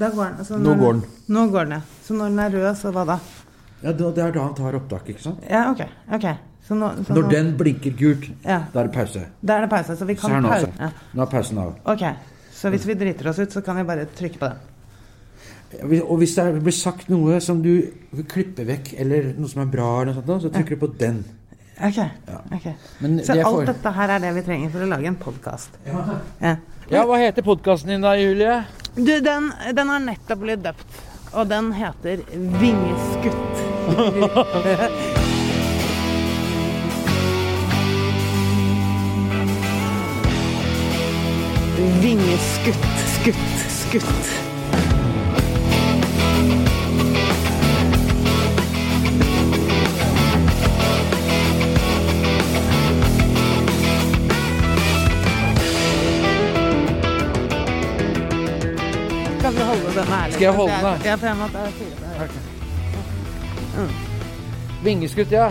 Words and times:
Da 0.00 0.08
går 0.10 0.36
den. 0.36 0.44
Så 0.48 0.58
Nå 0.58 0.74
går 0.80 0.92
den. 0.98 1.02
Nå 1.28 1.46
går 1.52 1.68
den, 1.68 1.76
ja. 1.78 1.80
Så 2.06 2.16
når 2.16 2.32
den 2.32 2.38
er 2.44 2.54
rød, 2.56 2.70
så 2.80 2.92
hva 2.94 3.04
da? 3.08 3.18
Ja, 3.82 3.92
Det 3.92 4.18
er 4.18 4.32
da 4.32 4.44
han 4.46 4.54
tar 4.56 4.76
opptak, 4.78 5.08
ikke 5.12 5.22
sant? 5.22 5.44
Ja, 5.48 5.66
ok. 5.70 5.82
ok. 6.16 6.26
Så 6.66 6.76
nå, 6.78 6.90
så 7.04 7.14
Når 7.16 7.22
nå, 7.22 7.30
den 7.30 7.52
blinker 7.58 7.94
gult, 7.98 8.28
Ja. 8.44 8.62
da 8.72 8.80
er 8.80 8.88
det 8.88 8.94
pause. 8.94 9.26
Da 9.42 9.56
er 9.56 9.60
det 9.66 9.70
pause, 9.70 9.96
så 9.96 10.04
vi 10.06 10.14
kan 10.14 10.30
her 10.30 10.40
nå, 10.40 10.48
pause. 10.48 10.66
altså. 10.66 10.82
Ja. 10.82 10.90
Nå 11.14 11.22
er 11.22 11.26
pausen 11.26 11.58
av. 11.58 11.74
Ok. 11.84 12.04
Så 12.52 12.70
hvis 12.70 12.86
vi 12.86 12.94
driter 12.94 13.28
oss 13.30 13.38
ut, 13.38 13.52
så 13.52 13.60
kan 13.64 13.76
vi 13.76 13.82
bare 13.88 14.04
trykke 14.06 14.38
på 14.38 14.48
den. 14.50 16.02
Og 16.02 16.18
hvis 16.18 16.34
det 16.34 16.62
blir 16.62 16.74
sagt 16.74 17.08
noe 17.08 17.40
som 17.40 17.62
du 17.62 17.70
vil 18.12 18.24
klippe 18.28 18.64
vekk, 18.66 18.94
eller 18.98 19.34
noe 19.38 19.48
som 19.48 19.62
er 19.62 19.70
bra, 19.70 20.04
sånt, 20.14 20.42
så 20.42 20.50
trykker 20.50 20.76
du 20.76 20.86
på 20.86 20.90
den. 20.98 21.24
Ok. 21.80 21.98
ok. 22.52 22.66
Men 22.98 23.24
Så 23.24 23.32
det 23.32 23.44
alt 23.44 23.66
dette 23.70 23.92
her 23.96 24.08
er 24.16 24.18
det 24.20 24.32
vi 24.36 24.42
trenger 24.44 24.72
for 24.74 24.84
å 24.84 24.88
lage 24.90 25.08
en 25.08 25.16
podkast. 25.20 25.78
Ja. 25.86 26.56
Ja, 26.90 27.04
hva 27.06 27.16
heter 27.22 27.46
podkasten 27.46 27.92
din 27.94 28.02
da, 28.02 28.16
Julie? 28.18 28.64
Du, 28.96 29.20
den, 29.22 29.52
den 29.76 29.88
har 29.92 30.02
nettopp 30.02 30.40
blitt 30.42 30.64
døpt, 30.64 31.00
og 31.30 31.48
den 31.48 31.72
heter 31.78 32.24
Vingeskutt. 32.60 33.54
Vingeskutt, 42.02 42.86
skutt, 43.14 43.66
skutt. 43.78 44.49
Holde 59.70 59.94
den 59.96 60.12
ærlig? 60.18 60.34
Skal 60.36 60.46
jeg 60.48 60.54
holde 60.60 60.72
den, 60.76 60.86
da? 60.86 60.92
Ja, 61.10 61.14
for 61.16 61.26
jeg 61.30 61.36
må 61.40 61.48
ta 61.54 61.64
fire 61.80 61.96
det. 62.04 62.30
Vingeskutt, 64.84 65.30
ja. 65.34 65.50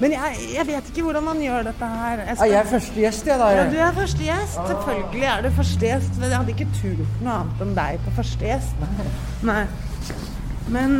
Men 0.00 0.14
jeg, 0.14 0.36
jeg 0.54 0.64
vet 0.70 0.86
ikke 0.88 1.02
hvordan 1.04 1.24
man 1.26 1.40
gjør 1.44 1.66
dette 1.68 1.86
her. 1.92 2.22
Jeg 2.24 2.36
skal- 2.36 2.50
Jeg 2.50 2.60
er 2.60 2.68
første 2.70 2.94
gjest, 3.02 3.26
jeg, 3.28 3.38
da. 3.38 3.48
Ja, 3.52 3.64
du 3.70 3.76
er 3.76 3.92
første 3.98 4.24
gjest. 4.24 4.54
Selvfølgelig 4.70 5.26
er 5.32 5.42
du 5.44 5.50
første 5.58 5.86
gjest. 5.90 6.14
Men 6.20 6.30
jeg 6.30 6.38
hadde 6.38 6.54
ikke 6.54 6.68
turt 6.80 7.20
noe 7.26 7.34
annet 7.34 7.60
enn 7.66 7.74
deg 7.76 8.00
på 8.06 8.14
første 8.16 8.46
gjest. 8.48 8.86
Nei. 9.50 9.64
Men 10.68 10.96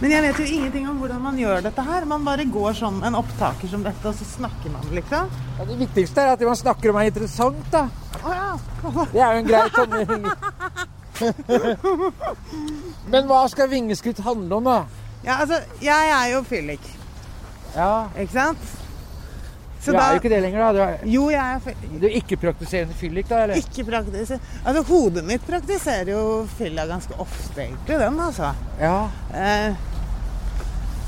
Men 0.00 0.10
jeg 0.12 0.22
vet 0.26 0.38
jo 0.38 0.44
ingenting 0.44 0.88
om 0.90 0.98
hvordan 1.00 1.20
man 1.24 1.36
gjør 1.40 1.62
dette 1.64 1.82
her. 1.82 2.04
Man 2.08 2.24
bare 2.24 2.44
går 2.52 2.72
sånn 2.76 2.98
en 3.08 3.14
opptaker 3.16 3.68
som 3.68 3.82
dette, 3.84 4.04
og 4.08 4.14
så 4.14 4.24
snakker 4.28 4.70
man, 4.72 4.82
liksom. 4.92 5.30
Ja, 5.58 5.64
det 5.64 5.78
viktigste 5.80 6.20
er 6.20 6.32
at 6.34 6.40
man 6.44 6.56
snakker 6.56 6.90
om 6.92 6.96
er 7.00 7.08
interessant, 7.08 7.62
da. 7.72 7.86
Det 9.12 9.20
er 9.22 9.32
jo 9.32 9.38
en 9.40 9.48
grei 9.48 9.68
tommeling. 9.74 10.26
Men 13.12 13.28
hva 13.30 13.42
skal 13.50 13.70
vingeskutt 13.72 14.20
handle 14.26 14.58
om, 14.60 14.64
da? 14.70 14.78
ja. 15.26 15.38
Altså, 15.42 15.60
jeg 15.82 16.10
er 16.16 16.32
jo 16.34 16.42
fyllik, 16.46 16.90
Ja, 17.76 18.06
ikke 18.16 18.32
sant? 18.32 18.74
Så 19.86 19.92
Du 19.92 19.98
er 20.00 20.16
jo 20.16 20.18
ikke 20.18 20.30
det 20.32 20.40
lenger, 20.42 20.60
da. 20.64 20.72
Du 20.72 20.80
er, 20.82 20.94
Jo, 21.06 21.26
jeg 21.30 21.54
er 21.54 21.60
fyllik. 21.62 22.00
du 22.00 22.06
er 22.08 22.14
ikke-praktiserende 22.20 22.94
fyllik, 22.98 23.28
da? 23.30 23.42
eller? 23.44 23.60
Ikke 23.60 23.84
praktiser... 23.86 24.40
Altså, 24.64 24.82
hodet 24.88 25.22
mitt 25.24 25.44
praktiserer 25.46 26.10
jo 26.10 26.22
fylla 26.58 26.86
ganske 26.90 27.14
ofte, 27.22 27.60
egentlig, 27.68 27.98
den, 28.02 28.18
altså. 28.20 28.50
Ja. 28.80 28.96
Eh, 29.30 29.78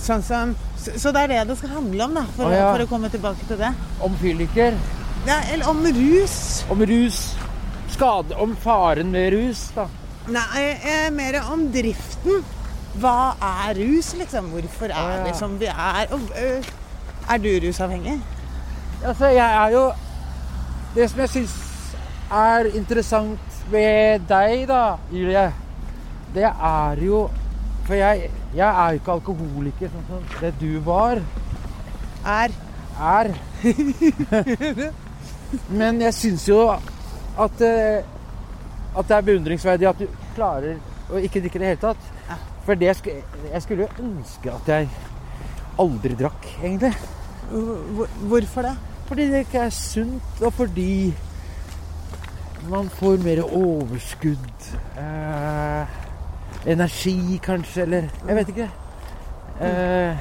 sånn 0.04 0.22
som 0.22 0.54
så, 0.78 0.94
så 0.94 1.10
det 1.10 1.24
er 1.24 1.32
det 1.32 1.40
det 1.50 1.56
skal 1.58 1.72
handle 1.74 2.06
om, 2.06 2.14
da, 2.20 2.22
for, 2.36 2.46
Å, 2.46 2.54
ja. 2.54 2.68
for 2.70 2.84
å 2.84 2.88
komme 2.92 3.10
tilbake 3.10 3.48
til 3.50 3.58
det. 3.58 3.72
Om 4.06 4.14
fylliker. 4.22 4.78
Ja, 5.26 5.40
eller 5.52 5.68
om 5.68 5.86
rus. 5.86 6.64
Om 6.70 6.86
rus. 6.86 7.36
Skade 7.88 8.34
Om 8.34 8.56
faren 8.56 9.12
ved 9.12 9.32
rus, 9.32 9.70
da. 9.74 9.88
Nei, 10.28 10.64
eh, 10.84 11.10
mer 11.12 11.40
om 11.52 11.66
driften. 11.72 12.44
Hva 13.00 13.34
er 13.64 13.78
rus, 13.78 14.12
liksom? 14.18 14.50
Hvorfor 14.52 14.92
er 14.92 15.16
ja. 15.16 15.22
vi 15.24 15.32
som 15.36 15.56
vi 15.60 15.66
er? 15.66 16.06
Og, 16.12 16.20
øh, 16.42 16.64
er 17.30 17.38
du 17.38 17.48
rusavhengig? 17.66 18.20
Altså, 19.04 19.26
jeg 19.26 19.64
er 19.64 19.68
jo 19.68 19.92
Det 20.94 21.10
som 21.10 21.20
jeg 21.20 21.28
syns 21.28 21.54
er 22.32 22.64
interessant 22.74 23.58
ved 23.70 24.24
deg, 24.28 24.64
da, 24.68 24.96
Julie, 25.12 25.52
det 26.34 26.44
er 26.44 27.04
jo 27.04 27.30
For 27.86 27.94
jeg, 27.94 28.30
jeg 28.56 28.68
er 28.68 28.88
jo 28.88 29.00
ikke 29.00 29.12
alkoholiker 29.12 29.92
sånn 29.92 30.08
som 30.08 30.24
det 30.40 30.54
du 30.60 30.80
var. 30.84 31.20
Er 32.26 32.56
Er. 32.98 33.34
Men 35.70 36.00
jeg 36.02 36.14
syns 36.14 36.48
jo 36.48 36.60
at 36.68 37.62
eh, 37.64 38.04
At 38.98 39.08
det 39.08 39.16
er 39.16 39.26
beundringsverdig 39.28 39.88
at 39.88 40.00
du 40.00 40.08
klarer 40.34 40.78
å 41.08 41.20
ikke 41.22 41.40
drikke 41.40 41.60
i 41.60 41.62
det 41.62 41.68
hele 41.70 41.80
tatt. 41.82 42.08
For 42.66 42.76
det 42.76 42.88
jeg 42.90 43.62
skulle 43.64 43.86
jo 43.86 44.04
ønske 44.04 44.52
at 44.52 44.68
jeg 44.68 44.88
aldri 45.80 46.16
drakk, 46.18 46.48
egentlig. 46.58 46.90
Hvorfor 48.28 48.66
det? 48.66 48.74
Fordi 49.08 49.28
det 49.30 49.44
ikke 49.46 49.62
er 49.64 49.70
sunt, 49.72 50.42
og 50.42 50.52
fordi 50.52 51.14
man 52.68 52.90
får 52.92 53.22
mer 53.24 53.40
overskudd. 53.46 54.66
Eh, 55.00 55.86
energi, 56.66 57.40
kanskje, 57.42 57.82
eller 57.82 58.10
Jeg 58.26 58.36
vet 58.36 58.48
ikke. 58.48 58.68
Eh, 59.60 60.16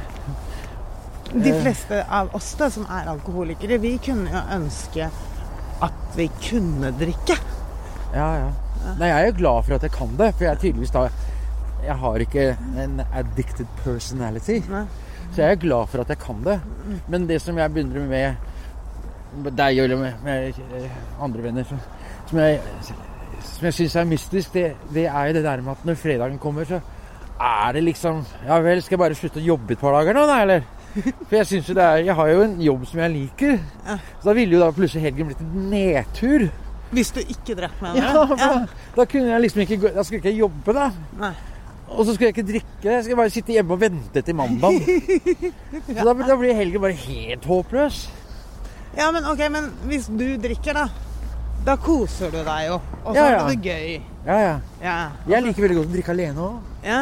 De 1.34 1.54
fleste 1.62 2.04
av 2.10 2.30
oss 2.36 2.54
da, 2.60 2.70
som 2.72 2.86
er 2.92 3.10
alkoholikere, 3.12 3.80
vi 3.84 3.98
kunne 4.04 4.32
jo 4.32 4.44
ønske 4.58 5.10
at 5.84 6.16
vi 6.18 6.30
kunne 6.42 6.94
drikke. 6.98 7.38
ja, 8.16 8.30
ja. 8.44 8.48
Nei, 8.98 9.10
jeg 9.10 9.18
er 9.18 9.26
jo 9.28 9.38
glad 9.40 9.66
for 9.66 9.76
at 9.76 9.84
jeg 9.84 9.92
kan 9.92 10.14
det, 10.20 10.30
for 10.38 10.46
jeg 10.46 10.52
er 10.54 10.60
tydeligvis 10.62 10.94
da 10.94 11.08
Jeg 11.84 11.96
har 12.02 12.24
ikke 12.24 12.44
en 12.84 13.02
addicted 13.14 13.68
personality. 13.84 14.62
Nei. 14.70 14.86
Så 15.32 15.44
jeg 15.44 15.52
er 15.52 15.60
glad 15.62 15.90
for 15.92 16.02
at 16.02 16.10
jeg 16.10 16.20
kan 16.20 16.40
det. 16.46 16.56
Men 17.08 17.28
det 17.30 17.42
som 17.44 17.58
jeg 17.58 17.74
begynner 17.74 18.08
med 18.10 19.52
deg 19.58 19.78
eller 19.84 20.00
med, 20.02 20.24
med 20.24 20.62
eh, 20.74 20.96
andre 21.22 21.44
venner 21.44 21.68
som, 21.68 21.80
som 22.30 22.40
jeg, 22.42 22.62
som 23.44 23.68
jeg 23.68 23.76
syns 23.78 23.96
er 24.00 24.08
mystisk, 24.10 24.54
det, 24.56 24.72
det 24.96 25.06
er 25.06 25.30
jo 25.30 25.36
det 25.38 25.44
der 25.46 25.62
med 25.62 25.76
at 25.76 25.86
når 25.86 26.00
fredagen 26.02 26.40
kommer, 26.42 26.66
så 26.66 26.80
er 27.38 27.76
det 27.76 27.84
liksom 27.84 28.24
Ja 28.48 28.58
vel, 28.66 28.82
skal 28.82 28.96
jeg 28.98 29.04
bare 29.04 29.20
slutte 29.20 29.44
å 29.44 29.48
jobbe 29.52 29.76
et 29.76 29.84
par 29.84 29.94
dager 30.00 30.18
nå, 30.18 30.26
da, 30.26 30.40
eller? 30.42 30.66
For 31.28 31.36
jeg 31.38 31.48
synes 31.50 31.68
jo 31.70 31.74
det 31.78 31.84
er 31.84 31.98
Jeg 32.08 32.16
har 32.16 32.28
jo 32.32 32.42
en 32.46 32.56
jobb 32.62 32.86
som 32.90 33.00
jeg 33.04 33.12
liker. 33.14 33.58
Så 33.88 34.30
da 34.30 34.34
ville 34.38 34.56
jo 34.58 34.62
da 34.64 34.72
plutselig 34.76 35.04
helgen 35.08 35.28
blitt 35.32 35.42
en 35.44 35.70
nedtur. 35.72 36.48
Hvis 36.92 37.12
du 37.12 37.20
ikke 37.20 37.56
drakk 37.60 37.82
med 37.84 37.98
Ja, 38.00 38.12
ja. 38.16 38.26
for 38.30 38.36
da, 38.40 38.50
da 38.96 39.06
kunne 39.12 39.34
jeg 39.34 39.42
liksom 39.44 39.62
ikke 39.66 39.78
gå 39.82 39.90
Da 39.96 40.04
skulle 40.08 40.22
jeg 40.24 40.34
ikke 40.34 40.40
jobbe, 40.46 40.74
da. 40.78 40.90
Nei. 41.20 41.34
Og 41.88 42.06
så 42.06 42.14
skulle 42.14 42.30
jeg 42.30 42.36
ikke 42.38 42.48
drikke. 42.52 42.88
Jeg 42.92 43.04
skulle 43.04 43.18
bare 43.22 43.32
sitte 43.32 43.54
hjemme 43.56 43.76
og 43.76 43.80
vente 43.82 44.22
til 44.22 44.36
mandag. 44.36 44.80
Så 45.88 46.04
da, 46.04 46.14
da 46.28 46.36
blir 46.36 46.56
helgen 46.56 46.82
bare 46.84 46.96
helt 47.00 47.46
håpløs. 47.48 48.00
Ja, 48.98 49.08
men 49.16 49.24
ok, 49.30 49.44
men 49.54 49.70
hvis 49.88 50.08
du 50.12 50.26
drikker, 50.44 50.76
da. 50.76 50.88
Da 51.68 51.76
koser 51.80 52.32
du 52.32 52.42
deg 52.44 52.68
jo. 52.70 52.80
Og 53.06 53.14
så 53.14 53.16
Ja, 53.16 53.24
har 53.24 53.32
ja. 53.32 53.40
du 53.44 53.50
det 53.54 53.62
gøy. 53.64 54.02
Ja, 54.28 54.38
ja. 54.44 54.54
Ja. 54.84 54.98
Jeg 55.32 55.44
liker 55.48 55.64
veldig 55.68 55.78
godt 55.80 55.90
å 55.90 55.96
drikke 55.96 56.12
alene 56.16 56.48
òg. 56.50 56.60
ja. 56.88 57.02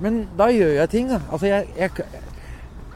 Men 0.00 0.20
da 0.38 0.46
gjør 0.54 0.76
jeg 0.76 0.90
ting, 0.92 1.08
da. 1.10 1.16
Altså, 1.32 1.46
jeg, 1.50 1.66
jeg 1.74 1.90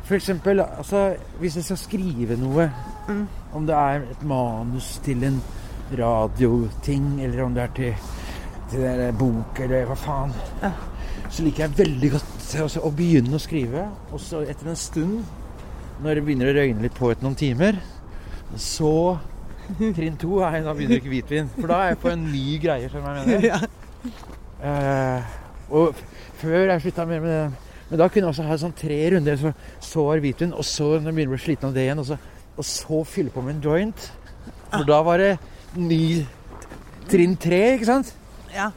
For 0.03 0.15
eksempel, 0.19 0.61
altså, 0.61 1.15
hvis 1.39 1.57
jeg 1.57 1.65
skal 1.65 1.79
skrive 1.79 2.37
noe 2.41 2.69
Om 3.55 3.67
det 3.69 3.77
er 3.77 4.07
et 4.11 4.25
manus 4.27 4.97
til 5.05 5.25
en 5.27 5.41
radioting, 5.99 7.21
eller 7.23 7.43
om 7.45 7.55
det 7.55 7.63
er 7.63 7.73
til, 7.77 7.95
til 8.71 8.85
en 8.89 9.19
bok, 9.19 9.59
eller 9.61 9.85
hva 9.85 9.97
faen, 9.99 10.33
så 11.29 11.45
liker 11.45 11.67
jeg 11.67 11.79
veldig 11.79 12.11
godt 12.15 12.55
altså, 12.63 12.81
å 12.81 12.93
begynne 12.97 13.37
å 13.37 13.43
skrive. 13.43 13.83
Og 14.13 14.23
så 14.23 14.41
etter 14.49 14.71
en 14.73 14.79
stund, 14.79 15.19
når 16.01 16.17
det 16.17 16.25
begynner 16.25 16.49
å 16.49 16.55
røyne 16.57 16.87
litt 16.87 16.97
på 16.97 17.11
etter 17.13 17.27
noen 17.27 17.37
timer, 17.37 17.77
så 18.57 19.19
Trinn 19.79 20.17
to 20.21 20.41
er 20.43 20.63
da 20.65 20.73
begynner 20.77 20.99
ikke 20.99 21.13
hvitvin. 21.13 21.53
For 21.59 21.71
da 21.71 21.83
er 21.83 21.93
jeg 21.93 22.01
på 22.03 22.11
en 22.13 22.25
ny 22.33 22.47
greie, 22.63 22.89
skjønner 22.91 23.21
du 23.21 23.21
hva 23.21 23.37
jeg 23.37 23.45
mener. 23.47 23.69
Eh, 24.63 25.31
og 25.75 25.97
før 26.39 26.69
jeg 26.71 26.83
slutta 26.85 27.03
med 27.11 27.25
med 27.25 27.62
Men 27.93 28.01
da 28.01 28.07
kunne 28.09 28.25
jeg 28.25 28.33
også 28.33 28.45
ha 28.49 28.57
sånn 28.57 28.73
tre 28.73 28.99
runder. 29.13 29.37
Så, 29.37 29.51
så 29.85 30.07
hvitvin, 30.25 30.55
og 30.57 30.65
så 30.65 30.95
når 30.95 31.11
jeg 31.11 31.17
begynner 31.19 31.35
å 31.35 31.37
bli 31.37 31.43
sliten 31.43 31.69
av 31.69 31.75
det 31.77 31.83
igjen, 31.85 32.01
og 32.01 32.07
så, 32.09 32.17
og 32.57 32.65
så 32.65 33.01
fylle 33.05 33.33
på 33.35 33.45
med 33.45 33.59
en 33.59 33.67
joint. 33.67 34.07
For 34.71 34.87
da 34.89 35.03
var 35.05 35.21
det 35.21 35.35
ny 35.77 36.05
trinn 37.13 37.37
tre, 37.37 37.61
ikke 37.77 37.91
sant? 37.91 38.15
ja. 38.55 38.71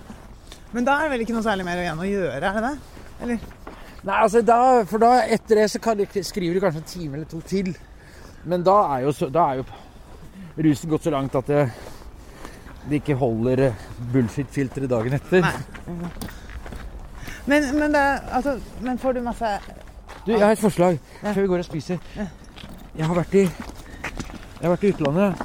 Men 0.76 0.84
da 0.84 0.98
er 1.00 1.08
det 1.08 1.14
vel 1.14 1.24
ikke 1.24 1.38
noe 1.38 1.46
særlig 1.46 1.64
mer 1.64 1.80
igjen 1.80 2.04
å 2.04 2.06
gjøre, 2.10 2.50
er 2.50 2.58
det 2.58 2.66
det? 2.66 3.02
Eller? 3.24 3.44
Nei, 4.06 4.16
altså 4.20 4.42
da, 4.44 4.60
For 4.90 5.00
da, 5.00 5.12
etter 5.32 5.62
det, 5.62 5.70
så 5.72 5.80
kan, 5.80 6.02
skriver 6.04 6.58
du 6.58 6.64
kanskje 6.66 6.82
en 6.82 6.90
time 6.90 7.16
eller 7.16 7.30
to 7.32 7.40
til. 7.48 7.72
Men 8.44 8.66
da 8.68 8.76
er 8.98 9.06
jo, 9.06 9.14
så, 9.16 9.30
da 9.32 9.46
er 9.54 9.62
jo 9.62 10.66
rusen 10.68 10.92
gått 10.92 11.08
så 11.08 11.14
langt 11.16 11.38
at 11.40 11.48
det, 11.48 11.64
det 12.90 13.00
ikke 13.00 13.16
holder 13.24 13.70
eh, 13.70 13.86
bullshit-filteret 14.12 14.92
dagen 14.92 15.16
etter. 15.16 15.48
Nei. 15.48 16.34
Men, 17.46 17.68
men, 17.80 17.94
det, 17.94 18.04
altså, 18.32 18.60
men 18.82 18.98
får 18.98 19.14
du 19.14 19.22
masse 19.22 19.50
Du, 20.26 20.32
jeg 20.32 20.42
har 20.42 20.52
et 20.56 20.60
forslag 20.60 21.00
før 21.22 21.42
vi 21.42 21.48
går 21.48 21.62
og 21.62 21.66
spiser. 21.68 21.98
Ja. 22.18 22.28
Jeg 22.98 23.06
har 23.06 23.16
vært 23.16 23.36
i 23.36 23.44
Jeg 23.46 24.64
har 24.64 24.72
vært 24.74 24.84
i 24.88 24.94
utlandet. 24.94 25.44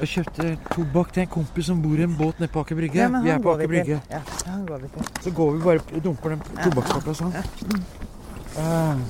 og 0.00 0.08
kjøpte 0.08 0.56
tobakk 0.72 1.12
til 1.12 1.22
en 1.26 1.30
kompis 1.30 1.66
som 1.68 1.80
bor 1.82 1.98
i 1.98 2.04
en 2.06 2.14
båt 2.16 2.38
nede 2.40 2.48
på 2.52 2.62
Aker 2.64 2.78
Brygge. 2.78 3.00
Ja, 3.02 3.08
vi 3.20 3.32
er 3.32 3.42
på 3.44 3.52
Aker. 3.52 3.68
Brygge. 3.68 4.00
Ja, 4.10 4.20
han 4.46 4.62
går 4.66 4.78
vi 4.84 4.88
til. 4.94 5.10
Så 5.26 5.32
går 5.36 5.50
vi 5.56 5.62
bare 5.64 5.82
og 5.84 6.04
dumper 6.04 6.34
den 6.34 6.44
tobakkspakka 6.62 7.16
sånn. 7.18 7.34
Eh, 7.36 9.02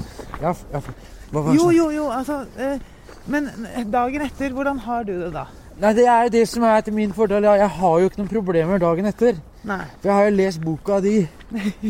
ja, 0.42 0.54
ja, 0.72 0.80
det 0.82 1.44
Jo, 1.56 1.70
jo, 1.70 1.86
jo, 1.94 2.08
altså 2.12 2.42
eh, 2.58 2.82
Men 3.30 3.46
dagen 3.92 4.24
etter, 4.26 4.50
hvordan 4.52 4.78
har 4.82 5.06
du 5.06 5.12
det 5.14 5.30
da? 5.32 5.46
Nei, 5.80 5.94
det 5.96 6.04
er 6.12 6.28
det 6.28 6.42
som 6.48 6.64
er 6.68 6.82
til 6.84 6.92
min 6.92 7.12
fordel. 7.16 7.46
Jeg 7.56 7.68
har 7.72 8.00
jo 8.00 8.08
ikke 8.10 8.20
noen 8.20 8.28
problemer 8.28 8.80
dagen 8.82 9.06
etter. 9.08 9.38
Nei. 9.64 9.80
For 10.00 10.10
jeg 10.10 10.16
har 10.18 10.26
jo 10.26 10.34
lest 10.36 10.60
boka 10.60 10.98
di 11.00 11.14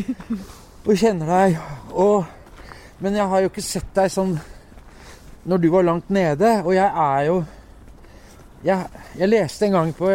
og 0.87 0.93
kjenner 0.95 1.31
deg. 1.31 1.57
Og, 1.91 2.23
men 3.03 3.17
jeg 3.19 3.27
har 3.33 3.43
jo 3.43 3.49
ikke 3.51 3.63
sett 3.65 3.89
deg 3.97 4.13
sånn 4.13 4.37
når 5.43 5.63
du 5.63 5.67
var 5.73 5.83
langt 5.89 6.13
nede. 6.13 6.53
Og 6.63 6.71
jeg 6.77 6.87
er 6.87 7.25
jo 7.31 7.41
Jeg, 8.61 8.85
jeg 9.17 9.25
leste 9.25 9.65
en 9.65 9.73
gang 9.73 9.91
på 9.97 10.11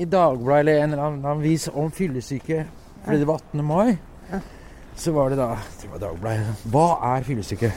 i 0.00 0.06
Dagbladet 0.08 0.60
eller 0.62 0.78
en 0.80 0.94
eller 0.94 1.02
annen 1.04 1.42
vis 1.44 1.66
om 1.68 1.90
fyllesyke 1.92 2.62
fordi 3.04 3.18
det 3.20 3.26
var 3.28 3.42
18. 3.52 3.64
mai. 3.64 3.98
Så 4.96 5.12
var 5.12 5.28
det 5.28 5.36
da 5.36 5.50
det 5.82 5.90
var 5.92 6.00
Dagbladet. 6.06 6.64
Hva 6.72 6.86
er 7.12 7.26
fyllesyke? 7.28 7.70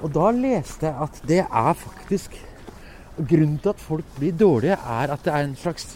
Og 0.00 0.08
da 0.14 0.30
leste 0.32 0.88
jeg 0.88 1.04
at 1.04 1.20
det 1.28 1.42
er 1.44 1.72
faktisk 1.76 2.40
Grunnen 3.16 3.58
til 3.62 3.72
at 3.72 3.80
folk 3.80 4.08
blir 4.18 4.34
dårlige, 4.36 4.76
er 4.76 5.12
at 5.14 5.24
det 5.24 5.32
er 5.32 5.46
en 5.46 5.56
slags 5.56 5.86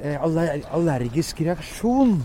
eh, 0.00 0.16
allergisk 0.72 1.40
reaksjon. 1.44 2.22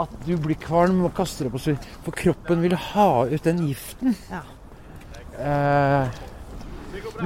At 0.00 0.16
du 0.26 0.34
blir 0.40 0.58
kvalm 0.58 1.04
og 1.06 1.14
kaster 1.14 1.48
opp 1.48 1.58
og 1.58 1.62
så 1.62 1.74
For 2.06 2.14
kroppen 2.16 2.62
vil 2.62 2.74
ha 2.74 3.10
ut 3.28 3.44
den 3.46 3.62
giften. 3.66 4.16
Ja. 4.30 4.42
Eh, 5.40 6.20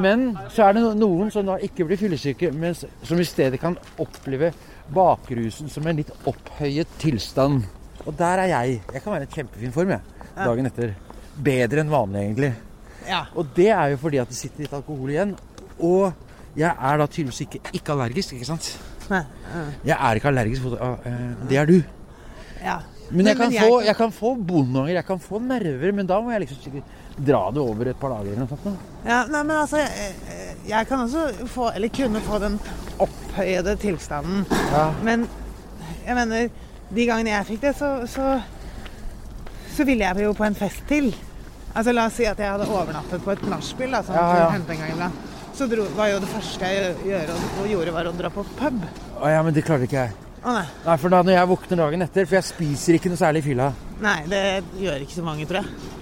men 0.01 0.33
så 0.53 0.67
er 0.67 0.77
det 0.77 0.83
noen 0.99 1.31
som 1.33 1.47
da 1.47 1.57
ikke 1.63 1.87
blir 1.89 2.01
fyllesyke, 2.01 2.51
men 2.53 2.75
som 2.77 3.21
i 3.21 3.27
stedet 3.29 3.61
kan 3.63 3.79
oppleve 4.03 4.53
bakrusen 4.95 5.71
som 5.73 5.87
en 5.89 6.03
litt 6.03 6.13
opphøyet 6.29 6.91
tilstand. 7.01 7.65
Og 8.05 8.13
der 8.19 8.45
er 8.45 8.51
jeg. 8.53 8.83
Jeg 8.93 9.03
kan 9.03 9.15
være 9.15 9.29
i 9.29 9.35
kjempefin 9.39 9.75
form 9.75 9.95
jeg, 9.95 10.03
dagen 10.37 10.69
etter. 10.69 10.95
Bedre 11.45 11.83
enn 11.83 11.91
vanlig, 11.91 12.21
egentlig. 12.29 12.53
Ja. 13.09 13.25
Og 13.35 13.49
det 13.57 13.71
er 13.75 13.95
jo 13.95 14.01
fordi 14.05 14.21
at 14.23 14.31
det 14.31 14.39
sitter 14.39 14.65
litt 14.65 14.77
alkohol 14.77 15.13
igjen. 15.15 15.35
Og 15.81 16.13
jeg 16.57 16.71
er 16.71 16.99
da 17.01 17.07
tydeligvis 17.11 17.41
ikke, 17.47 17.61
ikke 17.75 17.93
allergisk, 17.97 18.33
ikke 18.37 18.47
sant? 18.47 18.69
Nei. 19.11 19.23
Jeg 19.85 19.97
er 19.99 20.15
ikke 20.21 20.29
allergisk 20.31 20.63
mot 20.65 20.77
uh, 20.81 20.97
Det 21.51 21.59
er 21.61 21.67
du. 21.69 21.81
Ja. 22.65 22.79
Men 23.11 23.27
jeg 23.29 23.37
kan, 23.37 23.51
men 23.53 23.61
få, 23.61 23.81
jeg- 23.81 23.87
jeg 23.91 23.97
kan 23.99 24.13
få 24.17 24.31
bondanger, 24.49 24.95
jeg 24.95 25.05
kan 25.07 25.19
få 25.21 25.39
nerver, 25.45 25.93
men 25.93 26.07
da 26.09 26.21
må 26.25 26.31
jeg 26.33 26.41
liksom 26.47 26.63
sikkert 26.63 27.01
dra 27.27 27.51
det 27.53 27.61
over 27.61 27.87
et 27.91 27.99
par 28.01 28.15
dager 28.15 28.33
eller 28.33 28.47
noe 28.47 28.49
sånt. 28.49 28.79
Ja, 29.05 29.19
nei, 29.31 29.43
men 29.45 29.57
altså, 29.61 29.77
jeg, 29.83 30.15
jeg 30.71 30.87
kan 30.89 31.03
også 31.05 31.47
få, 31.53 31.69
eller 31.77 31.89
kunne 31.95 32.21
få 32.25 32.39
den 32.43 32.57
opphøyede 33.05 33.77
tilstanden. 33.83 34.47
Ja. 34.73 34.87
Men 35.05 35.29
jeg 36.07 36.17
mener, 36.17 36.49
de 36.95 37.07
gangene 37.07 37.31
jeg 37.37 37.47
fikk 37.53 37.61
det, 37.69 37.75
så, 37.77 37.93
så, 38.09 38.41
så 39.77 39.85
ville 39.85 40.05
jeg 40.09 40.25
jo 40.25 40.33
på 40.39 40.45
en 40.49 40.57
fest 40.59 40.83
til. 40.89 41.13
Altså 41.75 41.93
La 41.93 42.07
oss 42.09 42.17
si 42.19 42.25
at 42.31 42.39
jeg 42.41 42.51
hadde 42.55 42.67
overnattet 42.71 43.23
på 43.25 43.33
et 43.35 43.45
nachspiel, 43.51 43.91
da, 43.95 44.01
som 44.07 44.15
Ja, 44.17 44.27
ja. 44.47 44.51
en 44.57 44.67
gang 44.71 44.91
iblant. 44.95 45.31
Så 45.55 45.67
dro, 45.71 45.85
var 45.95 46.09
jo 46.11 46.19
det 46.23 46.29
første 46.33 46.69
jeg 46.75 46.95
gjør, 47.07 47.29
og, 47.31 47.67
gjorde, 47.71 47.93
var 47.95 48.09
å 48.11 48.13
dra 48.19 48.31
på 48.35 48.43
pub. 48.59 48.81
Å 49.23 49.29
ja, 49.31 49.43
men 49.47 49.55
det 49.55 49.63
klarer 49.67 49.87
ikke 49.87 50.01
jeg. 50.01 50.15
Å 50.45 50.53
nei. 50.57 50.65
Nei, 50.85 50.97
for 51.01 51.15
da 51.15 51.21
når 51.25 51.37
jeg 51.39 51.49
våkner 51.49 51.79
dagen 51.81 52.03
etter 52.05 52.27
For 52.29 52.37
jeg 52.37 52.45
spiser 52.51 52.97
ikke 52.99 53.09
noe 53.13 53.17
særlig 53.21 53.41
i 53.41 53.47
fylla. 53.47 53.69
Nei, 54.05 54.17
det 54.29 54.41
gjør 54.83 55.05
ikke 55.07 55.17
så 55.17 55.25
mange, 55.25 55.47
tror 55.49 55.63
jeg. 55.63 55.93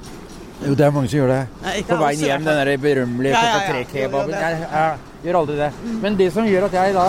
Jo, 0.63 0.75
det 0.79 0.87
er 0.87 0.95
mange 0.95 1.11
som 1.11 1.19
gjør 1.21 1.31
det. 1.35 1.41
Nei, 1.63 1.75
På 1.87 1.99
veien 2.01 2.25
hjem, 2.27 2.45
den 2.49 2.59
der 2.63 2.71
berømmelige 2.83 3.33
Ja, 3.35 3.43
ja, 3.43 3.61
ja. 3.67 3.85
det- 4.23 4.41
Jeg, 4.43 4.59
jeg 4.73 5.29
gjør 5.29 5.39
aldri 5.43 5.57
det. 5.61 5.71
Men 6.03 6.17
det 6.19 6.29
som 6.33 6.49
gjør 6.49 6.67
at 6.71 6.77
jeg 6.81 6.95
da 6.95 7.07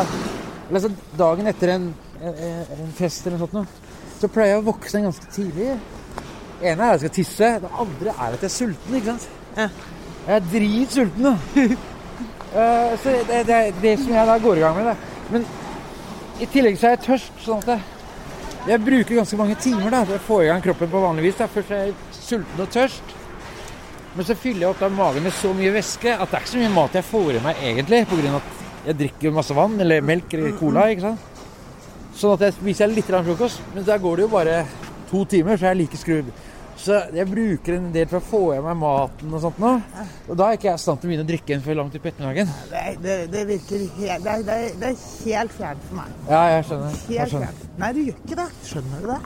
Altså 0.74 0.90
dagen 1.20 1.48
etter 1.52 1.70
en, 1.76 1.88
en, 2.24 2.38
en 2.80 2.94
fest 2.98 3.28
eller 3.28 3.38
noe 3.38 3.50
sånt, 3.52 3.82
så 4.20 4.30
pleier 4.32 4.56
jeg 4.56 4.62
å 4.64 4.66
våkne 4.66 5.02
ganske 5.06 5.28
tidlig. 5.36 5.74
Det 6.60 6.72
ene 6.72 6.88
er 6.88 6.94
at 6.96 7.02
jeg 7.02 7.04
skal 7.04 7.16
tisse. 7.18 7.50
Det 7.62 7.72
andre 7.84 8.14
er 8.16 8.38
at 8.38 8.42
jeg 8.42 8.50
er 8.50 8.54
sulten. 8.56 8.96
ikke 8.98 9.12
sant? 9.12 9.28
Ja. 9.58 9.68
Jeg 10.24 10.36
er 10.40 10.48
dritsulten, 10.54 11.28
da. 11.28 11.36
Eh, 12.54 12.94
så 13.02 13.10
det, 13.28 13.42
det 13.48 13.56
er 13.58 13.82
det 13.82 13.96
som 14.00 14.14
jeg 14.14 14.30
da 14.30 14.38
går 14.38 14.60
i 14.60 14.64
gang 14.64 14.78
med. 14.78 14.86
det. 14.92 14.96
Men 15.34 15.46
i 16.44 16.50
tillegg 16.54 16.78
så 16.78 16.88
er 16.88 16.96
jeg 16.96 17.06
tørst. 17.08 17.42
sånn 17.42 17.64
at 17.64 17.74
jeg, 17.74 17.82
jeg 18.70 18.84
bruker 18.86 19.20
ganske 19.20 19.40
mange 19.40 19.58
timer 19.62 19.90
da, 19.94 20.04
til 20.06 20.20
å 20.20 20.24
få 20.28 20.44
i 20.44 20.50
gang 20.52 20.62
kroppen 20.66 20.92
på 20.92 21.02
vanlig 21.04 21.28
vis. 21.30 21.40
da. 21.42 21.50
Først 21.50 21.74
er 21.74 21.88
jeg 21.88 21.98
sulten 22.20 22.66
og 22.66 22.72
tørst. 22.74 23.16
Men 24.14 24.28
så 24.28 24.38
fyller 24.38 24.68
jeg 24.68 24.70
opp 24.70 24.82
da 24.84 24.92
magen 24.94 25.26
med 25.26 25.34
så 25.34 25.50
mye 25.58 25.74
væske 25.74 26.12
at 26.14 26.30
det 26.30 26.38
er 26.38 26.44
ikke 26.44 26.52
så 26.52 26.60
mye 26.62 26.74
mat 26.76 26.98
jeg 27.00 27.10
får 27.10 27.30
i 27.34 27.44
meg 27.48 27.64
egentlig. 27.72 28.04
På 28.12 28.20
grunn 28.20 28.38
av 28.38 28.42
at 28.44 28.88
jeg 28.88 29.00
drikker 29.00 29.34
masse 29.34 29.58
vann 29.58 29.80
eller 29.82 30.06
melk 30.06 30.36
eller 30.38 30.58
cola. 30.60 30.88
ikke 30.94 31.08
sant? 31.08 31.30
Sånn 32.14 32.36
at 32.36 32.46
jeg 32.46 32.58
spiser 32.60 32.92
litt 32.94 33.10
frokost. 33.10 33.64
Men 33.74 33.88
da 33.88 33.98
går 33.98 34.20
det 34.20 34.28
jo 34.28 34.34
bare 34.36 34.60
to 35.10 35.24
timer, 35.30 35.58
så 35.58 35.66
er 35.66 35.74
jeg 35.74 35.82
like 35.82 35.98
skrudd. 35.98 36.30
Så 36.84 36.98
jeg 37.16 37.28
bruker 37.30 37.78
en 37.78 37.86
del 37.96 38.10
for 38.12 38.20
å 38.20 38.26
få 38.28 38.40
i 38.58 38.60
meg 38.66 38.76
maten 38.76 39.32
og 39.38 39.40
sånt 39.40 39.60
nå. 39.64 39.70
Og 40.28 40.36
da 40.40 40.50
er 40.50 40.58
ikke 40.58 40.68
jeg 40.68 40.80
i 40.80 40.82
stand 40.84 41.00
til 41.00 41.08
å 41.08 41.12
begynne 41.14 41.24
å 41.24 41.30
drikke 41.30 41.56
en 41.56 41.62
før 41.64 41.78
langt 41.80 41.94
utpå 41.96 42.10
ettermiddagen. 42.12 42.50
Det, 42.74 42.82
det, 43.06 43.16
det 43.32 43.44
virker 43.54 43.86
helt 44.02 44.26
det, 44.26 44.34
er- 44.34 44.44
det, 44.50 44.58
er- 44.66 44.76
det 44.82 44.90
er 44.90 44.98
helt 45.30 45.56
fjernt 45.56 45.86
for 45.88 46.00
meg. 46.02 46.18
Ja, 46.28 46.42
jeg 46.58 46.66
skjønner. 46.68 46.98
Jeg 47.16 47.32
skjønner. 47.32 47.54
fjernt. 47.54 47.80
Nei, 47.80 47.92
du 47.96 48.02
gjør 48.04 48.20
ikke 48.26 48.40
det. 48.42 48.48
Skjønner 48.68 49.06
du 49.06 49.08
det? 49.14 49.20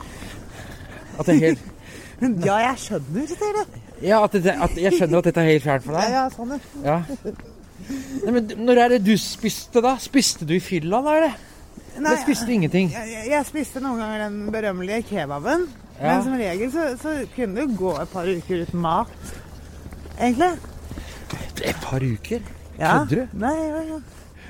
At 1.18 1.26
det 1.26 1.34
er 1.34 1.42
helt, 1.48 1.66
Ja, 2.48 2.56
jeg 2.68 2.78
skjønner, 2.84 3.26
sier 3.34 3.58
du. 3.58 3.76
ja, 4.06 4.22
at, 4.28 4.38
det, 4.38 4.54
at 4.68 4.78
jeg 4.78 4.94
skjønner 4.94 5.18
at 5.24 5.28
dette 5.32 5.42
er 5.42 5.50
helt 5.52 5.66
fjernt 5.66 5.84
for 5.88 5.98
deg. 5.98 6.14
ja, 6.14 6.24
sånn, 6.34 6.54
ja. 6.54 6.94
Ja. 6.94 7.34
Nei, 8.22 8.32
men 8.34 8.48
når 8.68 8.80
er 8.84 8.94
det 8.96 9.02
du 9.06 9.12
spiste, 9.18 9.82
da? 9.82 9.96
Spiste 10.02 10.46
du 10.46 10.54
i 10.56 10.62
fylla, 10.62 10.98
da? 11.02 11.14
eller? 11.18 11.36
Nei, 11.98 12.12
Eller 12.12 12.22
spiste 12.22 12.52
ingenting? 12.54 12.90
jeg, 12.94 13.10
jeg- 13.16 13.28
jeg 13.32 13.46
spiste 13.50 13.82
noen 13.82 13.98
ganger 14.02 14.24
den 14.28 14.40
berømmelige 14.54 15.02
kebaben. 15.10 15.66
Ja. 15.98 16.06
Men 16.14 16.22
som 16.24 16.36
regel 16.38 16.70
så, 16.72 16.84
så 17.02 17.14
kunne 17.34 17.58
det 17.58 17.76
gå 17.78 17.92
et 18.02 18.12
par 18.12 18.28
uker 18.30 18.62
uten 18.62 18.80
mat. 18.80 19.10
Egentlig. 20.18 20.52
Et 21.66 21.80
par 21.82 22.04
uker? 22.04 22.40
Ja. 22.78 22.92
Kødder 23.00 23.24
du? 23.24 23.38
Nei, 23.42 23.54
ja, 23.58 23.80
ja. 23.88 23.98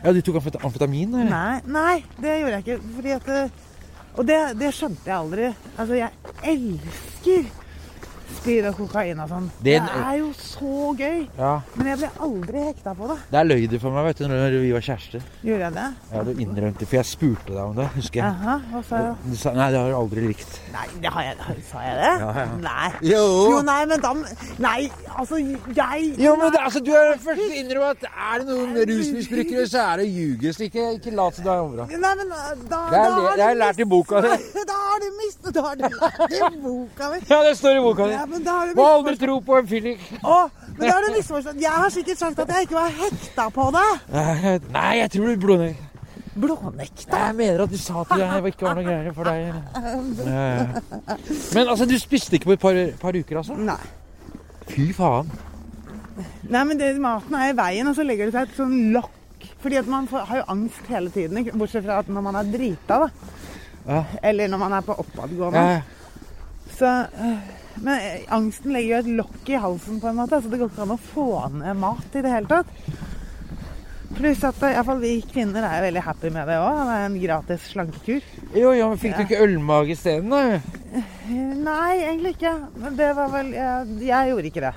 Ja, 0.04 0.12
du 0.14 0.20
tok 0.22 0.36
amfet- 0.42 0.60
amfetamin? 0.64 1.14
Eller? 1.14 1.30
nei, 1.32 1.60
nei, 1.66 1.94
det 2.20 2.34
gjorde 2.40 2.58
jeg 2.58 2.66
ikke. 2.66 2.92
Fordi 2.98 3.14
at 3.16 3.32
Og 4.18 4.26
det, 4.26 4.36
det 4.58 4.72
skjønte 4.74 5.06
jeg 5.06 5.14
aldri. 5.16 5.48
Altså, 5.78 5.94
jeg 5.94 6.10
elsker 6.42 7.44
speed 8.38 8.69
og 8.70 8.79
kokain 8.79 9.20
og 9.23 9.31
sånn. 9.31 9.49
Det, 9.64 9.76
er 9.82 10.14
jo 10.20 10.29
så 10.38 10.93
gøy. 10.99 11.20
Ja. 11.38 11.52
Men 11.76 11.90
jeg 11.93 12.00
ble 12.02 12.11
aldri 12.29 12.64
hekta 12.69 12.94
på 12.99 13.11
det. 13.11 13.19
Der 13.32 13.49
løy 13.49 13.67
du 13.70 13.76
for 13.82 13.94
meg 13.94 14.08
vet 14.08 14.23
du, 14.23 14.26
når 14.31 14.56
vi 14.62 14.73
var 14.75 14.85
kjærester. 14.88 15.25
Gjorde 15.46 15.67
jeg 15.67 15.76
det? 15.79 15.87
Ja, 16.12 16.25
du 16.26 16.32
innrømte, 16.44 16.88
for 16.88 17.00
jeg 17.00 17.08
spurte 17.08 17.55
deg 17.55 17.62
om 17.62 17.76
det, 17.79 17.88
husker 17.96 18.23
jeg. 18.23 18.29
Aha, 18.29 18.56
hva 18.73 18.82
sa 18.88 19.02
jeg? 19.05 19.17
Du 19.29 19.37
sa 19.40 19.55
nei, 19.56 19.69
det 19.75 19.82
har 19.82 19.93
du 19.93 19.99
aldri 19.99 20.26
likt. 20.29 20.58
Nei, 20.74 20.86
det 21.03 21.12
har 21.15 21.27
jeg, 21.29 21.65
sa 21.69 21.84
jeg 21.84 21.98
det? 22.03 22.12
Ja, 22.22 22.31
ja. 22.39 22.46
Nei. 22.69 22.91
Jo. 23.12 23.24
Jo, 23.55 23.62
nei, 23.67 23.81
men 23.91 24.05
da 24.05 24.15
Nei, 24.58 24.89
altså, 25.15 25.39
jeg 25.39 26.12
Jo, 26.19 26.34
men 26.39 26.53
det, 26.55 26.60
altså, 26.62 26.81
du 26.84 26.93
er 26.96 27.12
den 27.12 27.20
første 27.22 27.44
til 27.44 27.55
å 27.55 27.60
innrømme 27.62 27.91
at 27.94 28.06
er 28.08 28.43
det 28.43 28.48
noen 28.48 28.79
rusmisbrukere, 28.91 29.67
så 29.70 29.84
er 29.84 30.03
det 30.03 30.06
å 30.08 30.12
ljuge. 30.19 30.55
Så 30.55 30.67
ikke, 30.67 30.86
ikke 30.98 31.15
lat 31.15 31.39
som 31.39 31.46
du 31.46 31.51
er 31.53 31.62
omra. 31.62 31.89
Nei, 31.93 32.15
men 32.20 32.32
da, 32.32 32.43
da 32.70 32.81
Det 32.93 33.43
har 33.43 33.43
jeg 33.44 33.60
lært 33.60 33.82
i 33.84 33.89
boka 33.89 34.22
di. 34.24 34.34
Da 34.69 34.77
har 34.77 35.01
du 35.01 35.06
mistet 35.17 35.55
Da 35.55 35.62
har 35.65 35.79
du 35.79 35.84
lært 35.86 36.34
i 36.34 36.60
boka 36.62 37.10
mi. 37.12 37.20
Ja, 37.31 37.39
det 37.46 37.55
står 37.60 37.79
i 37.79 37.84
boka 37.84 38.08
di. 38.10 38.19
Men 38.29 38.44
da 38.44 38.55
har 38.58 38.70
du 38.70 38.79
Må 38.79 38.87
aldri 38.99 39.17
tro 39.20 39.39
på 39.44 39.58
en 39.58 39.69
fyllik. 39.69 40.03
Å, 40.20 40.39
men 40.77 40.82
da 40.85 40.94
har 40.94 41.06
du 41.06 41.15
misforstått. 41.17 41.61
Jeg 41.63 41.82
har 41.82 41.93
sikkert 41.94 42.20
sagt 42.20 42.43
at 42.44 42.55
jeg 42.55 42.69
ikke 42.69 42.79
var 42.79 42.97
hekta 43.03 43.49
på 43.55 43.69
det. 43.77 43.87
Nei, 44.75 44.91
jeg 45.01 45.13
tror 45.15 45.31
du 45.32 45.44
blåner. 45.47 45.77
Blånekta. 46.39 47.19
Jeg 47.27 47.37
mener 47.39 47.65
at 47.65 47.73
du 47.73 47.79
sa 47.81 48.05
at 48.05 48.13
det 48.15 48.53
ikke 48.53 48.69
var 48.69 48.79
noe 48.79 48.87
greier 48.87 49.15
for 49.17 49.27
deg. 49.27 49.41
Men 51.56 51.65
altså, 51.65 51.89
du 51.89 51.97
spiste 51.99 52.39
ikke 52.39 52.53
på 52.53 52.56
et 52.58 52.63
par, 52.63 52.81
par 53.01 53.19
uker, 53.19 53.41
altså? 53.41 53.56
Nei. 53.58 53.81
Fy 54.69 54.91
faen. 54.94 55.31
Nei, 56.49 56.63
men 56.65 56.79
det, 56.79 56.93
maten 57.03 57.35
er 57.39 57.53
i 57.53 57.56
veien, 57.58 57.89
og 57.91 57.97
så 57.97 58.06
legger 58.06 58.29
det 58.29 58.37
seg 58.37 58.49
et 58.49 58.58
sånn 58.58 58.77
lokk. 58.94 59.15
Fordi 59.63 59.79
at 59.81 59.91
man 59.91 60.06
får, 60.11 60.27
har 60.29 60.41
jo 60.41 60.47
angst 60.55 60.91
hele 60.91 61.11
tiden, 61.15 61.41
ikke? 61.41 61.58
bortsett 61.58 61.87
fra 61.87 62.01
at 62.03 62.11
når 62.11 62.27
man 62.27 62.39
er 62.39 62.51
drita, 62.53 63.05
da. 63.05 63.37
Ja. 63.89 64.03
Eller 64.31 64.51
når 64.51 64.61
man 64.61 64.75
er 64.79 64.85
på 64.87 64.97
oppadgående. 65.03 65.63
Ja. 65.65 65.81
Så, 66.79 66.91
men 67.82 67.93
eh, 67.99 68.25
angsten 68.35 68.73
legger 68.75 68.94
jo 68.97 69.03
et 69.03 69.13
lokk 69.23 69.53
i 69.53 69.61
halsen, 69.61 70.01
på 70.03 70.11
en 70.11 70.19
måte, 70.19 70.41
så 70.43 70.51
det 70.51 70.58
går 70.61 70.73
ikke 70.73 70.87
an 70.87 70.97
å 70.97 71.01
få 71.13 71.29
ned 71.58 71.79
mat 71.81 72.19
i 72.19 72.25
det 72.25 72.32
hele 72.32 72.51
tatt. 72.51 72.73
Pluss 74.19 74.41
at 74.43 74.56
iallfall 74.56 74.73
i 74.73 74.75
hvert 74.75 74.87
fall 74.89 75.03
vi 75.03 75.13
kvinner 75.31 75.67
er 75.69 75.82
veldig 75.85 76.03
happy 76.03 76.31
med 76.35 76.49
det 76.49 76.56
òg. 76.58 76.79
Det 76.89 76.94
er 76.97 77.05
en 77.06 77.19
gratis 77.23 77.67
slankekur. 77.75 78.29
Jo, 78.56 78.73
jo, 78.75 78.89
men 78.89 78.99
fikk 79.03 79.19
du 79.19 79.25
ikke 79.27 79.43
ølmage 79.44 79.93
isteden, 79.94 80.32
da? 80.32 80.58
Eh, 80.97 81.17
Nei, 81.61 81.99
egentlig 82.01 82.32
ikke. 82.39 82.55
Men 82.81 82.97
det 82.99 83.11
var 83.19 83.29
vel 83.35 83.53
Jeg, 83.53 83.99
jeg 84.08 84.31
gjorde 84.32 84.49
ikke 84.49 84.65
det. 84.65 84.75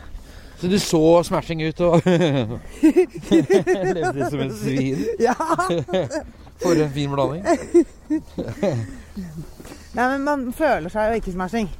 Så 0.62 0.70
du 0.70 0.78
så 0.78 1.02
smashing 1.26 1.64
ut 1.64 1.80
og 1.88 2.04
levde 3.98 4.28
som 4.30 4.44
en 4.44 4.52
svin? 4.54 5.06
Ja. 5.28 5.34
For 6.62 6.78
en 6.78 6.92
fin 6.94 7.10
blanding. 7.10 7.42
Nei, 9.96 10.04
men 10.04 10.22
man 10.28 10.44
føler 10.54 10.94
seg 10.94 11.10
jo 11.10 11.22
ikke 11.24 11.34
smashing. 11.34 11.72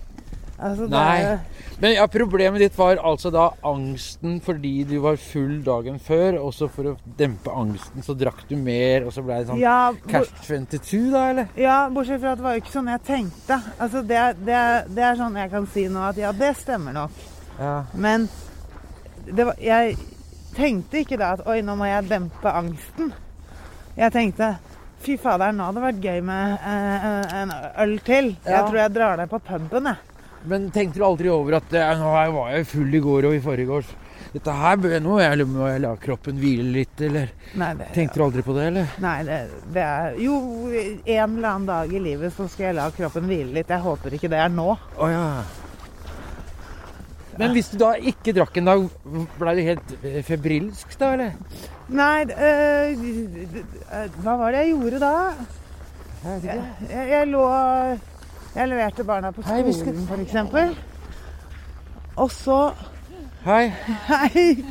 Altså, 0.62 0.88
Nei. 0.90 1.22
er- 1.26 1.40
Men 1.82 1.94
ja, 1.96 2.06
problemet 2.08 2.60
ditt 2.62 2.76
var 2.78 3.00
altså 3.02 3.32
da 3.34 3.48
angsten 3.66 4.36
fordi 4.46 4.84
du 4.86 5.00
var 5.02 5.16
full 5.18 5.64
dagen 5.66 5.98
før, 6.00 6.38
og 6.44 6.54
så 6.54 6.68
for 6.70 6.92
å 6.92 6.98
dempe 7.18 7.50
angsten 7.50 8.04
så 8.06 8.14
drakk 8.18 8.44
du 8.50 8.56
mer, 8.56 9.08
og 9.08 9.12
så 9.16 9.24
ble 9.26 9.40
det 9.42 9.48
sånn 9.50 9.60
ja, 9.60 9.92
Cash 10.08 10.30
22, 10.46 11.12
da, 11.12 11.24
eller? 11.32 11.48
Ja, 11.58 11.80
bortsett 11.90 12.22
fra 12.22 12.36
at 12.36 12.38
det 12.38 12.46
var 12.46 12.54
jo 12.54 12.62
ikke 12.62 12.76
sånn 12.76 12.92
jeg 12.94 13.04
tenkte. 13.08 13.58
Altså, 13.80 14.04
det, 14.06 14.22
det, 14.46 14.62
det 14.94 15.04
er 15.10 15.16
sånn 15.24 15.36
jeg 15.42 15.50
kan 15.52 15.66
si 15.74 15.88
nå 15.90 16.06
at 16.12 16.22
ja, 16.22 16.32
det 16.32 16.54
stemmer 16.62 16.94
nok. 16.94 17.12
Ja. 17.58 17.74
Men 17.94 18.30
det 19.26 19.46
var, 19.50 19.56
jeg 19.62 19.98
tenkte 20.56 21.02
ikke 21.02 21.18
da 21.18 21.34
at 21.40 21.48
oi, 21.50 21.62
nå 21.66 21.76
må 21.80 21.90
jeg 21.90 22.10
dempe 22.12 22.54
angsten. 22.54 23.12
Jeg 23.98 24.14
tenkte 24.14 24.54
fy 25.02 25.16
fader, 25.18 25.50
nå 25.58 25.66
hadde 25.66 25.82
det 25.82 25.88
vært 25.88 26.04
gøy 26.06 26.22
med 26.28 26.58
eh, 26.62 27.36
en 27.42 27.52
øl 27.82 27.98
til. 28.06 28.36
Ja. 28.46 28.60
Jeg 28.60 28.68
tror 28.70 28.78
jeg 28.84 28.94
drar 28.94 29.18
ned 29.18 29.32
på 29.32 29.40
puben, 29.50 29.90
jeg. 29.90 30.11
Men 30.50 30.72
tenkte 30.74 30.98
du 31.00 31.06
aldri 31.06 31.30
over 31.30 31.60
at 31.60 31.74
ja, 31.76 31.92
nå 32.00 32.08
var 32.34 32.54
jeg 32.56 32.66
full 32.72 32.96
i 32.98 33.02
går 33.04 33.28
og 33.30 33.36
i 33.38 33.42
forgårs? 33.44 33.92
Dette 34.32 34.54
her 34.56 34.78
bør 34.80 34.94
jeg 34.96 35.04
nå 35.04 35.18
jeg, 35.20 35.46
må 35.50 35.68
jeg 35.68 35.82
la 35.84 35.92
kroppen 36.00 36.38
hvile 36.40 36.64
litt, 36.72 37.02
eller 37.04 37.34
Nei, 37.60 37.72
det, 37.76 37.90
Tenkte 37.94 38.22
du 38.22 38.24
aldri 38.24 38.44
på 38.46 38.54
det, 38.56 38.68
eller? 38.72 38.94
nei 39.04 39.16
det, 39.28 39.40
det 39.76 39.84
er 39.84 40.16
Jo, 40.24 40.38
en 40.72 41.36
eller 41.36 41.50
annen 41.50 41.68
dag 41.68 41.92
i 41.94 42.00
livet 42.02 42.32
så 42.38 42.48
skal 42.50 42.70
jeg 42.70 42.78
la 42.80 42.86
kroppen 42.96 43.28
hvile 43.28 43.52
litt. 43.58 43.74
Jeg 43.74 43.84
håper 43.84 44.16
ikke 44.16 44.32
det 44.32 44.40
er 44.40 44.54
nå. 44.54 44.70
Å 44.72 45.10
ja. 45.12 45.26
Men 47.40 47.54
hvis 47.56 47.70
du 47.74 47.78
da 47.82 47.94
ikke 47.98 48.34
drakk 48.36 48.58
en 48.60 48.70
dag, 48.72 48.88
ble 49.40 49.54
du 49.58 49.62
helt 49.66 49.94
eh, 50.04 50.20
febrilsk 50.28 50.96
da, 51.00 51.12
eller? 51.16 51.36
Nei, 51.92 52.24
øh, 52.32 53.04
hva 54.22 54.38
var 54.40 54.56
det 54.56 54.64
jeg 54.66 54.74
gjorde 54.76 55.00
da? 55.04 55.14
Jeg, 56.22 56.42
jeg, 56.46 57.06
jeg 57.12 57.30
lå 57.32 57.46
Jeg 58.56 58.68
leverte 58.68 59.04
barna 59.04 59.32
på 59.32 59.42
Hei, 59.42 59.62
vi 59.64 59.74
skal- 59.74 59.86
skolen, 59.86 60.08
for 60.08 60.16
eksempel. 60.16 60.78
Og 62.16 62.32
så 62.32 62.74
Hei. 63.46 63.70
Hei! 64.08 64.66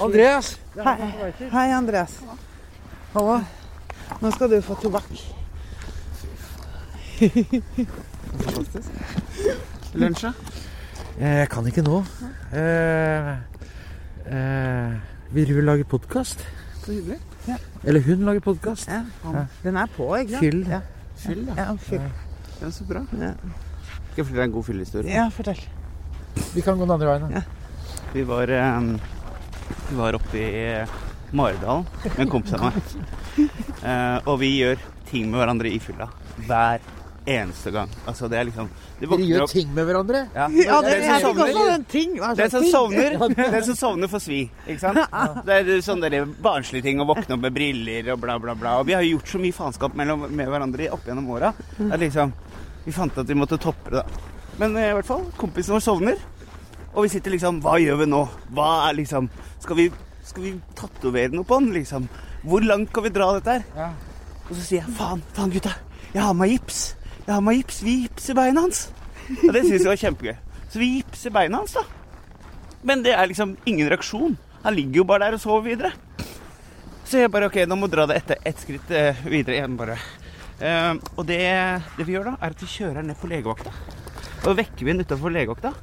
Andreas. 0.00 0.58
Hei, 0.74 0.96
hei, 1.50 1.72
Andreas. 1.72 2.12
Hallo. 3.14 3.40
Nå 4.20 4.30
skal 4.30 4.50
du 4.50 4.60
få 4.62 4.74
tobakk. 4.80 5.10
Lunsj, 9.96 10.22
da? 10.26 10.32
Eh, 11.18 11.38
Jeg 11.40 11.48
kan 11.50 11.66
ikke 11.66 11.82
nå. 11.82 12.02
Eh, 12.52 13.30
eh, 14.32 14.92
vil 15.32 15.48
du 15.48 15.60
lage 15.64 15.84
podkast? 15.84 16.44
Så 16.84 16.92
hyggelig. 16.92 17.18
Eller 17.86 18.00
hun 18.06 18.24
lager 18.26 18.40
podkast? 18.44 18.88
Ja, 18.90 19.02
den 19.62 19.76
er 19.78 19.86
på, 19.96 20.08
ikke 20.18 20.36
sant? 20.36 20.42
Fyll. 20.44 20.62
Ja, 20.70 20.80
Fyll, 21.16 21.44
da. 21.46 21.54
ja, 21.62 21.74
fyll. 21.80 22.06
Ja, 22.60 22.70
så 22.74 22.84
bra. 22.88 23.02
Ja. 23.20 23.32
Skal 23.36 24.22
jeg 24.22 24.26
fortelle 24.26 24.40
deg 24.42 24.48
en 24.48 24.54
god 24.56 24.64
fyllehistorie? 24.66 25.12
ja 25.14 25.26
fortell. 25.32 25.60
Vi 26.54 26.64
kan 26.64 26.76
gå 26.80 26.84
den 26.86 26.94
andre 26.96 27.08
veien. 27.12 27.32
da. 27.32 27.42
Vi 28.12 28.22
var, 28.28 28.48
eh, 28.48 28.80
vi 29.90 29.96
var 29.98 30.16
oppe 30.18 30.40
i 30.40 30.64
eh, 30.80 30.96
Maridalen 31.36 31.86
med 32.04 32.20
en 32.26 32.32
kompis 32.32 32.54
av 32.58 32.66
meg. 32.68 32.82
Eh, 33.86 34.18
og 34.26 34.38
vi 34.40 34.48
gjør 34.56 34.80
ting 35.06 35.26
med 35.30 35.36
hverandre 35.38 35.68
i 35.70 35.76
fylla. 35.78 36.06
Hver 36.48 36.80
eneste 37.26 37.72
gang. 37.74 37.90
Altså, 38.06 38.28
det 38.30 38.38
er 38.38 38.44
liksom 38.48 38.68
de 39.00 39.06
Dere 39.10 39.26
gjør 39.26 39.42
opp- 39.44 39.50
ting 39.52 39.72
med 39.74 39.86
hverandre? 39.88 40.20
Ja, 40.34 40.46
Ja, 40.48 40.76
det, 40.82 40.92
den 41.02 41.20
som 41.20 41.36
sovner, 41.40 41.84
ting. 41.90 42.12
Hva 42.20 42.30
den 42.38 42.50
som 42.52 42.62
ting? 42.62 42.72
sovner, 42.72 43.16
den 43.56 43.64
som 43.66 43.76
sovner 43.80 44.08
får 44.12 44.22
svi. 44.26 44.38
Ikke 44.66 44.80
sant? 44.84 45.00
Det 45.46 45.56
er 45.58 45.70
sånne 45.82 46.20
barnslige 46.42 46.86
ting 46.86 47.00
å 47.02 47.08
våkne 47.08 47.34
opp 47.36 47.42
med 47.48 47.56
briller 47.56 48.12
og 48.14 48.20
bla, 48.22 48.38
bla, 48.38 48.54
bla. 48.54 48.76
Og 48.80 48.86
vi 48.86 48.94
har 48.94 49.02
jo 49.02 49.16
gjort 49.16 49.32
så 49.34 49.40
mye 49.42 49.56
faenskap 49.58 49.96
med 49.98 50.46
hverandre 50.46 50.88
opp 50.94 51.04
gjennom 51.10 51.28
åra 51.34 51.52
at 51.90 52.00
liksom 52.00 52.32
Vi 52.86 52.92
fant 52.94 53.16
at 53.18 53.26
vi 53.26 53.34
måtte 53.34 53.58
toppe 53.58 53.90
det, 53.90 54.04
da. 54.06 54.32
Men 54.60 54.76
eh, 54.78 54.92
i 54.92 54.94
hvert 54.94 55.08
fall, 55.08 55.24
kompisen 55.36 55.74
vår 55.74 55.82
sovner. 55.82 56.20
Og 56.94 57.02
vi 57.04 57.10
sitter 57.12 57.34
liksom 57.34 57.58
Hva 57.64 57.74
gjør 57.82 57.98
vi 58.04 58.06
nå? 58.08 58.22
Hva 58.56 58.68
er 58.88 58.94
liksom 59.00 59.26
Skal 59.60 59.76
vi, 59.76 59.88
skal 60.24 60.44
vi 60.46 60.52
tatovere 60.78 61.34
noe 61.34 61.44
på 61.44 61.58
den, 61.60 61.72
liksom? 61.74 62.06
Hvor 62.46 62.62
langt 62.62 62.92
kan 62.94 63.02
vi 63.04 63.10
dra 63.10 63.32
dette 63.36 63.56
her? 63.58 63.66
Ja. 63.76 63.88
Og 64.46 64.54
så 64.54 64.62
sier 64.62 64.84
jeg 64.84 64.94
faen, 64.94 65.20
faen 65.34 65.50
gutta, 65.50 65.72
jeg 66.14 66.22
har 66.22 66.36
med 66.38 66.52
gips. 66.54 66.94
Jeg 67.26 67.34
han 67.34 67.44
med 67.44 67.56
gips. 67.58 67.82
Vi 67.82 67.94
gipser 68.04 68.36
beina 68.38 68.62
hans. 68.62 68.86
Og 69.42 69.48
det 69.50 69.64
syns 69.64 69.80
jeg 69.82 69.90
var 69.90 69.98
kjempegøy. 69.98 70.36
Så 70.70 70.78
vi 70.78 70.90
gipser 71.00 71.32
beina 71.34 71.58
hans, 71.58 71.74
da. 71.74 71.82
Men 72.86 73.02
det 73.02 73.16
er 73.16 73.26
liksom 73.26 73.56
ingen 73.66 73.90
reaksjon. 73.90 74.36
Han 74.62 74.76
ligger 74.76 75.02
jo 75.02 75.06
bare 75.08 75.26
der 75.26 75.34
og 75.34 75.42
sover 75.42 75.64
videre. 75.66 75.90
Så 77.06 77.18
jeg 77.18 77.30
bare 77.34 77.48
OK, 77.50 77.58
nå 77.66 77.78
må 77.78 77.88
du 77.90 77.96
dra 77.96 78.06
det 78.10 78.20
etter 78.20 78.38
ett 78.46 78.62
skritt 78.62 78.90
eh, 78.94 79.18
videre 79.26 79.58
igjen, 79.58 79.74
bare. 79.78 79.98
Uh, 80.56 80.96
og 81.18 81.26
det, 81.28 81.42
det 81.98 82.06
vi 82.06 82.14
gjør 82.14 82.30
da, 82.30 82.36
er 82.40 82.54
at 82.54 82.62
vi 82.62 82.70
kjører 82.70 83.04
ned 83.06 83.18
på 83.20 83.28
legevakta. 83.30 83.74
Og 84.46 84.56
vekker 84.58 84.86
vi 84.86 84.92
den 84.92 85.02
utafor 85.02 85.34
legevakta. 85.34 85.74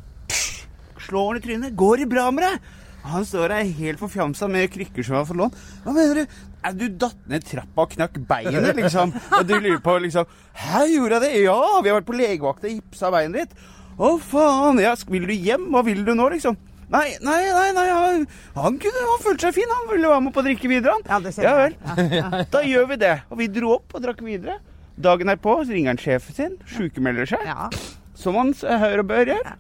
Slår 1.04 1.30
han 1.30 1.42
i 1.42 1.44
trynet. 1.44 1.76
'Går 1.76 2.04
det 2.04 2.10
bra 2.12 2.30
med 2.32 2.48
deg?' 2.48 2.83
Han 3.04 3.26
står 3.28 3.52
der 3.52 3.70
helt 3.78 4.00
forfjamsa 4.00 4.48
med 4.52 4.70
krykker 4.72 5.04
som 5.04 5.18
har 5.20 5.26
fått 5.28 5.40
lånt. 5.40 5.56
Hva 5.84 5.92
mener 5.96 6.22
du? 6.24 6.36
Er 6.64 6.76
du 6.80 6.86
datt 6.96 7.18
ned 7.28 7.44
trappa 7.44 7.84
og 7.84 7.92
knakk 7.98 8.16
beinet, 8.30 8.70
liksom? 8.80 9.12
Og 9.36 9.48
du 9.50 9.58
lurer 9.58 9.82
på 9.84 9.98
liksom 10.06 10.28
Hæ, 10.56 10.86
gjorde 10.94 11.18
jeg 11.20 11.24
det? 11.26 11.42
Ja, 11.44 11.58
vi 11.84 11.92
har 11.92 11.98
vært 12.00 12.08
på 12.08 12.16
legevakta 12.16 12.70
og 12.70 12.78
gipsa 12.78 13.10
beinet 13.12 13.42
ditt. 13.42 13.66
Å, 14.00 14.14
faen. 14.24 14.80
Ja, 14.80 14.94
vil 15.12 15.28
du 15.28 15.34
hjem? 15.36 15.68
Hva 15.74 15.82
vil 15.86 16.06
du 16.08 16.14
nå, 16.16 16.30
liksom? 16.34 16.56
Nei, 16.94 17.10
nei, 17.26 17.40
nei, 17.56 17.68
nei 17.76 17.86
han, 17.90 18.24
han 18.56 18.76
kunne 18.82 19.04
han 19.10 19.22
følte 19.24 19.48
seg 19.50 19.56
fin. 19.58 19.72
Han 19.76 19.90
ville 19.92 20.12
være 20.12 20.24
med 20.28 20.34
på 20.36 20.42
å 20.44 20.46
drikke 20.48 20.70
videre, 20.72 20.96
han. 20.96 21.04
Ja, 21.10 21.20
det 21.24 21.34
ser 21.36 21.48
Ja 21.50 21.54
vel. 21.60 22.46
Da 22.54 22.62
gjør 22.64 22.88
vi 22.94 23.00
det. 23.02 23.14
Og 23.34 23.40
vi 23.42 23.50
dro 23.52 23.74
opp 23.80 23.96
og 23.98 24.04
drakk 24.06 24.22
videre. 24.26 24.60
Dagen 25.04 25.32
erpå 25.34 25.58
så 25.66 25.74
ringer 25.74 25.96
han 25.96 26.00
sjefen 26.02 26.38
sin, 26.38 26.56
sjukemelder 26.70 27.28
seg, 27.34 27.44
Ja. 27.50 27.68
som 28.16 28.38
han 28.38 28.54
hører 28.62 29.02
og 29.02 29.10
bør 29.10 29.32
gjør. 29.34 29.54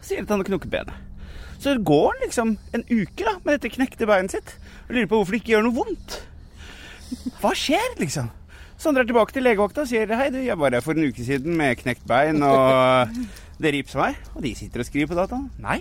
Sier 0.00 0.22
at 0.22 0.30
han 0.30 0.40
har 0.44 0.46
knukket 0.48 0.70
benet. 0.72 0.94
Så 1.58 1.74
går 1.82 2.08
han 2.12 2.24
liksom 2.24 2.56
en 2.76 2.84
uke 2.86 3.24
da, 3.26 3.36
med 3.42 3.56
dette 3.56 3.72
knekte 3.74 4.06
beinet 4.06 4.36
sitt 4.36 4.56
og 4.88 4.94
lurer 4.94 5.08
på 5.10 5.18
hvorfor 5.18 5.34
det 5.34 5.40
ikke 5.42 5.54
gjør 5.56 5.64
noe 5.66 5.78
vondt. 5.80 6.18
Hva 7.42 7.50
skjer, 7.56 7.96
liksom? 7.98 8.28
Han 8.84 8.94
drar 8.94 9.08
tilbake 9.08 9.34
til 9.34 9.42
legevakta 9.42 9.82
og 9.82 9.90
sier 9.90 10.10
hei, 10.14 10.28
du, 10.30 10.38
jeg 10.44 10.54
var 10.60 10.76
her 10.76 10.84
for 10.84 10.94
en 10.94 11.08
uke 11.10 11.24
siden 11.26 11.56
med 11.58 11.80
knekt 11.80 12.04
bein, 12.06 12.38
og 12.46 13.10
dere 13.58 13.80
gipsa 13.80 13.98
meg. 14.04 14.20
Og 14.36 14.44
de 14.44 14.52
sitter 14.54 14.84
og 14.84 14.86
skriver 14.86 15.10
på 15.10 15.18
dataen. 15.18 15.48
Nei. 15.58 15.80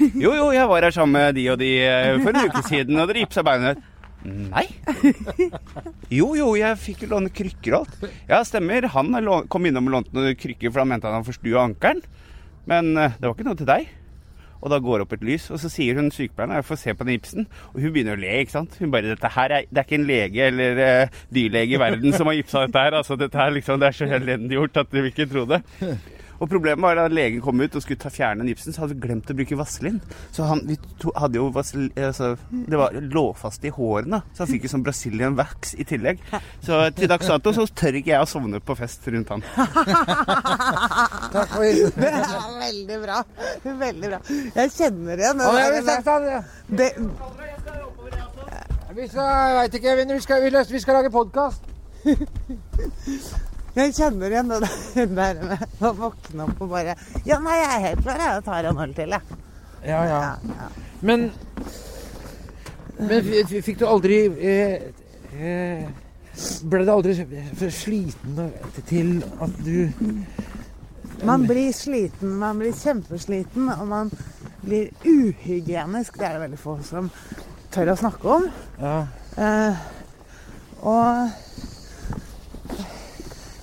Jo, 0.00 0.34
jo, 0.36 0.50
jeg 0.52 0.68
var 0.68 0.84
her 0.84 0.92
sammen 0.94 1.16
med 1.16 1.38
de 1.38 1.46
og 1.52 1.58
de 1.60 1.70
eh, 1.86 2.18
for 2.20 2.36
en 2.36 2.50
uke 2.50 2.62
siden, 2.68 3.00
og 3.00 3.08
dere 3.08 3.24
gipsa 3.24 3.44
beinet. 3.46 3.80
Nei. 4.22 4.66
Jo, 6.12 6.28
jo, 6.38 6.52
jeg 6.58 6.78
fikk 6.78 7.06
jo 7.06 7.10
låne 7.14 7.32
krykker 7.32 7.74
og 7.78 7.86
alt. 7.86 8.12
Ja, 8.28 8.42
stemmer. 8.46 8.86
Han 8.92 9.16
kom 9.50 9.66
innom 9.66 9.88
og 9.88 9.96
lånte 9.96 10.14
noen 10.14 10.36
krykker, 10.38 10.70
for 10.70 10.84
han 10.84 10.92
mente 10.92 11.08
han 11.08 11.16
hadde 11.16 11.30
forstua 11.32 11.64
ankelen. 11.64 12.04
Men 12.68 12.92
eh, 12.94 13.16
det 13.16 13.24
var 13.24 13.34
ikke 13.38 13.48
noe 13.48 13.58
til 13.58 13.72
deg. 13.72 13.88
Og 14.62 14.70
da 14.70 14.78
går 14.82 15.02
opp 15.04 15.12
et 15.16 15.24
lys, 15.26 15.48
og 15.50 15.58
så 15.58 15.70
sier 15.72 15.98
hun 15.98 16.12
sykepleieren 16.14 16.54
jeg 16.54 16.66
får 16.68 16.80
se 16.80 16.94
på 16.94 17.06
den 17.06 17.18
gipsen. 17.18 17.48
Og 17.72 17.82
hun 17.82 17.94
begynner 17.94 18.18
å 18.18 18.22
le, 18.22 18.32
ikke 18.42 18.54
sant. 18.54 18.78
Hun 18.78 18.92
bare 18.94 19.10
dette 19.10 19.32
her 19.34 19.56
er, 19.58 19.68
Det 19.68 19.82
er 19.82 19.88
ikke 19.88 19.98
en 19.98 20.08
lege 20.08 20.48
eller 20.48 20.82
uh, 20.82 21.20
dyrlege 21.34 21.76
i 21.76 21.82
verden 21.82 22.14
som 22.14 22.30
har 22.30 22.38
gipsa 22.38 22.66
dette 22.66 22.84
her. 22.86 22.98
Altså, 23.00 23.18
dette 23.18 23.38
her 23.42 23.54
liksom, 23.56 23.82
det 23.82 23.90
er 23.90 23.98
så 23.98 24.10
elendig 24.20 24.58
gjort 24.58 24.82
at 24.84 24.92
du 24.92 25.00
vil 25.00 25.10
ikke 25.10 25.30
tro 25.32 25.46
det. 25.50 25.62
Og 26.42 26.48
problemet 26.50 26.82
var 26.82 26.96
da 26.98 27.04
legen 27.06 27.38
kom 27.42 27.60
ut 27.62 27.76
og 27.78 27.84
skulle 27.84 28.00
ta 28.02 28.10
fjerne 28.10 28.42
gipsen, 28.48 28.74
så 28.74 28.82
hadde 28.82 28.96
vi 28.96 29.04
glemt 29.04 29.28
å 29.30 29.36
bruke 29.38 29.58
vaselin. 29.60 30.00
Så 30.34 30.46
han, 30.48 30.64
vi 30.66 30.74
to, 30.98 31.12
hadde 31.14 31.38
jo 31.38 31.44
vaselin, 31.54 31.92
altså, 31.94 32.32
Det 32.50 32.80
var 32.80 32.96
låfast 33.14 33.62
i 33.68 33.70
hårene, 33.70 34.18
så 34.34 34.42
han 34.42 34.50
fikk 34.50 34.66
jo 34.66 34.72
sånn 34.72 34.82
Brazilian 34.86 35.36
wax 35.38 35.76
i 35.78 35.86
tillegg. 35.86 36.18
Så 36.64 36.80
til 36.98 37.10
dags 37.12 37.30
dato 37.30 37.52
så 37.54 37.66
tør 37.70 38.00
ikke 38.00 38.10
jeg 38.10 38.24
å 38.24 38.28
sovne 38.28 38.58
på 38.58 38.74
fest 38.78 39.06
rundt 39.14 39.30
han. 39.30 39.44
Takk 41.36 41.54
for 41.54 41.62
Det 41.62 42.10
er 42.10 42.58
veldig 42.64 42.98
bra. 43.04 43.20
Veldig 43.84 44.10
bra. 44.10 44.20
Jeg 44.58 44.74
kjenner 44.74 45.22
igjen 45.22 45.44
jeg 45.46 45.62
der- 45.62 45.76
vil 45.76 45.86
sagt 45.92 46.10
han, 46.10 46.26
ja. 46.26 46.42
det, 46.66 46.90
Vi 48.92 49.06
skal, 49.08 49.24
jeg 49.24 49.54
veit 49.56 49.78
ikke, 49.78 49.96
vi 50.10 50.20
skal, 50.20 50.42
vi, 50.42 50.50
vi 50.74 50.82
skal 50.82 51.00
lage 51.00 51.14
podkast. 51.14 51.70
Jeg 53.72 53.94
kjenner 53.96 54.32
igjen 54.32 54.50
det 54.52 54.58
der 54.62 55.08
med 55.16 55.64
å 55.80 55.92
våkne 55.96 56.44
opp 56.44 56.60
og 56.60 56.72
bare 56.74 56.96
Ja, 57.24 57.38
nei, 57.40 57.56
jeg 57.56 57.70
er 57.70 57.84
helt 57.86 58.02
klar, 58.04 58.20
jeg 58.20 58.44
tar 58.44 58.68
en 58.68 58.80
øl 58.84 58.94
til, 58.96 59.14
jeg. 59.16 59.38
Ja, 59.82 60.02
ja. 60.06 60.18
Ja, 60.20 60.56
ja. 60.60 60.68
Men, 61.02 61.30
men 63.00 63.30
fikk 63.64 63.80
du 63.80 63.86
aldri 63.88 64.18
eh, 64.38 64.84
eh, 65.34 65.86
Ble 66.68 66.84
du 66.86 66.92
aldri 66.92 67.16
sliten 67.74 68.52
til 68.88 69.16
at 69.42 69.56
du 69.64 69.88
Man 71.26 71.46
blir 71.48 71.72
sliten, 71.76 72.36
man 72.40 72.58
blir 72.58 72.74
kjempesliten, 72.74 73.68
og 73.70 73.82
man 73.86 74.08
blir 74.62 74.88
uhygienisk. 75.06 76.16
Det 76.18 76.26
er 76.26 76.32
det 76.34 76.40
veldig 76.42 76.58
få 76.58 76.72
som 76.82 77.10
tør 77.70 77.92
å 77.92 77.98
snakke 78.00 78.32
om. 78.40 78.48
Ja. 78.80 78.96
Eh, 79.38 79.84
og 80.82 81.51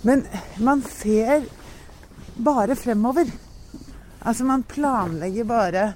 Men 0.08 0.24
man 0.63 0.82
ser 0.84 1.44
bare 2.39 2.75
fremover. 2.75 3.27
Altså, 4.22 4.44
man 4.48 4.63
planlegger 4.63 5.44
bare 5.48 5.94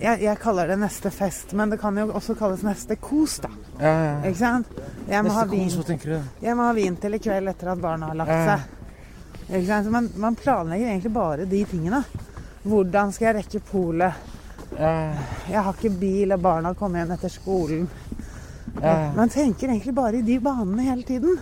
jeg, 0.00 0.20
jeg 0.22 0.38
kaller 0.38 0.68
det 0.70 0.76
neste 0.78 1.10
fest, 1.10 1.52
men 1.58 1.70
det 1.72 1.80
kan 1.82 1.96
jo 1.98 2.04
også 2.14 2.36
kalles 2.38 2.62
neste 2.62 2.94
kos, 3.02 3.40
da. 3.42 3.48
Ja, 3.80 3.90
ja. 4.04 4.12
Ikke 4.28 4.38
sant? 4.38 4.68
Jeg 5.10 5.24
må, 5.26 5.32
ha 5.34 5.44
vin, 5.50 5.64
kos, 5.66 5.86
tenker 5.88 6.12
du? 6.14 6.28
jeg 6.46 6.54
må 6.56 6.68
ha 6.68 6.74
vin 6.76 6.96
til 7.02 7.16
i 7.16 7.18
kveld 7.22 7.50
etter 7.50 7.72
at 7.72 7.80
barna 7.82 8.12
har 8.12 8.20
lagt 8.20 8.30
Ja. 8.30 8.44
seg. 8.52 8.76
Ikke 9.50 9.66
sant? 9.66 9.86
Så 9.88 9.90
man, 9.90 10.06
man 10.22 10.36
planlegger 10.38 10.92
egentlig 10.92 11.12
bare 11.12 11.44
de 11.50 11.64
tingene. 11.66 12.04
Hvordan 12.62 13.10
skal 13.12 13.26
jeg 13.32 13.36
rekke 13.40 13.60
polet? 13.66 14.12
Ja, 14.78 14.92
Jeg 15.50 15.62
har 15.66 15.74
ikke 15.74 15.90
bil, 15.98 16.32
og 16.32 16.40
barna 16.44 16.70
kommer 16.78 17.00
igjen 17.00 17.16
etter 17.16 17.28
skolen. 17.34 17.88
ja, 18.80 19.10
Man 19.16 19.28
tenker 19.28 19.68
egentlig 19.72 19.94
bare 19.94 20.20
i 20.20 20.22
de 20.22 20.38
banene 20.38 20.82
hele 20.86 21.02
tiden. 21.02 21.34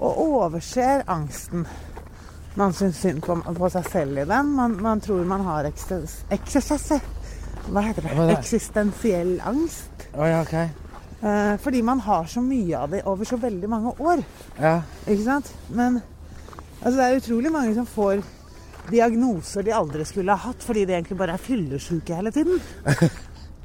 Og 0.00 0.20
overser 0.24 1.04
angsten. 1.10 1.66
Man 2.58 2.72
syns 2.74 2.98
synd 3.04 3.22
på, 3.22 3.36
på 3.36 3.70
seg 3.72 3.88
selv 3.92 4.22
i 4.22 4.26
den. 4.28 4.54
Man, 4.56 4.76
man 4.82 5.00
tror 5.00 5.24
man 5.28 5.44
har 5.46 5.68
eksistens... 5.68 6.22
Hva 7.70 7.82
heter 7.84 8.02
det? 8.06 8.14
Det? 8.16 8.38
Eksistensiell 8.38 9.36
angst. 9.46 10.08
Å, 10.16 10.24
ja, 10.26 10.40
ok. 10.42 10.54
Eh, 11.20 11.54
fordi 11.60 11.82
man 11.86 12.00
har 12.00 12.24
så 12.24 12.40
mye 12.40 12.78
av 12.78 12.90
det 12.90 13.02
over 13.06 13.28
så 13.28 13.36
veldig 13.36 13.68
mange 13.68 13.92
år. 14.00 14.22
Ja. 14.56 14.80
Ikke 15.04 15.22
sant? 15.26 15.52
Men 15.68 16.00
altså, 16.80 16.96
det 16.96 17.06
er 17.06 17.20
utrolig 17.20 17.52
mange 17.52 17.74
som 17.76 17.86
får 17.86 18.24
diagnoser 18.90 19.66
de 19.66 19.74
aldri 19.76 20.06
skulle 20.08 20.34
ha 20.34 20.48
hatt, 20.50 20.64
fordi 20.64 20.86
de 20.88 20.96
egentlig 20.96 21.18
bare 21.20 21.36
er 21.36 21.44
fyllesyke 21.44 22.16
hele 22.16 22.32
tiden. 22.34 22.60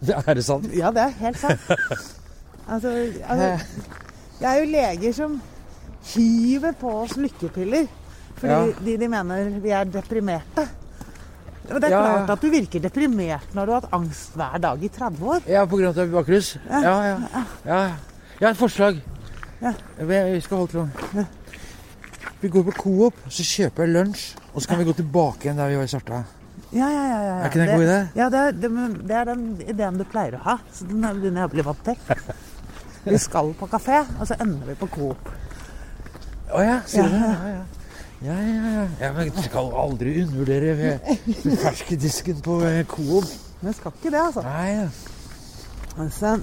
Er 0.06 0.36
det 0.36 0.44
sant? 0.46 0.68
Ja, 0.76 0.92
det 0.94 1.02
er 1.02 1.14
helt 1.18 1.40
sant. 1.40 1.62
altså, 2.72 2.92
altså 3.24 3.48
Jeg 4.42 4.50
er 4.50 4.58
jo 4.60 4.66
leger 4.70 5.14
som 5.16 5.38
hiver 6.14 6.76
på 6.80 6.92
oss 7.04 7.16
lykkepiller 7.18 7.88
fordi 8.36 8.52
Ja. 8.52 8.66
de, 8.86 8.98
de 9.00 9.08
mener 9.08 9.50
vi 9.64 9.72
er 9.72 9.86
deprimerte. 9.88 10.66
Og 11.72 11.80
det 11.82 11.88
er 11.88 11.94
Ja, 11.96 12.02
klart 12.04 12.30
at 12.36 12.42
du 12.44 12.50
virker 12.52 12.80
deprimert 12.84 13.54
når 13.56 13.66
du 13.66 13.72
har 13.72 13.82
hatt 13.82 13.94
angst 13.96 14.36
hver 14.36 14.58
dag 14.62 14.84
i 14.84 14.90
30 14.90 15.24
år. 15.26 15.40
Ja, 15.48 15.62
av 15.64 15.72
at 15.74 15.96
du 15.96 16.02
er 16.04 16.12
bakrus? 16.12 16.58
Ja, 16.70 16.82
ja. 16.84 17.18
ja. 17.66 17.82
Jeg 18.40 18.48
har 18.48 18.52
et 18.52 18.58
forslag. 18.60 19.00
Ja. 19.62 19.72
Vi 19.98 20.42
skal 20.44 20.58
holde 20.58 20.72
til 20.72 21.26
Vi 22.42 22.50
går 22.50 22.64
på 22.68 22.72
Coop, 22.78 23.14
så 23.32 23.44
kjøper 23.48 23.86
jeg 23.86 23.94
lunsj, 23.96 24.26
og 24.54 24.62
så 24.62 24.68
kan 24.68 24.78
vi 24.80 24.86
gå 24.86 24.94
tilbake 25.00 25.48
igjen 25.48 25.58
der 25.58 25.72
vi 25.72 25.78
var 25.80 25.88
i 25.88 25.88
starta. 25.88 26.20
Ja, 26.76 26.90
ja, 26.90 26.90
ja, 26.92 27.06
ja, 27.08 27.22
ja. 27.24 27.36
Er 27.40 27.46
ikke 27.50 27.60
det 27.62 27.70
en 27.70 27.80
god 27.80 27.86
idé? 27.88 27.98
Ja, 28.20 28.28
det 28.30 28.40
er, 28.40 28.52
det, 28.52 29.16
er 29.16 29.26
den 29.32 29.46
ideen 29.64 29.98
du 29.98 30.04
pleier 30.12 30.36
å 30.38 30.44
ha. 30.44 30.58
Så 30.76 30.86
den 30.90 31.04
er- 31.08 31.14
begynner 31.16 31.46
jeg 31.46 31.50
å 31.50 31.54
bli 31.56 31.66
vant 31.66 31.84
til. 31.88 31.96
Vi 33.06 33.18
skal 33.22 33.54
på 33.58 33.68
kafé, 33.72 34.04
og 34.20 34.28
så 34.28 34.36
ender 34.42 34.68
vi 34.68 34.76
på 34.76 34.88
Coop. 34.92 35.30
Å 36.54 36.62
ja, 36.62 36.78
sier 36.90 37.10
du 37.10 37.16
det? 37.16 37.22
Ja. 37.22 37.32
Ja, 37.32 37.54
ja. 37.56 37.64
Ja, 38.26 38.36
ja, 38.42 38.70
ja. 38.74 38.84
ja 39.02 39.10
men 39.14 39.28
jeg 39.28 39.44
skal 39.50 39.72
aldri 39.76 40.16
undervurdere 40.24 41.00
den 41.44 41.58
ferske 41.62 41.98
disken 42.00 42.40
på 42.46 42.62
eh, 42.66 42.84
Coop. 42.90 43.28
Men 43.60 43.72
jeg 43.72 43.80
skal 43.80 43.98
ikke 43.98 44.14
det, 44.14 44.22
altså. 44.22 44.46
Nei, 44.46 44.70
ja. 44.78 44.88
altså 45.98 46.38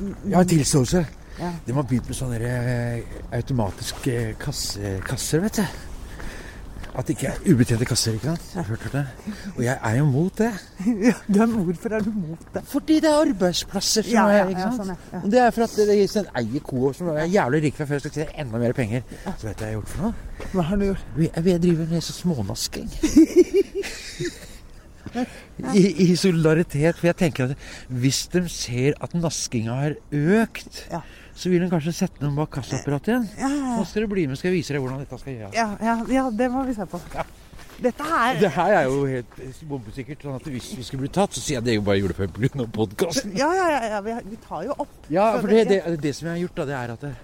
en 0.00 0.48
tilståelse. 0.48 1.06
Ja. 1.40 1.50
De 1.66 1.72
har 1.72 1.82
begynt 1.88 2.08
med 2.08 2.16
sånne 2.16 2.40
eh, 2.40 3.14
automatiske 3.36 4.16
kasse, 4.40 4.98
kasser, 5.06 5.44
vet 5.44 5.60
du. 5.60 5.89
At 6.90 7.06
det 7.06 7.14
ikke 7.16 7.28
er 7.30 7.52
ubetjente 7.52 7.86
kasser, 7.86 8.16
ikke 8.18 8.34
sant? 8.34 8.68
Du 8.68 8.88
det? 8.92 9.04
Og 9.56 9.62
jeg 9.64 9.76
er 9.78 9.96
jo 10.00 10.06
mot 10.10 10.38
det. 10.38 10.50
ja, 11.08 11.14
du 11.28 11.38
er 11.42 11.46
Hvorfor 11.46 11.94
er 11.94 12.04
du 12.04 12.10
mot 12.14 12.46
det? 12.54 12.62
Fordi 12.72 12.98
det 13.04 13.10
er 13.10 13.20
arbeidsplasser 13.20 14.02
som 14.08 14.12
Ja, 14.12 14.26
ja, 14.34 14.42
er, 14.44 14.52
ikke 14.54 14.64
ja, 14.64 14.72
sant? 14.74 14.90
sånn, 14.90 15.14
ja, 15.14 15.22
det 15.34 15.42
er 15.44 15.54
for 15.54 15.66
at 15.68 15.76
det 15.78 15.88
er 15.94 16.18
en 16.22 16.30
eier 16.42 16.66
Coop 16.66 16.98
som 16.98 17.12
er 17.14 17.30
jævlig 17.30 17.62
rik 17.68 17.78
fra 17.78 17.86
før, 17.90 18.02
skal 18.02 18.16
tjene 18.18 18.36
enda 18.44 18.62
mer 18.62 18.76
penger. 18.76 19.06
Så 19.38 19.48
vet 19.48 19.58
du 19.58 19.64
hva 19.64 19.70
jeg 19.70 19.70
har 19.70 19.76
gjort 19.78 19.94
for 19.94 20.06
noe? 20.08 20.46
Hva 20.50 20.68
har 20.70 20.80
du 20.80 20.86
gjort? 20.90 21.10
Jeg 21.30 21.46
vil 21.46 21.64
drive 21.66 21.90
med 21.94 22.06
sånn 22.06 22.20
smånasking. 22.24 22.94
I, 25.74 25.82
I 26.10 26.16
solidaritet. 26.16 26.96
For 26.98 27.06
jeg 27.10 27.16
tenker 27.16 27.50
at 27.50 27.56
hvis 27.88 28.26
de 28.32 28.44
ser 28.48 28.94
at 29.00 29.14
naskinga 29.14 29.74
har 29.82 29.94
økt, 30.12 30.86
Ja. 30.90 31.00
så 31.34 31.48
vil 31.50 31.60
de 31.64 31.70
kanskje 31.72 31.92
sette 31.96 32.20
noen 32.22 32.36
bak 32.36 32.50
kassaapparatet 32.50 33.08
igjen. 33.14 33.28
Ja, 33.38 33.48
ja, 33.48 33.76
Nå 33.78 33.84
skal 33.88 34.02
du 34.02 34.08
bli 34.12 34.26
med, 34.26 34.36
skal 34.38 34.50
jeg 34.52 34.58
vise 34.60 34.74
deg 34.76 34.82
hvordan 34.84 34.98
dette 35.04 35.18
skal 35.22 35.32
gjøres. 35.38 35.54
ja, 35.54 35.68
ja, 35.80 35.96
ja, 36.08 36.26
det 36.30 36.50
må 36.52 36.64
vi 36.66 36.74
se 36.74 36.86
på. 36.86 37.00
Dette 37.80 38.04
her 38.04 38.34
Det 38.36 38.50
her 38.52 38.72
er 38.76 38.82
jo 38.84 39.06
helt 39.08 39.36
bombesikkert. 39.64 40.20
sånn 40.22 40.34
at 40.36 40.42
Hvis 40.52 40.66
vi 40.76 40.82
skulle 40.84 41.00
bli 41.06 41.08
tatt, 41.08 41.32
så 41.32 41.40
sier 41.40 41.56
jeg 41.56 41.64
det 41.64 41.72
jeg 41.78 41.84
bare 41.84 41.96
gjorde 42.02 42.16
det 42.18 42.52
pga. 42.52 42.66
podkasten. 42.76 43.32
Ja, 43.38 43.48
ja, 43.56 43.68
ja, 43.70 43.80
ja 43.94 44.00
vi, 44.04 44.36
tar 44.46 44.64
jo 44.66 44.74
opp. 44.78 45.06
Ja, 45.08 45.30
for 45.40 45.48
det, 45.48 45.66
det, 45.68 46.00
det 46.02 46.14
som 46.14 46.28
jeg 46.28 46.34
har 46.36 46.42
gjort, 46.44 46.56
da, 46.60 46.64
det 46.68 46.74
er 46.76 46.92
at 46.92 47.00
det, 47.00 47.14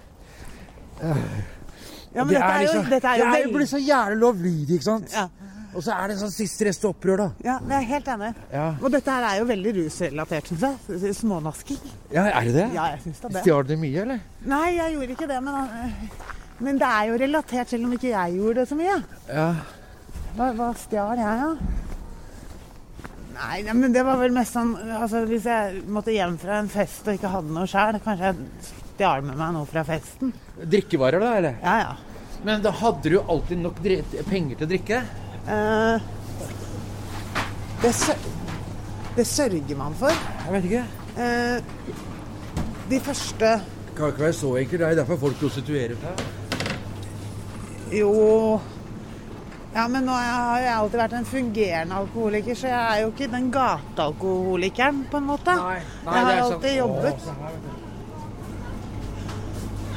Ja, 2.15 2.23
men 2.23 2.33
det 2.33 2.39
dette 2.39 2.47
er 2.49 2.61
jo, 2.63 2.71
liksom- 2.73 2.89
dette 2.89 3.05
er 3.07 3.17
jo 3.19 3.25
det 3.31 3.39
er 3.39 3.43
jo 3.45 3.51
blitt 3.53 3.69
så 3.69 3.77
jævlig 3.85 4.17
lovlydig, 4.17 4.73
ikke 4.79 4.83
sant? 4.83 5.11
ja, 5.13 5.27
Og 5.77 5.83
så 5.85 5.93
er 5.93 6.09
det 6.09 6.15
sånn 6.17 6.31
siste 6.33 6.65
rest 6.65 6.85
opprør, 6.89 7.21
da. 7.21 7.27
ja, 7.45 7.55
jeg 7.69 7.77
er 7.77 7.89
helt 7.91 8.07
enig. 8.09 8.29
Ja. 8.49 8.65
Og 8.81 8.89
dette 8.95 9.13
her 9.13 9.25
er 9.27 9.41
jo 9.43 9.47
veldig 9.51 9.73
rusrelatert, 9.75 10.49
syns 10.49 10.63
jeg. 10.65 11.11
Smånasking. 11.19 11.83
ja, 12.15 12.23
er 12.31 12.47
det 12.49 12.55
det? 12.55 12.67
Ja, 12.73 12.87
jeg 12.95 13.03
synes 13.03 13.19
da 13.21 13.29
det. 13.35 13.43
Stjal 13.45 13.67
du 13.69 13.75
mye, 13.77 14.05
eller? 14.07 14.23
Nei, 14.49 14.63
jeg 14.79 14.95
gjorde 14.95 15.17
ikke 15.17 15.27
det, 15.29 15.37
men, 15.45 15.59
øh, 15.61 16.31
men 16.65 16.79
det 16.81 16.89
er 16.89 17.11
jo 17.11 17.19
relatert, 17.21 17.69
selv 17.69 17.85
om 17.85 17.93
ikke 17.93 18.09
jeg 18.09 18.39
gjorde 18.39 18.63
det 18.63 18.71
så 18.71 18.77
mye. 18.79 18.95
Ja. 19.29 19.51
Hva, 20.39 20.49
hva 20.57 20.71
stjal 20.81 21.21
jeg, 21.21 21.45
da? 21.45 21.85
Nei, 23.37 23.61
nei, 23.67 23.77
men 23.77 23.93
det 23.93 24.01
var 24.01 24.17
vel 24.17 24.33
mest 24.33 24.55
sånn 24.55 24.71
altså, 24.97 25.19
Hvis 25.29 25.45
jeg 25.45 25.83
måtte 25.93 26.09
hjem 26.09 26.39
fra 26.41 26.55
en 26.57 26.71
fest 26.73 27.05
og 27.05 27.19
ikke 27.19 27.29
hadde 27.29 27.53
noe 27.53 27.69
sjøl, 27.69 27.99
kanskje 28.01 28.31
jeg 28.31 28.73
stjal 28.95 29.21
med 29.29 29.37
meg 29.37 29.53
noe 29.53 29.69
fra 29.69 29.85
festen. 29.85 30.33
Drikkevarer, 30.57 31.21
da, 31.21 31.35
eller? 31.37 31.61
Ja, 31.61 31.77
ja. 31.83 32.41
Men 32.45 32.65
da 32.65 32.73
hadde 32.81 33.13
du 33.13 33.19
alltid 33.21 33.61
nok 33.61 33.77
penger 34.29 34.57
til 34.57 34.65
å 34.65 34.69
drikke? 34.73 35.01
Eh, 35.47 36.01
det, 37.81 37.91
det 39.15 39.27
sørger 39.27 39.75
man 39.79 39.93
for. 39.95 40.11
Jeg 40.45 40.53
vet 40.53 40.63
ikke. 40.63 40.85
Eh, 41.17 41.61
de 42.89 42.99
første 43.03 43.61
Kan 43.97 44.07
ikke 44.11 44.19
være 44.27 44.33
så 44.33 44.55
enkelt. 44.55 44.79
Det 44.79 44.87
er 44.89 44.95
derfor 44.99 45.17
folk 45.17 45.39
prostituerer 45.39 45.95
seg. 46.01 46.25
Jo 47.99 48.59
Ja, 49.75 49.87
men 49.87 50.03
nå 50.07 50.11
har 50.11 50.59
jeg 50.59 50.73
alltid 50.73 50.99
vært 50.99 51.13
en 51.19 51.25
fungerende 51.27 51.95
alkoholiker, 51.95 52.55
så 52.57 52.67
jeg 52.71 52.77
er 52.93 53.01
jo 53.03 53.09
ikke 53.11 53.27
den 53.29 53.51
gatealkoholikeren, 53.53 55.03
på 55.11 55.19
en 55.21 55.27
måte. 55.27 55.53
Nei, 55.53 55.75
nei, 56.05 56.13
jeg 56.15 56.25
det 56.25 56.31
har 56.31 56.31
er 56.31 56.45
alltid 56.45 56.77
jobbet. 56.77 57.27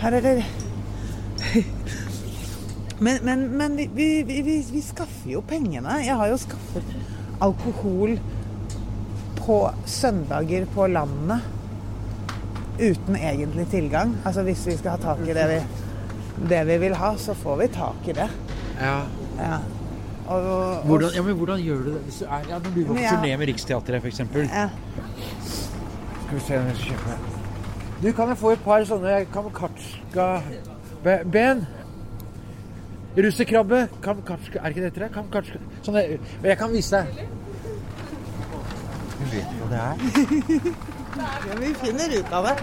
Her 0.03 0.17
er 0.19 0.27
det 0.27 0.35
Men, 3.01 3.19
men, 3.25 3.47
men 3.57 3.77
vi, 3.77 3.87
vi, 3.95 4.23
vi, 4.29 4.43
vi, 4.45 4.59
vi 4.73 4.81
skaffer 4.85 5.31
jo 5.33 5.41
pengene. 5.49 5.95
Jeg 6.05 6.17
har 6.21 6.29
jo 6.29 6.37
skaffet 6.41 6.85
alkohol 7.41 8.19
på 9.41 9.71
søndager 9.89 10.67
på 10.75 10.87
landet 10.93 11.41
uten 12.81 13.17
egentlig 13.17 13.65
tilgang. 13.73 14.13
Altså 14.25 14.43
hvis 14.45 14.67
vi 14.69 14.77
skal 14.77 14.91
ha 14.91 14.97
tak 15.01 15.19
i 15.29 15.33
det 15.37 15.47
vi, 15.49 15.59
det 16.53 16.61
vi 16.69 16.77
vil 16.85 16.95
ha, 17.01 17.15
så 17.21 17.35
får 17.37 17.57
vi 17.63 17.67
tak 17.73 18.09
i 18.09 18.13
det. 18.21 18.29
Ja. 18.81 18.99
Ja. 19.41 19.57
Og, 20.31 20.41
og, 20.47 20.75
Hvordan, 20.87 21.11
ja, 21.17 21.23
men 21.27 21.35
hvordan 21.41 21.59
gjør 21.65 21.79
du 21.83 21.89
det? 21.95 22.01
Hvis 22.07 22.19
du 22.21 22.25
er, 22.29 22.41
ja, 22.49 22.55
når 22.61 22.71
du 22.75 22.81
går 22.85 22.95
på 22.95 23.01
jeg- 23.01 23.13
turné 23.17 23.31
med 23.41 23.47
Riksteatret, 23.51 23.99
f.eks. 24.05 24.19
ja. 24.21 24.25
Skal 25.49 26.35
vi 26.37 26.41
se 26.47 26.53
om 26.61 26.67
jeg 26.69 26.77
skal 26.77 26.89
kjøpe 26.93 27.11
Du, 28.03 28.09
kan 28.17 28.29
jeg 28.29 28.39
få 28.39 28.51
et 28.55 28.63
par 28.65 28.85
sånne 28.89 29.15
kamkatsjka-ben? 29.35 31.59
Russekrabbe. 33.17 33.89
Kamkatsjka 34.05 34.61
Er 34.63 34.71
ikke 34.71 34.81
det 34.85 34.91
etter 34.93 35.05
det? 35.07 35.11
Kamkatsjka 35.15 35.59
Sånne 35.83 36.03
det, 36.07 36.19
jeg 36.53 36.59
kan 36.61 36.71
vise 36.73 37.01
deg. 37.01 37.25
Du 39.21 39.25
vet 39.33 39.57
hva 39.61 39.67
det 39.71 39.81
er? 39.81 39.95
ja, 41.21 41.57
vi 41.61 41.73
finner 41.83 42.15
ut 42.21 42.31
av 42.39 42.47
det. 42.47 42.55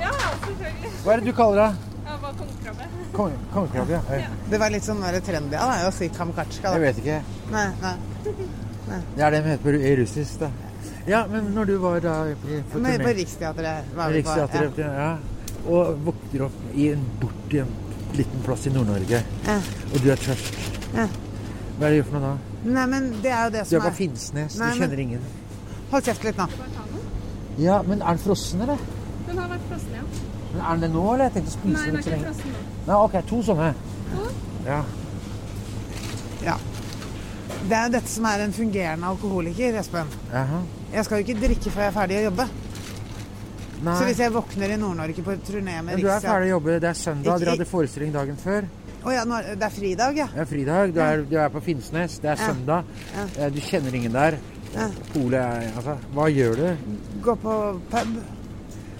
Ja, 0.00 0.12
selvfølgelig. 0.44 0.92
Hva 1.04 1.12
er 1.14 1.22
det 1.22 1.28
du 1.28 1.34
kaller 1.36 1.60
det? 1.62 1.68
Ja, 2.08 2.16
bare 2.22 2.34
kongekrabbe. 2.40 2.88
Kong- 3.18 3.36
Kongekrabbe, 3.52 3.92
ja. 3.92 4.00
Jeg, 4.16 4.30
Det 4.50 4.60
var 4.62 4.72
litt 4.74 4.86
sånn 4.88 5.02
der 5.04 5.20
trendy 5.24 5.58
av 5.60 5.74
deg 5.74 5.86
å 5.88 5.92
si 5.94 6.08
kamkatsjka. 6.16 6.72
jeg 6.74 6.84
vet 6.86 7.02
ikke. 7.04 7.18
Nei, 7.52 7.66
nei. 7.82 7.94
Det 9.14 9.22
er 9.24 9.30
det 9.36 9.42
de 9.44 9.50
heter 9.52 9.62
på 9.66 9.74
ru- 9.76 9.96
russisk, 10.02 10.40
da. 10.40 10.50
Ja, 11.08 11.22
men 11.30 11.52
når 11.54 11.64
du 11.70 11.76
var 11.80 12.00
da 12.04 12.14
på, 12.42 12.62
på 12.72 12.80
på 13.04 13.12
Riksteatret 13.20 13.92
var 13.96 14.10
vi 14.12 14.22
på. 14.22 14.34
Riksteatret, 14.34 14.78
ja. 14.78 15.10
Og 15.68 15.98
våkner 16.08 16.46
opp 16.48 16.58
i 16.74 16.90
en 16.94 17.04
borti 17.20 17.60
en 17.62 17.70
liten 18.16 18.40
plass 18.44 18.66
i 18.66 18.70
Nord-Norge, 18.70 19.22
Ja. 19.46 19.56
og 19.94 20.02
du 20.02 20.10
er 20.10 20.16
tørst. 20.16 20.54
Ja. 20.94 21.06
Hva 21.78 21.86
er 21.86 21.90
det 21.90 21.96
du 21.98 22.02
gjør 22.02 22.04
for 22.10 22.18
noe 22.18 22.28
da? 22.28 22.36
Nei, 22.64 22.86
men 22.86 23.10
det 23.22 23.30
er 23.30 23.44
jo 23.44 23.50
det 23.50 23.66
som 23.66 23.76
er 23.76 23.80
Du 23.80 23.86
er 23.86 23.92
Finnsnes, 23.98 24.58
Nei, 24.58 24.70
du 24.74 24.78
men- 24.80 24.88
kjenner 24.90 24.98
ingen. 25.02 25.20
Hold 25.90 26.02
kjeft 26.04 26.24
litt 26.24 26.36
nå. 26.36 26.46
Ja, 27.58 27.82
men 27.82 28.02
er 28.02 28.06
den 28.14 28.18
frossen, 28.18 28.60
eller? 28.60 28.76
Den 29.26 29.38
har 29.38 29.48
vært 29.48 29.60
frossen, 29.70 29.92
ja. 29.94 30.02
Men 30.52 30.60
er 30.64 30.70
den 30.70 30.80
det 30.80 30.90
nå, 30.92 31.12
eller? 31.14 31.24
Jeg 31.24 31.32
tenkte 31.34 31.50
å 31.50 31.52
spise 31.52 31.72
Nei, 31.74 31.84
den 31.86 31.94
er 31.94 31.98
ikke 31.98 32.10
lenge. 32.10 32.24
frossen 32.24 32.50
nå. 32.52 32.86
Nei, 32.86 32.96
ok, 32.96 33.26
to 33.26 33.42
sånne. 33.42 33.74
Ja. 34.66 34.82
Ja. 36.44 36.56
Det 37.68 37.72
er 37.76 37.84
jo 37.86 37.92
dette 37.92 38.08
som 38.08 38.24
er 38.24 38.44
en 38.44 38.52
fungerende 38.52 39.04
alkoholiker, 39.06 39.78
Espen. 39.80 40.06
Aha. 40.32 40.60
Jeg 40.92 41.04
skal 41.04 41.18
jo 41.22 41.24
ikke 41.26 41.40
drikke 41.40 41.70
før 41.70 41.80
jeg 41.82 41.88
er 41.94 41.96
ferdig 42.00 42.16
å 42.18 42.22
jobbe. 42.30 42.48
Nei. 43.82 43.94
Så 43.98 44.04
hvis 44.08 44.18
jeg 44.18 44.32
våkner 44.34 44.72
i 44.74 44.76
Nord-Norge 44.80 45.22
på 45.22 45.34
turné 45.46 45.76
med 45.82 45.92
Men 45.94 46.00
du 46.02 46.08
er 46.10 46.20
ferdig 46.20 46.48
å 46.50 46.56
jobbe. 46.56 46.78
Det 46.82 46.88
er 46.90 46.98
søndag. 46.98 47.38
Dere 47.40 47.50
hadde 47.56 47.66
forestilling 47.70 48.12
dagen 48.12 48.36
før. 48.36 48.66
Å 49.06 49.12
ja, 49.14 49.22
nå 49.24 49.36
er, 49.38 49.54
det 49.54 49.62
er 49.68 49.70
fridag, 49.70 50.16
ja. 50.18 50.26
Det 50.34 50.40
er 50.42 50.48
fridag. 50.50 50.94
Du 50.94 51.00
er, 51.00 51.22
du 51.30 51.36
er 51.38 51.48
på 51.54 51.62
Finnsnes. 51.62 52.18
Det 52.18 52.32
er 52.32 52.36
Ja. 52.40 52.48
søndag. 52.48 52.84
Ja. 53.14 53.26
Eh, 53.44 53.50
Du 53.54 53.60
kjenner 53.60 53.94
ingen 53.94 54.12
der. 54.12 54.38
Ja. 54.74 54.88
Polet 55.14 55.38
er 55.40 55.70
Altså, 55.76 55.94
hva 56.14 56.26
gjør 56.28 56.56
du? 56.56 56.76
Gå 57.22 57.36
på 57.40 57.54
pub. 57.90 58.18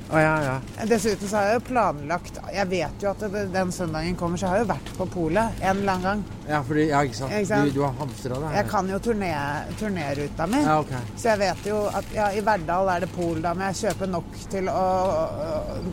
Å 0.08 0.20
ja, 0.22 0.36
ja. 0.40 0.84
Dessuten 0.88 1.28
så 1.28 1.36
har 1.36 1.50
jeg 1.50 1.56
jo 1.58 1.62
planlagt 1.66 2.38
Jeg 2.54 2.64
vet 2.70 3.02
jo 3.04 3.10
at 3.10 3.24
det, 3.28 3.42
den 3.52 3.72
søndagen 3.74 4.14
kommer, 4.16 4.40
så 4.40 4.46
jeg 4.46 4.54
har 4.54 4.62
jo 4.62 4.68
vært 4.70 4.92
på 4.96 5.06
polet 5.12 5.60
en 5.60 5.82
eller 5.82 5.92
annen 5.92 6.06
gang. 6.06 6.22
Ja, 6.48 6.60
fordi, 6.64 6.86
ja 6.88 7.02
ikke 7.04 7.18
sant. 7.18 7.34
Ikke 7.36 7.50
sant? 7.50 7.68
Du, 7.68 7.76
du 7.76 7.82
har 7.84 7.92
hamstra 7.98 8.38
det? 8.40 8.52
Jeg 8.56 8.68
kan 8.70 8.88
jo 8.88 9.00
turné, 9.04 9.32
turnéruta 9.80 10.48
mi. 10.48 10.62
Ja, 10.64 10.78
okay. 10.80 11.02
Så 11.12 11.28
jeg 11.34 11.42
vet 11.42 11.68
jo 11.68 11.82
at 12.00 12.10
ja, 12.16 12.30
i 12.32 12.42
Verdal 12.48 12.92
er 12.94 13.04
det 13.04 13.10
pol, 13.12 13.42
da 13.44 13.52
må 13.52 13.68
jeg 13.68 13.80
kjøpe 13.82 14.08
nok 14.08 14.40
til, 14.56 14.72
å, 14.72 14.86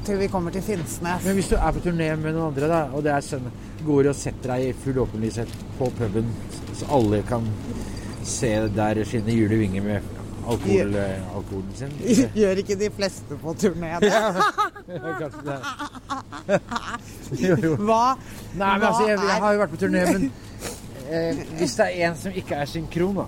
til 0.08 0.23
vi 0.23 0.32
kommer 0.32 0.56
til 0.56 0.63
Finnsnes. 0.63 1.28
Men 1.28 1.39
hvis 1.41 1.51
du 1.51 1.58
er 1.60 1.75
på 1.75 1.84
turné 1.84 2.12
med 2.15 2.32
noen 2.32 2.54
andre, 2.54 2.71
da, 2.71 2.82
og 2.95 3.04
det 3.04 3.17
er 3.17 3.30
søndag, 3.34 3.63
går 3.86 4.13
og 4.13 4.17
setter 4.17 4.56
deg 4.56 4.69
i 4.69 4.75
full 4.86 5.04
åpenlyshet 5.04 5.51
på 5.75 5.91
puben, 5.99 6.32
så 6.71 6.88
alle 6.95 7.19
kan 7.28 7.51
se 8.25 8.56
der 8.73 9.04
skinne 9.06 9.36
hjul 9.36 9.51
i 9.54 9.65
vinger 9.65 9.84
med 9.91 10.14
alkohol, 10.46 10.96
eh, 11.02 11.36
alkoholen 11.36 11.72
sin? 11.80 11.94
Gjør 12.40 12.62
ikke 12.64 12.78
de 12.80 12.90
fleste 12.96 13.38
på 13.42 13.54
turné 13.62 13.94
det? 14.04 14.12
Kanskje 15.20 15.46
det. 15.48 15.58
jo, 17.46 17.56
jo. 17.64 17.72
Hva, 17.82 18.02
Nei, 18.54 18.60
men 18.60 18.84
hva 18.84 18.92
altså, 18.92 19.08
jeg, 19.10 19.18
jeg 19.20 19.42
har 19.46 19.56
jo 19.58 19.64
vært 19.64 19.74
på 19.76 19.82
turné, 19.86 20.04
men 20.12 20.28
eh, 21.10 21.42
hvis 21.60 21.76
det 21.80 21.88
er 21.90 22.06
en 22.10 22.20
som 22.22 22.38
ikke 22.44 22.62
er 22.62 22.72
synkron, 22.76 23.24
da 23.24 23.28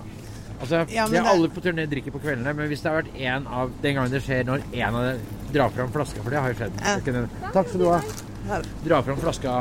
Altså, 0.58 0.80
Ja, 0.90 1.04
det 1.06 1.14
er 1.20 1.22
det- 1.22 1.30
Alle 1.30 1.48
på 1.54 1.60
turné 1.62 1.84
drikker 1.86 2.10
på 2.10 2.18
kveldene, 2.18 2.50
men 2.58 2.66
hvis 2.66 2.80
det 2.82 2.90
har 2.90 2.96
vært 3.02 3.20
en 3.30 3.44
av 3.46 3.70
den 3.82 3.94
gangen 3.94 4.10
det 4.10 4.22
skjer 4.24 4.42
når 4.48 4.64
en 4.74 4.96
av 4.98 5.04
dem 5.06 5.20
drar 5.54 5.70
fram 5.70 5.92
flaska, 5.94 6.22
for 6.24 6.34
det 6.34 6.40
har 6.42 6.50
jo 6.50 6.56
skjedd 6.58 6.80
Ja. 6.82 6.96
Takk 7.54 7.68
skal 7.70 7.78
du 7.84 7.86
ha. 7.92 8.00
Dra 8.82 8.98
fram 9.06 9.20
flaska 9.22 9.54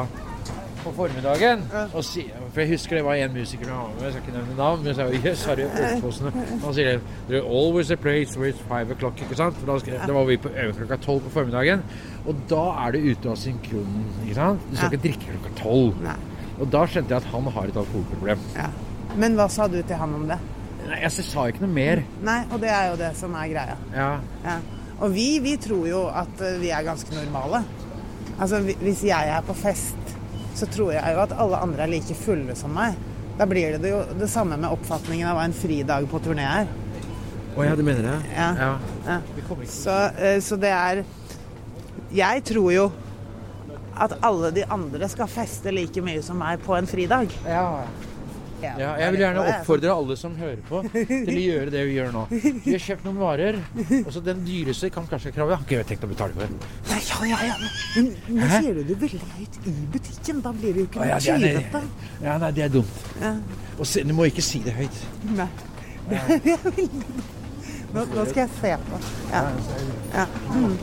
på 0.87 0.93
formiddagen. 0.97 1.63
Og 1.93 2.03
si, 2.05 2.25
for 2.53 2.63
jeg 2.63 2.71
husker 2.73 2.99
det 2.99 3.03
var 3.05 3.19
en 3.21 3.35
musiker 3.35 3.69
jeg 3.69 4.13
skal 4.13 4.21
ikke 4.23 4.35
nevne 4.35 4.57
navn, 4.57 4.83
men 4.83 4.91
jeg 4.91 4.97
sa 4.97 5.29
yes, 5.29 5.45
har 5.45 5.59
du 5.59 5.63
øvelsene? 5.67 6.33
Han 6.63 6.75
sier 6.77 6.99
There 7.27 7.43
always 7.43 7.91
a 7.91 7.99
place 7.99 8.39
where 8.39 8.53
it's 8.53 8.63
five 8.69 8.91
o'clock, 8.93 9.21
ikke 9.21 9.37
sant? 9.39 9.57
For 9.59 9.69
da 9.73 10.01
da 10.07 10.17
var 10.17 10.27
vi 10.29 10.37
på 10.41 10.49
øve 10.53 10.73
klokka 10.79 10.99
tolv 11.03 11.23
på 11.27 11.33
formiddagen, 11.39 11.83
og 12.25 12.43
da 12.49 12.63
er 12.85 12.95
du 12.95 13.11
ute 13.11 13.31
av 13.31 13.39
synkronen, 13.39 14.05
ikke 14.25 14.39
sant? 14.39 14.67
Du 14.71 14.77
skal 14.77 14.93
ikke 14.93 15.03
drikke 15.07 15.31
klokka 15.37 15.55
tolv. 15.61 16.11
Og 16.57 16.69
da 16.73 16.85
skjønte 16.89 17.13
jeg 17.13 17.21
at 17.21 17.31
han 17.33 17.49
har 17.53 17.69
et 17.69 17.81
alkoholproblem. 17.83 18.45
Ja. 18.57 18.69
Men 19.17 19.37
hva 19.37 19.47
sa 19.51 19.67
du 19.71 19.77
til 19.81 19.97
han 19.97 20.15
om 20.17 20.25
det? 20.29 20.37
Nei, 20.87 21.01
jeg 21.03 21.25
sa 21.27 21.47
ikke 21.49 21.65
noe 21.65 21.73
mer. 21.73 22.01
Nei, 22.23 22.39
og 22.51 22.61
det 22.63 22.71
er 22.71 22.91
jo 22.91 22.97
det 22.99 23.11
som 23.19 23.33
er 23.37 23.51
greia. 23.51 23.75
Ja. 23.95 24.09
Ja. 24.45 24.57
Og 24.97 25.11
vi, 25.13 25.27
vi 25.43 25.57
tror 25.61 25.85
jo 25.89 26.05
at 26.09 26.41
eh, 26.41 26.57
vi 26.61 26.71
er 26.73 26.85
ganske 26.85 27.13
normale. 27.13 27.61
Altså, 28.39 28.61
Hvis 28.81 29.03
jeg 29.05 29.29
er 29.33 29.41
på 29.45 29.53
fest, 29.57 30.06
så 30.57 30.67
tror 30.73 30.91
jeg 30.95 31.13
jo 31.13 31.21
at 31.23 31.35
alle 31.37 31.59
andre 31.61 31.85
er 31.85 31.91
like 31.91 32.17
fulle 32.17 32.55
som 32.57 32.73
meg. 32.73 32.97
Da 33.37 33.45
blir 33.45 33.77
det 33.77 33.91
jo 33.91 34.01
det 34.17 34.29
samme 34.33 34.57
med 34.57 34.71
oppfatningen 34.73 35.29
av 35.29 35.37
hva 35.37 35.45
en 35.45 35.53
fridag 35.53 36.07
på 36.09 36.21
turné 36.25 36.45
er. 36.63 36.71
Å 37.57 37.65
ja, 37.65 37.75
du 37.77 37.83
mener 37.85 38.05
det? 38.05 38.15
Ja. 38.35 38.47
ja. 38.57 38.71
Ja. 39.07 39.19
Så, 39.69 39.93
eh, 40.17 40.39
så 40.45 40.57
det 40.61 40.69
er 40.73 41.03
Jeg 42.13 42.43
tror 42.45 42.71
jo 42.73 42.83
at 43.97 44.13
alle 44.25 44.51
de 44.53 44.65
andre 44.69 45.09
skal 45.09 45.29
feste 45.29 45.73
like 45.73 46.01
mye 46.05 46.21
som 46.25 46.37
meg 46.37 46.61
på 46.65 46.75
en 46.77 46.89
fridag. 46.89 47.33
ja. 47.45 47.63
Ja, 47.81 48.06
jeg 48.61 49.13
vil 49.13 49.21
gjerne 49.21 49.43
oppfordre 49.51 49.93
alle 49.93 50.17
som 50.19 50.35
hører 50.39 50.61
på, 50.67 50.81
til 50.91 51.33
å 51.33 51.43
gjøre 51.43 51.73
det 51.73 51.83
vi 51.89 51.95
gjør 51.97 52.11
nå. 52.15 52.23
Vi 52.31 52.73
har 52.73 52.83
kjøpt 52.87 53.07
noen 53.07 53.19
varer, 53.21 53.59
og 54.01 54.09
så 54.15 54.23
den 54.25 54.43
dyreste 54.47 54.89
kan 54.93 55.07
kanskje 55.09 55.33
krave. 55.35 55.53
Jeg 55.53 55.61
har 55.61 55.85
ikke 55.85 55.91
tenkt 55.93 56.07
å 56.07 56.11
betale 56.11 56.37
for 56.37 56.43
det. 56.43 56.73
Nei, 56.91 56.99
ja, 57.07 57.21
ja, 57.31 57.39
ja. 57.53 57.71
Men 57.95 58.11
nå 58.41 58.51
sier 58.55 58.77
du 58.77 58.83
det 58.91 58.99
veldig 59.05 59.31
høyt 59.37 59.61
i 59.63 59.75
butikken. 59.95 60.43
Da 60.45 60.53
blir 60.57 60.75
det 60.75 60.85
jo 60.85 60.89
ikke 60.89 61.01
noe 61.01 61.09
ja. 61.13 61.81
Ja, 62.25 62.37
nei, 62.41 62.51
det 62.57 62.67
er 62.67 62.75
dumt. 62.79 63.01
Ja. 63.21 63.33
Og 63.77 63.89
se, 63.89 64.05
du 64.07 64.13
må 64.17 64.29
ikke 64.31 64.45
si 64.45 64.61
det 64.65 64.75
høyt. 64.77 65.01
Nei. 65.37 65.49
Det 66.07 66.15
er 66.15 66.61
veldig 66.63 66.85
nå, 67.93 68.03
nå 68.13 68.23
skal 68.27 68.41
jeg 68.43 68.49
se 68.59 68.71
på. 68.87 68.99
Ja. 69.31 69.43
ja. 70.13 70.25
Mm. 70.53 70.77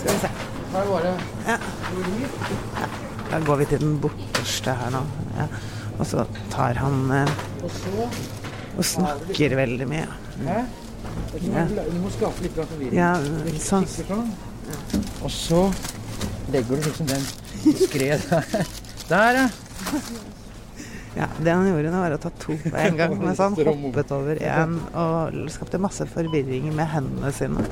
Skal 0.00 0.12
vi 0.12 0.18
se. 0.22 0.30
Her 0.72 0.88
var 0.90 1.06
det. 1.06 1.14
Da 3.30 3.40
går 3.46 3.56
vi 3.56 3.64
til 3.70 3.80
den 3.80 4.00
borteste 4.02 4.74
her 4.74 4.90
nå. 4.94 5.04
Ja. 5.38 5.46
Og 6.00 6.06
så 6.08 6.24
tar 6.52 6.80
han 6.80 7.10
eh, 7.12 7.32
Og 8.78 8.84
snakker 8.86 9.56
veldig 9.58 9.88
mye. 9.90 10.06
Hæ? 10.46 10.60
Du 11.40 11.46
må, 12.00 12.10
skape 12.14 12.44
litt 12.44 12.56
forvirring. 12.56 12.96
Ja, 12.96 13.12
sånn. 13.62 13.86
Og 15.20 15.30
så 15.34 15.62
legger 16.50 16.80
du 16.80 16.88
liksom 16.88 17.08
den 17.10 17.24
skred 17.84 18.24
der. 19.10 19.44
Ja. 19.44 19.46
Ja, 21.16 21.26
det 21.42 21.50
han 21.50 21.66
gjorde 21.66 21.90
nå, 21.90 22.00
var 22.04 22.14
å 22.14 22.20
ta 22.22 22.30
to 22.38 22.54
på 22.62 22.70
en 22.78 22.98
gang, 22.98 23.16
mens 23.24 23.40
han 23.42 23.56
hoppet 23.58 24.12
over 24.14 24.38
en 24.46 24.76
og 24.94 25.40
skapte 25.50 25.80
masse 25.82 26.06
forvirring 26.12 26.68
med 26.70 26.86
hendene 26.92 27.32
sine. 27.34 27.64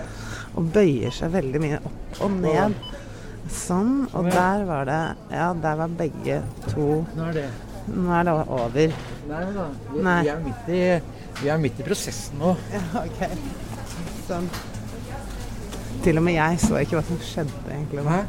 Og 0.59 0.73
bøyer 0.75 1.15
seg 1.15 1.31
veldig 1.37 1.63
mye 1.63 1.79
opp 1.87 2.23
og 2.27 2.35
ned. 2.43 2.75
Sånn. 3.55 4.03
Og 4.13 4.27
der 4.29 4.67
var 4.69 4.89
det 4.89 5.01
Ja, 5.33 5.53
der 5.57 5.79
var 5.79 5.95
begge 6.01 6.43
to. 6.67 6.89
Nå 7.95 8.15
er 8.15 8.27
det. 8.29 8.35
Er 8.35 8.51
over. 8.59 8.97
Nei 9.29 9.45
da. 9.55 9.67
Vi, 9.93 10.03
Nei. 10.07 10.19
vi, 10.23 10.33
er 10.33 10.43
midt 10.45 10.73
i, 10.73 10.81
vi 11.43 11.53
er 11.53 11.63
midt 11.63 11.81
i 11.81 11.87
prosessen 11.87 12.41
nå. 12.43 12.55
Ja, 12.75 12.83
ok. 13.03 13.23
Sånn. 14.29 14.51
Til 16.05 16.21
og 16.21 16.25
med 16.25 16.37
jeg 16.37 16.61
så 16.63 16.79
ikke 16.79 16.99
hva 16.99 17.05
som 17.09 17.19
skjedde, 17.27 17.63
egentlig. 17.75 18.05
Hæ? 18.07 18.21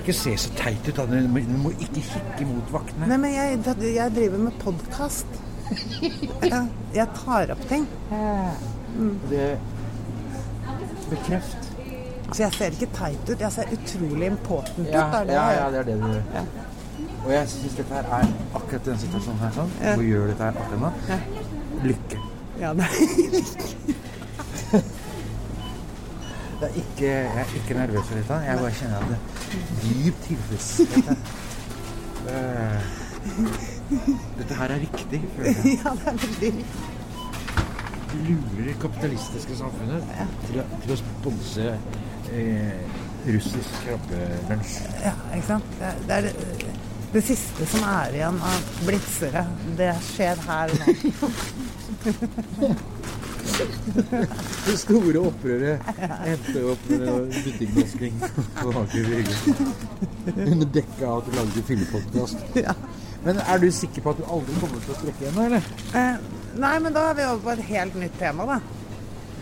Ikke 0.00 0.14
se 0.16 0.34
så 0.40 0.50
teit 0.58 0.88
ut. 0.88 0.98
Du 0.98 1.28
må, 1.30 1.42
du 1.46 1.56
må 1.62 1.72
ikke 1.76 2.02
kikke 2.02 2.48
mot 2.48 2.72
vaktene. 2.74 3.10
Nei, 3.10 3.20
men 3.22 3.34
jeg, 3.36 3.60
jeg 3.94 4.16
driver 4.16 4.48
med 4.48 4.58
podkast. 4.64 5.38
Jeg, 6.48 6.62
jeg 6.94 7.04
tar 7.12 7.50
opp 7.52 7.64
ting. 7.68 7.82
Det 9.28 9.48
Bekreft. 11.10 11.68
Så 12.32 12.42
jeg 12.42 12.52
ser 12.56 12.76
ikke 12.76 12.88
teit 12.96 13.30
ut. 13.30 13.40
Jeg 13.40 13.52
ser 13.52 13.74
utrolig 13.76 14.30
important 14.30 14.80
ut. 14.80 14.88
Ja, 14.92 15.04
ja, 15.28 15.44
ja, 15.58 15.68
det 15.72 15.82
er 15.82 15.86
det 15.90 15.98
du 16.00 16.06
gjør. 16.08 16.24
Ja. 16.34 16.42
Og 17.28 17.32
jeg 17.34 17.48
syns 17.52 17.74
dette 17.76 17.92
her 17.92 18.06
er 18.18 18.24
akkurat 18.56 18.84
den 18.88 18.98
situasjonen 19.02 19.40
her 19.42 19.50
sånn. 19.52 19.72
Ja. 19.84 19.92
Hvor 19.98 20.06
gjør 20.08 20.26
dette 20.30 20.42
her 20.48 20.52
akkurat 20.62 20.80
nå? 20.80 20.90
Ja. 21.08 21.18
Lykke. 21.84 22.18
Ja, 22.58 22.70
det 22.74 22.86
Det 26.58 26.66
er 26.66 26.74
ikke, 26.80 27.06
jeg 27.06 27.38
er 27.38 27.50
ikke 27.54 27.74
nervøs 27.78 28.06
for 28.08 28.14
dette. 28.18 28.34
Jeg 28.48 28.58
bare 28.58 28.72
kjenner 28.74 28.98
at 28.98 29.06
det 29.12 29.18
er 29.18 29.20
dyp 29.84 30.16
tilfredshet. 30.24 31.18
Dette 34.38 34.54
her 34.58 34.68
er 34.74 34.80
riktig, 34.82 35.20
føler 35.36 35.52
jeg. 35.52 35.76
ja, 35.84 35.92
det 35.94 36.06
er 36.08 36.16
veldig 36.24 36.50
Du 38.08 38.16
lurer 38.24 38.64
det 38.70 38.74
kapitalistiske 38.82 39.56
samfunnet 39.60 40.02
til, 40.48 40.58
å, 40.62 40.66
til 40.82 40.90
å 40.94 40.98
sponse 41.02 41.66
eh, 42.32 42.82
russisk 43.28 43.70
krabbelunsj. 43.84 44.74
Ja, 45.04 45.12
ikke 45.36 45.46
sant? 45.52 45.68
Det, 45.78 45.86
er- 45.92 46.00
det 46.08 46.14
er 46.18 46.22
det, 47.12 47.22
siste 47.24 47.66
som 47.72 47.84
er 47.88 48.14
igjen 48.18 48.38
av 48.50 48.68
blitzere. 48.86 49.44
Det 49.78 49.92
skjer 50.12 50.44
her 50.48 50.74
nå. 50.78 50.86
Det 54.68 54.74
store 54.78 55.20
opprøret 55.24 55.86
endte 56.28 56.62
opp 56.68 56.88
med 56.90 57.32
butikkvasking 57.32 58.18
på 58.20 58.72
Aker 58.82 59.06
Brygge. 59.08 59.36
Under 60.34 60.68
dekke 60.76 61.06
av 61.06 61.22
at 61.22 61.28
du 61.28 61.36
lagde 61.38 61.64
fyllepodkast. 61.70 62.44
Ja. 62.58 62.74
Men 63.24 63.40
er 63.42 63.62
du 63.62 63.70
sikker 63.74 64.04
på 64.04 64.14
at 64.14 64.20
du 64.20 64.26
aldri 64.30 64.58
kommer 64.60 64.82
til 64.84 64.94
å 64.94 64.98
strekke 65.00 65.24
igjen, 65.24 65.40
eller? 65.46 65.70
Eh, 65.96 66.20
nei, 66.60 66.74
men 66.84 66.94
da 66.94 67.08
er 67.08 67.18
vi 67.18 67.26
over 67.26 67.42
på 67.48 67.54
et 67.56 67.64
helt 67.72 67.96
nytt 67.98 68.18
tema, 68.20 68.46
da. 68.46 68.60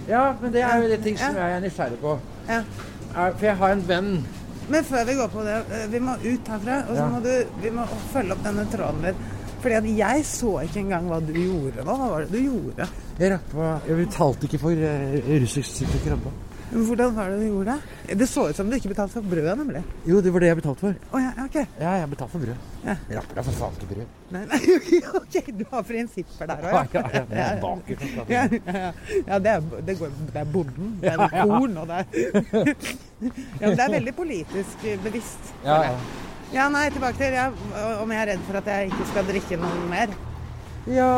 Ja, 0.08 0.24
men 0.40 0.54
det 0.54 0.62
er 0.64 0.80
jo 0.80 0.88
det 0.94 1.00
ting 1.04 1.18
som 1.20 1.36
jeg 1.36 1.56
er 1.58 1.62
nysgjerrig 1.64 1.98
på. 2.00 2.16
Ja. 2.48 2.62
For 3.12 3.46
jeg 3.48 3.58
har 3.60 3.74
en 3.74 3.84
venn 3.88 4.10
Men 4.68 4.84
før 4.84 5.04
vi 5.06 5.14
går 5.14 5.28
på 5.30 5.44
det, 5.46 5.56
eh, 5.70 5.86
vi 5.92 5.98
må 6.02 6.16
ut 6.22 6.48
herfra. 6.52 6.78
Og 6.88 6.96
så 6.96 7.02
Ja. 7.02 7.08
må 7.08 7.22
du 7.22 7.46
vi 7.62 7.70
må 7.70 7.86
følge 8.12 8.32
opp 8.32 8.42
denne 8.42 8.66
tråden 8.72 9.02
litt. 9.02 9.16
Fordi 9.60 9.74
at 9.74 9.84
jeg 9.96 10.24
så 10.24 10.50
ikke 10.62 10.80
engang 10.80 11.08
hva 11.08 11.20
du 11.26 11.32
gjorde 11.32 11.84
nå. 11.84 11.94
Hva 11.96 12.08
var 12.10 12.20
det 12.24 12.32
du 12.32 12.38
gjorde? 12.38 12.88
Jeg 13.18 13.32
rappa 13.32 13.80
Jeg 13.88 13.96
betalte 14.06 14.46
ikke 14.46 14.60
for 14.60 14.70
uh, 14.70 15.40
russisk 15.40 15.86
krabbe. 16.04 16.30
Men 16.70 16.84
Hvordan 16.88 17.14
var 17.14 17.30
det 17.30 17.38
du 17.40 17.46
gjorde 17.46 17.74
det? 17.76 18.16
Det 18.18 18.26
så 18.26 18.48
ut 18.50 18.56
som 18.58 18.70
du 18.70 18.74
ikke 18.76 18.90
betalte 18.90 19.14
for 19.14 19.28
brødet, 19.30 19.54
nemlig. 19.58 19.82
Jo, 20.08 20.20
det 20.24 20.32
var 20.34 20.42
det 20.42 20.48
jeg 20.48 20.58
betalte 20.58 20.82
for. 20.82 20.96
Oh, 21.14 21.22
ja, 21.22 21.30
ok. 21.44 21.56
Ja, 21.78 21.92
jeg 22.00 22.10
betalte 22.10 22.32
for 22.32 22.42
brød. 22.42 22.66
Ja. 22.82 22.96
Jeg 23.08 23.18
rapper 23.20 23.38
da 23.38 23.44
for 23.46 23.58
faen 23.60 23.78
ikke 23.78 23.88
brød. 23.92 24.12
Nei, 24.34 24.42
nei, 24.50 24.60
ok, 25.20 25.36
du 25.60 25.64
har 25.70 25.86
prinsipper 25.86 26.50
der 26.50 26.66
òg, 26.66 26.96
Ja, 26.96 27.04
ja, 27.14 27.24
ja, 27.30 27.48
baker. 27.62 28.04
Ja, 28.28 28.44
ja, 28.50 28.92
ja. 29.30 29.38
det, 29.38 29.54
er, 29.54 29.66
det, 29.86 29.98
går, 30.00 30.14
det 30.32 30.42
er 30.42 30.52
bonden, 30.52 30.92
det 31.02 31.14
er 31.14 31.34
korn, 31.46 31.76
og 31.82 31.86
det 31.86 32.00
er 32.02 32.06
Ja, 33.60 33.68
men 33.68 33.76
det 33.78 33.84
er 33.86 33.92
veldig 33.94 34.14
politisk 34.18 34.86
bevisst. 35.04 35.52
Ja, 35.64 35.82
ja. 35.86 35.98
Ja, 36.54 36.68
nei, 36.70 36.88
tilbake 36.94 37.18
til 37.18 37.34
ja, 37.34 37.48
om 38.02 38.10
jeg 38.14 38.22
er 38.22 38.32
redd 38.34 38.42
for 38.46 38.58
at 38.60 38.68
jeg 38.70 38.90
ikke 38.90 39.06
skal 39.12 39.30
drikke 39.30 39.58
noe 39.62 39.86
mer. 39.90 40.12
Ja, 40.86 41.12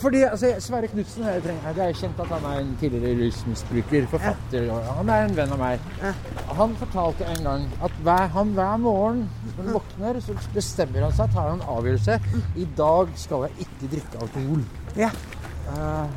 Fordi 0.00 0.22
altså, 0.24 0.54
Sverre 0.64 0.88
Knutsen 0.88 1.26
det 1.44 1.54
er 1.84 1.96
kjent 1.98 2.20
at 2.24 2.30
han 2.32 2.44
er 2.48 2.60
en 2.62 2.70
tidligere 2.80 3.18
rusmisbruker, 3.20 4.06
forfatter. 4.08 4.68
Ja. 4.70 4.78
Han 4.96 5.10
er 5.12 5.26
en 5.26 5.36
venn 5.36 5.52
av 5.52 5.60
meg. 5.60 5.88
Han 6.56 6.76
fortalte 6.80 7.28
en 7.28 7.42
gang 7.44 7.66
at 7.84 7.98
hver, 8.06 8.30
han 8.32 8.54
hver 8.56 8.76
morgen 8.80 9.24
når 9.44 9.58
han 9.58 9.72
våkner, 9.76 10.20
så 10.24 10.36
bestemmer 10.54 11.04
han 11.04 11.16
seg, 11.16 11.32
tar 11.34 11.50
han 11.50 11.60
en 11.60 11.66
avgjørelse. 11.76 12.20
I 12.56 12.68
dag 12.78 13.12
skal 13.20 13.48
jeg 13.48 13.66
ikke 13.66 13.90
drikke 13.96 14.22
alkohol. 14.24 14.64
Ja. 14.96 15.10
Uh, 15.68 16.08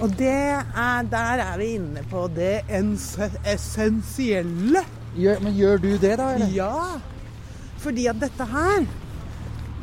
Og 0.00 0.12
det 0.18 0.28
er, 0.28 1.02
der 1.10 1.42
er 1.42 1.58
vi 1.58 1.72
inne 1.78 2.02
på 2.10 2.26
det 2.36 2.66
ens 2.68 3.14
essensielle. 3.48 4.84
gjør, 5.16 5.40
men 5.40 5.54
gjør 5.56 5.78
du 5.80 5.88
det, 5.96 6.18
da? 6.20 6.34
Eller? 6.34 6.50
Ja. 6.52 6.72
Fordi 7.80 8.06
at 8.06 8.20
dette 8.20 8.44
her, 8.50 8.84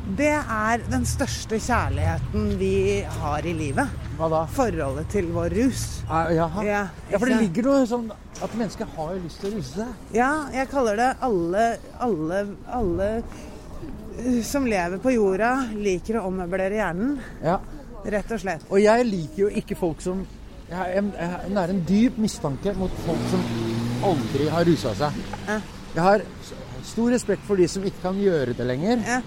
det 0.04 0.34
er 0.36 0.82
den 0.92 1.06
største 1.08 1.58
kjærligheten 1.64 2.50
vi 2.60 3.02
har 3.22 3.46
i 3.48 3.54
livet. 3.56 3.92
Hva 4.18 4.28
da? 4.32 4.42
Forholdet 4.52 5.08
til 5.14 5.30
vår 5.32 5.56
rus. 5.56 5.84
Ah, 6.12 6.28
jaha. 6.34 6.64
Ja, 6.68 6.82
Ja, 7.12 7.18
for 7.18 7.32
det 7.32 7.40
ligger 7.40 7.70
noe 7.70 7.86
sånn 7.88 8.10
at 8.44 8.56
mennesker 8.60 8.90
har 8.98 9.14
jo 9.16 9.22
lyst 9.24 9.40
til 9.40 9.54
å 9.54 9.58
ruse 9.58 9.74
seg. 9.78 10.02
Ja, 10.18 10.32
jeg 10.52 10.68
kaller 10.74 11.00
det 11.00 11.10
alle, 11.24 11.66
alle, 12.04 12.42
alle 12.68 13.10
uh, 13.24 14.42
som 14.44 14.68
lever 14.68 15.00
på 15.00 15.14
jorda, 15.16 15.54
liker 15.72 16.20
å 16.20 16.26
ommøblere 16.28 16.82
hjernen. 16.82 17.16
Ja. 17.44 17.62
Rett 18.04 18.34
og 18.36 18.44
slett. 18.44 18.66
Og 18.68 18.84
jeg 18.84 19.08
liker 19.08 19.46
jo 19.46 19.52
ikke 19.62 19.78
folk 19.80 20.04
som 20.04 20.26
Jeg 20.68 20.76
har 20.76 21.64
er 21.64 21.72
en 21.72 21.82
dyp 21.88 22.18
mistanke 22.20 22.74
mot 22.76 22.92
folk 23.06 23.24
som 23.32 23.44
aldri 24.04 24.50
har 24.52 24.68
rusa 24.68 24.92
seg. 25.00 25.24
Ja. 25.48 25.58
Jeg 25.94 26.04
har 26.04 26.28
stor 26.84 27.12
respekt 27.14 27.48
for 27.48 27.56
de 27.56 27.68
som 27.72 27.86
ikke 27.88 28.02
kan 28.04 28.20
gjøre 28.20 28.56
det 28.58 28.68
lenger. 28.68 29.04
Ja. 29.08 29.22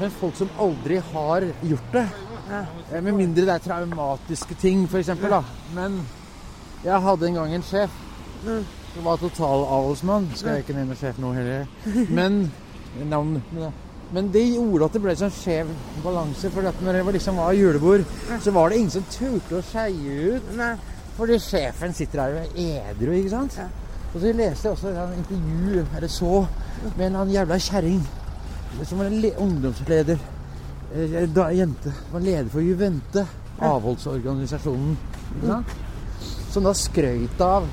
Men 0.00 0.10
folk 0.10 0.36
som 0.36 0.48
aldri 0.58 0.96
har 1.12 1.44
gjort 1.62 1.92
det. 1.92 2.06
Ja. 2.50 2.64
Eh, 2.92 3.00
Med 3.02 3.14
mindre 3.14 3.44
det 3.46 3.54
er 3.54 3.64
traumatiske 3.68 4.56
ting, 4.58 4.86
f.eks. 4.90 5.06
da. 5.30 5.42
Men 5.74 6.00
jeg 6.84 7.00
hadde 7.04 7.26
en 7.28 7.34
gang 7.42 7.54
en 7.54 7.62
sjef 7.62 7.90
Mm. 8.40 8.64
som 8.94 9.04
var 9.04 9.16
totalavholdsmann. 9.20 10.30
Skal 10.34 10.54
jeg 10.54 10.64
ikke 10.64 10.74
nevne 10.78 10.96
sjef 10.96 11.18
nå 11.20 11.32
heller. 11.36 11.66
Men 12.08 12.50
navn 13.10 13.42
men 14.12 14.30
det 14.32 14.40
gjorde 14.56 14.84
at 14.88 14.92
det 14.96 15.02
ble 15.04 15.12
sånn 15.14 15.30
skjev 15.30 15.68
balanse. 16.02 16.48
For 16.50 16.62
når 16.82 16.92
det 16.96 17.04
var 17.06 17.12
liksom 17.14 17.36
var 17.36 17.52
julebord, 17.54 18.02
så 18.42 18.50
var 18.50 18.68
det 18.70 18.78
ingen 18.80 18.90
som 18.90 19.04
turte 19.12 19.60
å 19.60 19.62
skeie 19.62 20.34
ut. 20.34 20.48
Nei. 20.58 20.72
Fordi 21.16 21.36
sjefen 21.38 21.94
sitter 21.94 22.18
der 22.24 22.40
og 22.40 22.58
er 22.58 22.90
edru, 22.90 23.12
ikke 23.14 23.30
sant? 23.30 23.54
Ja. 23.60 23.68
Og 24.14 24.20
så 24.24 24.32
leste 24.34 24.66
jeg 24.66 24.72
også 24.72 24.88
et 24.88 25.14
intervju, 25.20 25.84
eller 25.96 26.08
så, 26.08 26.46
med 26.96 27.14
en 27.14 27.30
jævla 27.30 27.58
kjerring. 27.62 28.00
Som 28.86 28.98
var 28.98 29.06
en 29.10 29.20
le 29.20 29.32
ungdomsleder. 29.36 30.18
Eh, 30.94 31.28
Da, 31.28 31.50
jente. 31.52 31.92
Var 32.12 32.20
leder 32.20 32.48
for 32.50 32.60
Juvente. 32.60 33.26
Avholdsorganisasjonen. 33.60 34.96
Ja. 35.46 35.62
Som 36.50 36.64
da 36.64 36.72
skrøt 36.74 37.40
av 37.40 37.66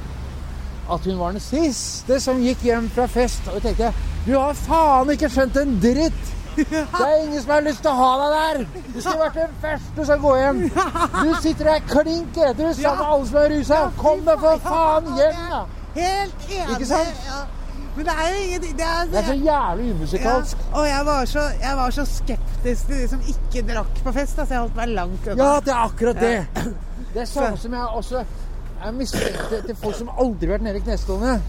at 0.89 1.05
hun 1.05 1.17
var 1.19 1.31
den 1.35 1.41
siste 1.43 2.19
som 2.23 2.39
gikk 2.43 2.61
hjem 2.63 2.89
fra 2.93 3.07
fest. 3.11 3.41
Og 3.47 3.57
jeg 3.59 3.63
tenkte 3.75 3.93
du 4.27 4.33
har 4.35 4.53
faen 4.59 5.09
ikke 5.13 5.29
skjønt 5.31 5.55
en 5.61 5.77
dritt! 5.79 6.33
Det 6.57 6.65
er 6.73 7.21
ingen 7.21 7.41
som 7.41 7.51
har 7.53 7.61
lyst 7.63 7.83
til 7.85 7.91
å 7.91 7.95
ha 7.95 8.07
deg 8.19 8.33
der! 8.35 8.83
Du 8.93 8.97
skulle 8.99 9.19
vært 9.21 9.35
den 9.37 9.53
første 9.61 10.05
som 10.09 10.23
går 10.23 10.37
hjem. 10.41 10.61
Du 10.73 11.29
sitter 11.43 11.69
der 11.69 11.83
klink 11.87 12.39
edru 12.41 12.71
sammen 12.73 12.97
med 12.97 13.11
alle 13.13 13.27
som 13.29 13.37
er 13.43 13.53
rusa. 13.53 13.81
Kom 14.01 14.23
deg 14.25 14.41
for 14.41 14.63
faen 14.65 15.11
hjem, 15.19 15.43
da! 15.53 15.61
Helt 15.97 16.49
enig. 16.49 16.73
Ikke 16.75 16.89
sant? 16.89 17.21
Ja. 17.97 18.03
Men 18.03 18.05
det 18.05 18.13
er 18.13 18.27
jo 18.29 18.41
ingenting 18.45 18.77
det 18.77 18.85
er, 18.85 19.05
Det 19.11 19.19
er 19.19 19.25
så 19.25 19.33
jævlig 19.33 19.87
ja. 19.87 19.93
umusikalsk. 19.93 20.57
Og 20.73 20.87
jeg 20.87 21.05
var, 21.05 21.25
så, 21.25 21.39
jeg 21.61 21.77
var 21.77 21.89
så 21.89 22.05
skeptisk 22.05 22.87
til 22.87 22.95
de 23.01 23.07
som 23.09 23.21
ikke 23.27 23.63
drakk 23.73 24.03
på 24.03 24.11
fest. 24.11 24.39
Altså 24.39 24.53
jeg 24.53 24.61
holdt 24.61 24.75
meg 24.75 24.89
langt 24.89 25.27
unna. 25.27 25.43
Ja, 25.43 25.59
det 25.65 25.73
er 25.73 25.83
akkurat 25.83 26.21
det. 26.21 26.47
Det 27.13 27.21
er 27.21 27.25
samme 27.25 27.57
som 27.57 27.73
jeg 27.73 27.81
også 28.01 28.23
er 28.83 28.91
mistenkte 28.91 29.61
til 29.65 29.75
folk 29.75 29.95
som 29.97 30.09
aldri 30.13 30.45
har 30.45 30.57
vært 30.57 30.67
nede 30.67 30.77
i 30.77 30.85
knestående. 30.85 31.39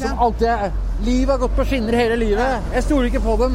Som 0.00 0.18
alltid 0.18 0.48
er 0.48 0.72
Livet 1.04 1.32
har 1.32 1.38
gått 1.38 1.56
på 1.56 1.64
skinner 1.64 1.96
hele 1.96 2.16
livet. 2.20 2.66
Jeg 2.74 2.84
stoler 2.84 3.08
ikke 3.08 3.22
på 3.24 3.36
dem. 3.40 3.54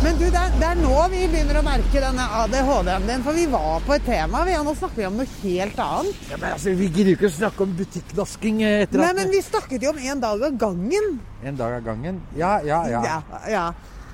Men 0.00 0.16
du, 0.16 0.24
det 0.32 0.40
er, 0.40 0.54
det 0.60 0.68
er 0.70 0.78
nå 0.80 0.94
vi 1.12 1.26
begynner 1.28 1.58
å 1.60 1.62
merke 1.66 2.00
denne 2.00 2.24
ADHD-en 2.40 3.04
din. 3.08 3.24
For 3.26 3.36
vi 3.36 3.44
var 3.52 3.84
på 3.84 3.96
et 3.96 4.06
tema, 4.06 4.44
vi, 4.48 4.54
nå 4.64 4.72
snakker 4.78 5.02
vi 5.02 5.06
om 5.08 5.18
noe 5.20 5.28
helt 5.42 5.82
annet. 5.84 6.22
Ja, 6.30 6.38
men 6.40 6.48
altså, 6.54 6.72
Vi 6.78 6.88
gidder 6.88 7.10
jo 7.12 7.18
ikke 7.18 7.28
å 7.28 7.34
snakke 7.36 7.66
om 7.66 7.76
butikknasking 7.76 8.62
etter 8.64 9.02
Nei, 9.02 9.10
at 9.12 9.20
men 9.20 9.32
vi 9.32 9.42
snakket 9.44 9.84
jo 9.84 9.92
om 9.92 10.00
en 10.00 10.24
dag 10.24 10.46
av 10.48 10.58
gangen. 10.64 11.12
En 11.44 11.60
dag 11.60 11.78
av 11.78 11.84
gangen? 11.84 12.20
Ja, 12.36 12.56
ja, 12.64 12.80
ja. 12.92 13.04
Ja, 13.04 13.40
ja. 13.52 13.66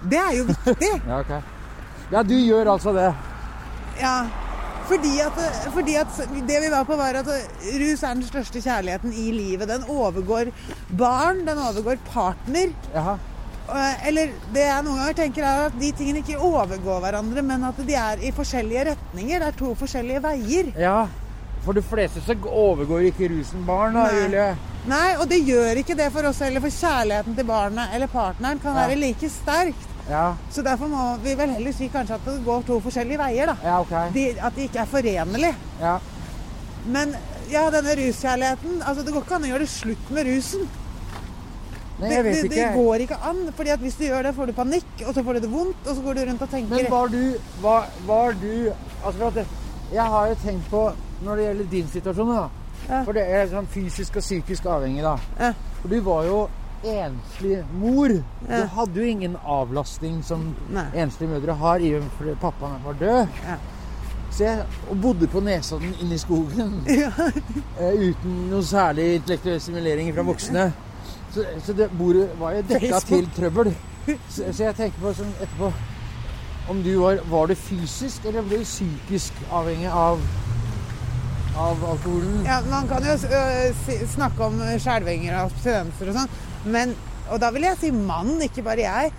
Det 0.03 0.19
er 0.19 0.39
jo 0.41 0.47
viktig. 0.51 0.93
Ja, 1.11 1.21
ok. 1.23 1.37
Ja, 2.13 2.23
du 2.27 2.35
gjør 2.35 2.75
altså 2.75 2.99
det. 2.99 3.13
Ja. 4.03 4.17
Fordi 4.89 5.13
at, 5.25 5.37
fordi 5.73 5.95
at 6.01 6.17
det 6.49 6.61
vi 6.65 6.71
var 6.73 6.85
på, 6.89 6.97
var 6.99 7.19
at 7.23 7.29
rus 7.29 8.03
er 8.03 8.15
den 8.19 8.25
største 8.27 8.61
kjærligheten 8.65 9.13
i 9.15 9.29
livet. 9.35 9.69
Den 9.71 9.85
overgår 9.89 10.51
barn, 10.99 11.45
den 11.47 11.59
overgår 11.59 12.01
partner. 12.13 12.73
Jaha. 12.95 13.17
Eller 14.09 14.33
det 14.53 14.65
jeg 14.67 14.85
noen 14.85 14.99
ganger 14.99 15.17
tenker 15.23 15.47
er 15.47 15.67
at 15.69 15.77
de 15.81 15.93
tingene 15.97 16.21
ikke 16.21 16.37
overgår 16.43 16.99
hverandre, 17.05 17.45
men 17.47 17.63
at 17.65 17.79
de 17.87 17.95
er 17.97 18.21
i 18.27 18.33
forskjellige 18.35 18.89
retninger. 18.91 19.39
Det 19.39 19.49
er 19.53 19.59
to 19.63 19.73
forskjellige 19.79 20.23
veier. 20.27 20.73
Ja. 20.83 20.97
For 21.63 21.79
de 21.79 21.83
fleste 21.87 22.21
så 22.27 22.35
overgår 22.43 23.05
ikke 23.13 23.29
rusen 23.31 23.63
barn, 23.65 23.95
da, 23.95 24.09
Nei. 24.11 24.19
Julie. 24.25 24.49
Nei, 24.91 25.13
og 25.23 25.29
det 25.31 25.39
gjør 25.47 25.79
ikke 25.79 25.95
det 25.95 26.09
for 26.11 26.27
oss 26.27 26.41
heller, 26.43 26.61
for 26.65 26.75
kjærligheten 26.75 27.37
til 27.39 27.47
barnet 27.47 27.95
eller 27.95 28.11
partneren 28.11 28.59
kan 28.59 28.75
Ja. 28.75 28.89
være 28.89 28.99
like 28.99 29.29
sterkt. 29.31 29.89
Ja, 30.11 30.35
Så 30.51 30.63
derfor 30.67 30.89
må 30.91 31.17
vi 31.23 31.35
vel 31.39 31.53
heller 31.55 31.73
si 31.73 31.87
kanskje 31.89 32.15
at 32.19 32.25
det 32.27 32.41
går 32.45 32.63
to 32.67 32.81
forskjellige 32.83 33.19
veier, 33.21 33.47
da. 33.53 33.55
ja 33.63 33.81
okay. 33.81 34.09
De, 34.15 34.25
at 34.41 34.57
de 34.57 34.63
ikke 34.67 34.81
er 34.83 34.89
forenlige. 34.91 35.55
Ja. 35.81 35.97
Men 36.87 37.15
ja, 37.53 37.69
denne 37.71 37.95
ruskjærligheten 37.95 38.81
altså 38.83 39.03
Det 39.07 39.13
går 39.15 39.23
ikke 39.23 39.35
an 39.39 39.45
å 39.47 39.51
gjøre 39.53 39.63
det 39.67 39.71
slutt 39.71 40.11
med 40.11 40.27
rusen. 40.27 40.65
Nei, 42.01 42.09
Det, 42.09 42.15
jeg 42.17 42.25
vet 42.25 42.35
det, 42.43 42.51
det 42.51 42.59
ikke. 42.59 42.73
går 42.83 43.05
ikke 43.05 43.19
an. 43.31 43.43
fordi 43.57 43.71
at 43.71 43.79
hvis 43.85 43.95
du 43.95 44.05
gjør 44.05 44.23
det, 44.27 44.35
får 44.35 44.47
du 44.47 44.53
panikk, 44.53 44.93
og 45.07 45.15
så 45.15 45.23
får 45.23 45.33
du 45.39 45.41
det 45.41 45.51
vondt, 45.53 45.87
og 45.87 45.95
så 45.97 46.03
går 46.03 46.15
du 46.19 46.21
rundt 46.31 46.43
og 46.43 46.51
tenker 46.51 46.75
Men 46.77 46.91
var 46.91 47.07
du 47.13 47.35
var, 47.63 47.87
var 48.07 48.35
du 48.43 48.73
Altså 49.05 49.31
det, 49.35 49.47
Jeg 49.93 50.05
har 50.05 50.27
jo 50.29 50.35
tenkt 50.43 50.67
på 50.71 50.83
når 51.23 51.37
det 51.37 51.45
gjelder 51.45 51.65
din 51.71 51.89
situasjon, 51.93 52.29
da. 52.35 52.49
Ja. 52.89 53.03
For 53.07 53.13
det 53.15 53.23
er 53.31 53.47
sånn 53.47 53.69
fysisk 53.71 54.17
og 54.19 54.23
psykisk 54.25 54.65
avhengig, 54.67 55.05
da. 55.07 55.15
Ja. 55.39 55.53
For 55.83 55.89
du 55.89 56.01
var 56.03 56.25
jo 56.27 56.39
enslig 56.85 57.65
mor. 57.79 58.11
Ja. 58.49 58.63
Du 58.63 58.67
hadde 58.77 59.01
jo 59.01 59.07
ingen 59.07 59.37
avlastning 59.45 60.23
som 60.27 60.49
Nei. 60.73 60.87
enslige 60.95 61.31
mødre 61.31 61.55
har, 61.61 61.79
i 61.79 61.95
og 61.97 62.03
med 62.21 62.33
at 62.35 62.41
pappaen 62.43 62.83
var 62.85 62.99
død. 63.01 63.39
Ja. 63.47 63.57
Så 64.33 64.45
jeg 64.45 64.65
bodde 65.03 65.27
på 65.29 65.41
Nesodden 65.45 65.95
inne 66.01 66.17
i 66.17 66.21
skogen 66.21 66.79
eh, 66.89 67.99
uten 68.01 68.39
noe 68.49 68.65
særlig 68.65 69.19
intellektuell 69.19 69.61
stimulering 69.61 70.09
fra 70.15 70.25
voksne. 70.25 70.71
Så, 71.35 71.45
så 71.65 71.73
det 71.77 71.91
bordet 71.99 72.31
var 72.41 72.57
jo 72.57 72.63
dekka 72.69 73.01
til 73.09 73.29
trøbbel. 73.37 73.75
Så, 74.07 74.49
så 74.53 74.65
jeg 74.65 74.77
tenker 74.77 74.99
på 74.99 75.13
sånn 75.15 75.29
etterpå 75.39 75.69
Om 76.73 76.81
du 76.83 76.89
var 76.99 77.21
Var 77.31 77.53
du 77.53 77.55
fysisk 77.55 78.25
eller 78.27 78.43
ble 78.43 78.59
du 78.59 78.67
psykisk 78.67 79.37
avhengig 79.55 79.93
av 79.95 80.19
av 81.53 81.85
alkoholen? 81.85 82.43
Ja, 82.47 82.63
Man 82.71 82.89
kan 82.89 83.05
jo 83.05 83.13
øh, 83.13 84.07
snakke 84.09 84.47
om 84.47 84.61
skjelvinger 84.81 85.37
og 85.37 85.51
abstinenser 85.51 86.09
og 86.09 86.17
sånn, 86.17 86.37
men 86.65 86.97
Og 87.31 87.41
da 87.41 87.51
vil 87.55 87.63
jeg 87.63 87.77
si 87.81 87.91
mann, 87.95 88.41
ikke 88.43 88.63
bare 88.67 88.83
jeg. 88.83 89.13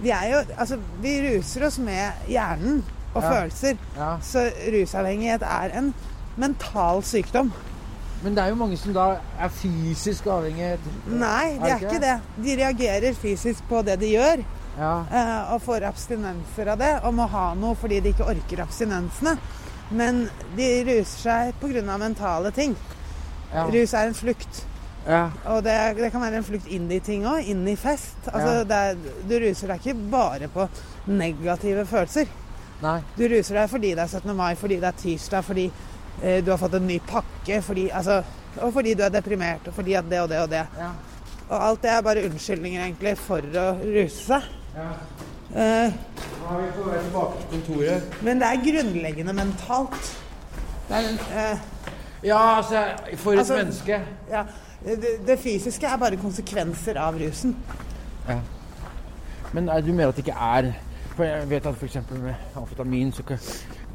Vi 0.00 0.10
er 0.10 0.28
jo 0.30 0.38
Altså, 0.56 0.78
vi 1.02 1.16
ruser 1.26 1.66
oss 1.66 1.78
med 1.78 2.12
hjernen 2.28 2.82
og 3.14 3.22
Ja. 3.22 3.30
følelser. 3.30 3.76
Ja. 3.96 4.16
Så 4.22 4.50
rusavhengighet 4.72 5.42
er 5.42 5.78
en 5.78 5.94
mental 6.36 7.02
sykdom. 7.02 7.52
Men 8.22 8.34
det 8.34 8.44
er 8.44 8.48
jo 8.48 8.54
mange 8.54 8.76
som 8.76 8.92
da 8.94 9.16
er 9.40 9.48
fysisk 9.48 10.26
avhengige? 10.26 10.78
Nei, 11.08 11.58
det 11.58 11.70
er 11.70 11.78
ikke 11.78 12.00
det. 12.00 12.20
De 12.44 12.56
reagerer 12.64 13.14
fysisk 13.14 13.62
på 13.68 13.82
det 13.84 13.98
de 14.00 14.10
gjør, 14.14 14.44
Ja. 14.78 15.00
eh, 15.10 15.52
og 15.54 15.62
får 15.62 15.82
abstinenser 15.88 16.68
av 16.68 16.78
det, 16.78 17.00
og 17.02 17.14
må 17.14 17.26
ha 17.28 17.54
noe 17.54 17.74
fordi 17.74 18.00
de 18.00 18.08
ikke 18.12 18.24
orker 18.28 18.62
abstinensene. 18.62 19.38
Men 19.90 20.30
de 20.56 20.84
ruser 20.84 21.04
seg 21.04 21.54
pga. 21.60 21.96
mentale 21.98 22.50
ting. 22.52 22.76
Ja. 23.52 23.64
Rus 23.66 23.92
er 23.94 24.06
en 24.06 24.14
flukt. 24.14 24.64
Ja. 25.06 25.30
Og 25.46 25.62
det, 25.64 25.96
det 25.96 26.10
kan 26.12 26.20
være 26.22 26.36
en 26.36 26.44
flukt 26.44 26.66
inn 26.68 26.90
i 26.92 26.98
ting 27.00 27.24
òg. 27.26 27.46
Inn 27.48 27.66
i 27.68 27.76
fest. 27.76 28.16
Altså, 28.32 28.52
Ja. 28.60 28.64
det 28.64 28.76
er, 28.76 28.94
du 29.28 29.34
ruser 29.46 29.68
deg 29.68 29.80
ikke 29.80 30.10
bare 30.10 30.48
på 30.48 30.68
negative 31.06 31.86
følelser. 31.86 32.26
Nei. 32.82 32.98
Du 33.16 33.24
ruser 33.28 33.54
deg 33.60 33.68
fordi 33.70 33.94
det 33.94 33.98
er 34.04 34.08
17. 34.08 34.34
mai, 34.36 34.54
fordi 34.56 34.76
det 34.80 34.88
er 34.88 34.98
tirsdag, 35.02 35.44
fordi 35.44 35.70
eh, 36.22 36.40
du 36.44 36.50
har 36.50 36.58
fått 36.58 36.74
en 36.74 36.86
ny 36.86 36.98
pakke, 37.06 37.60
fordi, 37.62 37.88
altså, 37.92 38.22
og 38.60 38.72
fordi 38.72 38.94
du 38.94 39.02
er 39.04 39.10
deprimert, 39.12 39.66
og 39.68 39.74
fordi 39.74 39.94
at 39.94 40.08
det 40.10 40.20
og 40.20 40.28
det 40.32 40.38
og 40.40 40.50
det. 40.50 40.62
Ja. 40.78 40.90
Og 41.50 41.64
alt 41.66 41.82
det 41.82 41.90
er 41.90 42.02
bare 42.06 42.22
unnskyldninger 42.28 42.84
egentlig 42.84 43.16
for 43.18 43.40
å 43.42 43.66
ruse 43.82 44.24
seg. 44.26 44.42
ja. 44.76 44.90
Eh, 45.50 45.90
Nå 46.40 46.50
er 46.54 46.60
vi 46.62 46.66
på 46.76 46.82
vei 46.86 46.98
tilbake 47.02 47.38
til 47.40 47.48
kontoret. 47.50 48.02
men 48.22 48.38
det 48.38 48.46
er 48.46 48.60
grunnleggende 48.66 49.32
mentalt. 49.34 50.10
Det 50.88 50.96
er, 50.96 51.08
eh, 51.34 51.58
Ja, 52.22 52.38
altså 52.60 52.84
For 53.16 53.32
et 53.32 53.38
Altså- 53.38 53.56
menneske. 53.56 54.00
ja, 54.30 54.44
det, 54.84 55.18
det 55.26 55.38
fysiske 55.40 55.86
er 55.86 56.00
bare 56.00 56.18
konsekvenser 56.20 56.98
av 57.00 57.18
rusen. 57.20 57.56
Ja. 58.28 58.38
Men 59.52 59.68
er 59.68 59.82
du 59.82 59.92
mener 59.92 60.12
at 60.12 60.16
det 60.16 60.26
ikke 60.28 60.38
er 60.38 60.72
For 61.16 61.26
jeg 61.26 61.48
vet 61.50 61.66
at 61.66 61.74
f.eks. 61.74 61.96
med 62.22 62.34
amfetamin 62.56 63.10
så 63.12 63.24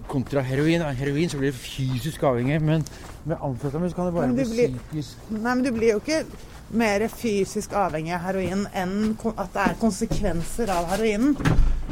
kontra 0.07 0.41
heroin. 0.45 0.83
Heroin 0.99 1.29
så 1.29 1.39
blir 1.39 1.51
du 1.51 1.57
fysisk 1.57 2.23
avhengig, 2.23 2.59
men 2.61 2.83
med 3.25 3.37
amfetamin 3.41 3.89
så 3.89 3.95
kan 3.95 4.05
det 4.05 4.13
bare 4.13 4.33
bli 4.33 4.43
psykisk 4.43 5.31
Nei, 5.31 5.55
men 5.55 5.63
du 5.65 5.71
blir 5.73 5.95
jo 5.95 6.01
ikke 6.03 6.19
mer 6.75 7.07
fysisk 7.09 7.73
avhengig 7.77 8.13
av 8.13 8.27
heroin 8.27 8.65
enn 8.73 9.15
at 9.31 9.55
det 9.55 9.63
er 9.63 9.79
konsekvenser 9.81 10.69
av 10.73 10.91
heroinen. 10.91 11.33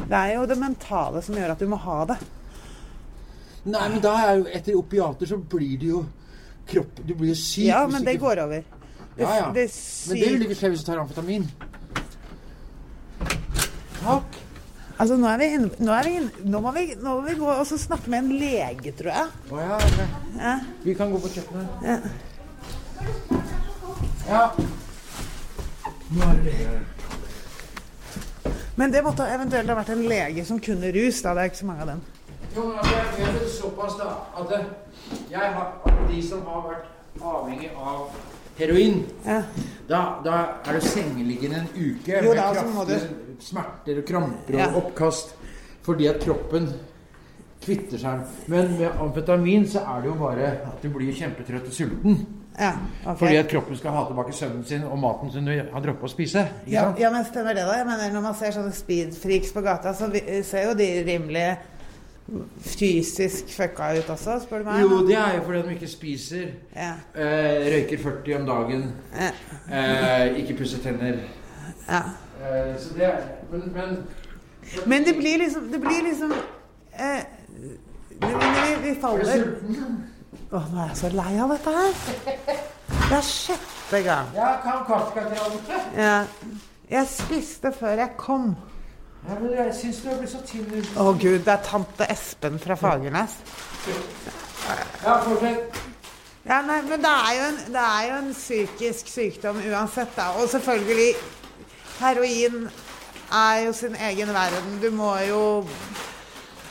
Det 0.04 0.20
er 0.20 0.36
jo 0.36 0.46
det 0.50 0.58
mentale 0.60 1.22
som 1.24 1.36
gjør 1.38 1.54
at 1.54 1.62
du 1.62 1.70
må 1.70 1.80
ha 1.82 2.00
det. 2.12 2.20
Nei, 3.64 3.88
men 3.88 4.00
da 4.04 4.12
er 4.20 4.38
jo 4.38 4.48
etter 4.52 4.76
opiater 4.76 5.30
så 5.30 5.40
blir 5.40 5.78
det 5.80 5.88
jo 5.88 6.04
kropp 6.68 7.00
Du 7.04 7.14
blir 7.14 7.32
jo 7.32 7.36
syk. 7.38 7.66
Ja, 7.66 7.84
men 7.88 8.04
det 8.04 8.18
går 8.20 8.40
over. 8.44 8.64
Det, 9.16 9.22
Ja, 9.22 9.34
ja. 9.36 9.50
det 9.54 9.70
Men 10.08 10.18
det 10.18 10.30
vil 10.32 10.42
ikke 10.48 10.58
skje 10.58 10.68
hvis 10.72 10.82
du 10.82 10.88
tar 10.90 10.98
amfetamin. 11.02 11.46
Takk. 14.04 14.40
Altså, 14.94 15.16
nå 15.18 15.26
er 15.26 15.38
vi 15.40 15.46
inne 15.56 15.70
Nå, 15.82 15.92
er 15.94 16.06
vi 16.06 16.12
inne, 16.20 16.30
nå, 16.44 16.60
må, 16.62 16.72
vi, 16.74 16.84
nå 16.94 17.14
må 17.18 17.22
vi 17.26 17.34
gå 17.38 17.48
og 17.50 17.66
så 17.66 17.78
snakke 17.80 18.10
med 18.12 18.24
en 18.24 18.32
lege, 18.38 18.92
tror 18.98 19.10
jeg. 19.10 19.26
Å 19.50 19.62
ja, 19.62 19.78
ok. 19.78 19.98
Ja. 20.38 20.54
Vi 20.84 20.94
kan 20.98 21.14
gå 21.14 21.20
på 21.22 21.30
kjøkkenet. 21.34 21.68
Ja. 21.86 21.96
Ja. 24.28 24.44
Nå 26.14 26.28
er 26.28 26.42
det 26.42 26.52
lege. 26.52 26.82
Men 28.74 28.90
det 28.90 29.04
måtte 29.06 29.26
eventuelt 29.30 29.70
ha 29.70 29.78
vært 29.78 29.94
en 29.94 30.06
lege 30.10 30.44
som 30.46 30.58
kunne 30.62 30.90
rus. 30.94 31.22
Da. 31.22 31.34
Det 31.34 31.42
er 31.42 31.50
ikke 31.50 31.62
så 31.62 31.70
mange 31.70 31.86
av 31.86 31.92
dem. 31.94 32.04
Jo, 32.54 32.68
men 32.68 32.78
altså, 32.78 32.94
jeg 33.18 33.34
vet 33.34 33.50
såpass 33.50 33.98
da, 33.98 34.08
at 34.38 34.54
jeg 35.30 35.52
har, 35.58 35.68
de 36.10 36.22
som 36.22 36.46
har 36.46 36.62
vært 36.68 37.22
avhengig 37.22 37.70
av 37.74 38.08
heroin, 38.58 39.04
Ja. 39.26 39.42
da, 39.88 40.00
da 40.24 40.38
er 40.66 40.78
du 40.78 40.80
sengeliggende 40.86 41.62
en 41.62 41.68
uke 41.74 42.20
Jo 42.22 42.34
med 42.34 42.36
da, 42.40 42.48
så 42.54 42.64
kraftige 42.64 43.00
smerter 43.40 43.98
og 44.00 44.04
kramper 44.08 44.60
og 44.68 44.76
oppkast 44.84 45.34
fordi 45.84 46.06
at 46.08 46.22
kroppen 46.22 46.68
kvitter 47.64 47.98
seg. 48.00 48.22
Men 48.48 48.78
med 48.78 49.00
amfetamin 49.00 49.66
så 49.68 49.82
er 49.84 50.00
det 50.04 50.08
jo 50.08 50.14
bare 50.20 50.46
at 50.68 50.82
du 50.82 50.88
blir 50.92 51.12
kjempetrøtt 51.16 51.68
og 51.68 51.72
sulten. 51.76 52.18
Ja, 52.58 52.70
okay. 53.02 53.16
Fordi 53.18 53.36
at 53.40 53.48
kroppen 53.50 53.76
skal 53.76 53.90
ha 53.96 54.04
tilbake 54.06 54.32
søvnen 54.36 54.64
sin 54.64 54.84
og 54.86 54.98
maten 55.02 55.32
som 55.34 55.44
du 55.44 55.50
har 55.50 55.82
droppet 55.82 56.06
å 56.06 56.10
spise. 56.12 56.44
Ja, 56.70 56.86
ja, 56.98 57.10
men 57.10 57.24
stemmer 57.26 57.56
det, 57.56 57.64
da? 57.66 57.74
Jeg 57.80 57.86
mener, 57.88 58.12
Når 58.14 58.22
man 58.28 58.36
ser 58.38 58.54
sånne 58.54 58.72
speedfreaks 58.72 59.50
på 59.52 59.64
gata, 59.64 59.92
så 59.96 60.08
ser 60.46 60.68
jo 60.68 60.76
de 60.78 60.88
rimelig 61.08 61.48
fysisk 62.64 63.50
fucka 63.52 63.90
ut 63.98 64.08
også, 64.10 64.38
spør 64.44 64.58
du 64.62 64.64
meg. 64.64 64.80
Jo, 64.82 65.00
det 65.06 65.16
er 65.18 65.34
jo 65.36 65.42
fordi 65.44 65.62
de 65.66 65.74
ikke 65.74 65.88
spiser. 65.92 66.46
Ja. 66.76 66.92
Eh, 67.14 67.66
røyker 67.74 67.98
40 68.02 68.36
om 68.40 68.46
dagen. 68.48 68.86
Ja. 69.18 69.30
Eh, 69.70 70.38
ikke 70.40 70.56
pusser 70.62 70.78
tenner. 70.84 71.18
ja. 71.88 72.02
Eh, 72.44 72.74
så 72.80 72.94
det 72.96 73.10
Men, 73.50 73.60
men 73.74 74.06
Men 74.86 75.04
det 75.04 75.14
blir 75.16 75.38
liksom 75.38 75.62
Det 75.72 75.80
blir 75.80 76.02
liksom 76.08 76.32
eh, 76.98 77.22
vi, 78.20 78.26
vi 78.82 78.88
Er 78.88 79.00
faller 79.00 79.44
Å, 80.50 80.60
nå 80.72 80.80
er 80.82 80.88
jeg 80.88 80.96
så 80.98 81.08
lei 81.14 81.38
av 81.40 81.50
dette 81.54 81.70
her. 81.74 81.94
Det 82.24 83.16
er 83.16 83.24
sjette 83.26 84.00
gang. 84.04 84.28
Ja, 84.36 84.50
kan 84.62 84.84
kaffekakeranete. 84.86 85.80
Ja. 85.96 86.12
Jeg 86.90 87.08
spiste 87.10 87.72
før 87.74 87.96
jeg 88.02 88.12
kom. 88.20 88.54
Ja, 89.28 89.38
men 89.40 89.52
jeg 89.56 89.74
syns 89.78 90.02
du 90.02 90.08
har 90.10 90.18
blitt 90.20 90.32
så 90.34 90.42
tynn. 90.44 90.68
Å 91.00 91.12
gud, 91.16 91.40
det 91.46 91.52
er 91.54 91.64
tante 91.64 92.06
Espen 92.12 92.58
fra 92.60 92.76
Fagernes. 92.76 93.38
Ja, 95.04 95.16
fortsett. 95.24 95.80
Ja, 96.44 96.58
nei, 96.60 96.82
men 96.84 97.00
det 97.00 97.08
er, 97.08 97.30
jo 97.38 97.44
en, 97.48 97.60
det 97.72 97.82
er 97.82 98.08
jo 98.10 98.16
en 98.20 98.34
psykisk 98.36 99.08
sykdom 99.08 99.62
uansett, 99.64 100.10
da. 100.16 100.26
Og 100.36 100.50
selvfølgelig 100.52 101.14
Heroin 102.02 102.66
er 103.32 103.62
jo 103.64 103.72
sin 103.72 103.96
egen 104.10 104.32
verden. 104.36 104.76
Du 104.82 104.90
må 104.92 105.14
jo 105.24 105.40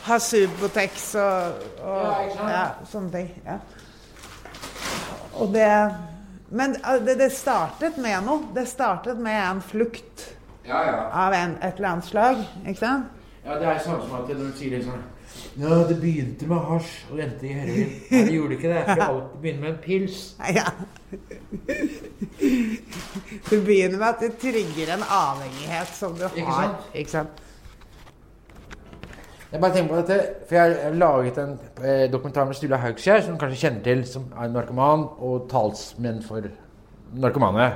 ha 0.06 0.20
Subotex 0.20 1.16
og, 1.16 1.66
og 1.82 2.06
Ja, 2.38 2.52
ja, 2.52 2.63
sånne 2.92 3.12
ting. 3.16 3.32
Ja. 3.48 3.58
Og 5.42 5.54
det 5.56 5.70
Men 6.54 6.76
det, 7.02 7.18
det 7.18 7.32
startet 7.34 7.98
med 7.98 8.28
noe. 8.28 8.46
Det 8.54 8.68
startet 8.70 9.18
med 9.18 9.39
en 9.42 9.62
flukt 9.66 10.28
Ja, 10.67 10.80
ja. 10.88 10.99
av 11.26 11.34
en, 11.36 11.58
et 11.62 11.76
eller 11.76 11.89
annet 11.89 12.06
slag. 12.08 12.43
Ikke 12.63 12.80
sant? 12.80 13.06
Ja, 13.43 13.58
Det 13.60 13.67
er 13.67 13.80
sånn 13.84 13.99
som 14.06 14.13
at 14.21 14.30
når 14.32 14.45
du 14.54 14.54
sier 14.56 14.78
liksom 14.78 15.02
Ja, 15.60 15.80
det 15.89 15.97
begynte 15.99 16.47
med 16.47 16.62
hasj 16.69 16.91
og 17.12 17.19
endte 17.19 17.47
i 17.49 17.54
heroin. 17.58 17.89
Nei, 18.12 18.21
det 18.30 18.36
gjorde 18.38 18.56
ikke 18.58 18.69
det. 18.71 18.84
For 18.88 19.02
alt 19.08 19.34
begynner 19.41 19.62
med 19.65 19.71
en 19.73 19.82
pils. 19.84 20.19
Ja. 20.60 20.67
Det 23.49 23.60
begynner 23.65 23.97
med 23.99 24.08
at 24.08 24.21
det 24.23 24.32
trigger 24.41 24.93
en 24.95 25.04
avhengighet 25.10 25.91
som 25.95 26.15
du 26.17 26.23
Ikke 26.26 26.45
har. 26.47 26.63
sant? 26.69 26.88
Ikke 26.93 27.12
sant? 27.12 27.41
Jeg 29.54 29.62
bare 29.62 29.73
tenker 29.76 29.93
på 29.93 29.99
dette, 30.02 30.15
for 30.49 30.56
jeg 30.58 30.78
har 30.84 30.95
laget 30.97 31.38
en 31.38 31.52
eh, 31.84 32.08
dokumentar 32.12 32.47
med 32.49 32.58
Sturla 32.58 32.80
Haugskjær, 32.82 33.21
som 33.21 33.36
du 33.36 33.39
kanskje 33.43 33.60
kjenner 33.67 33.84
til, 33.86 34.02
som 34.10 34.23
er 34.41 34.49
narkoman 34.49 35.04
og 35.21 35.43
talsmenn 35.52 36.23
for 36.26 36.47
narkomane. 37.21 37.67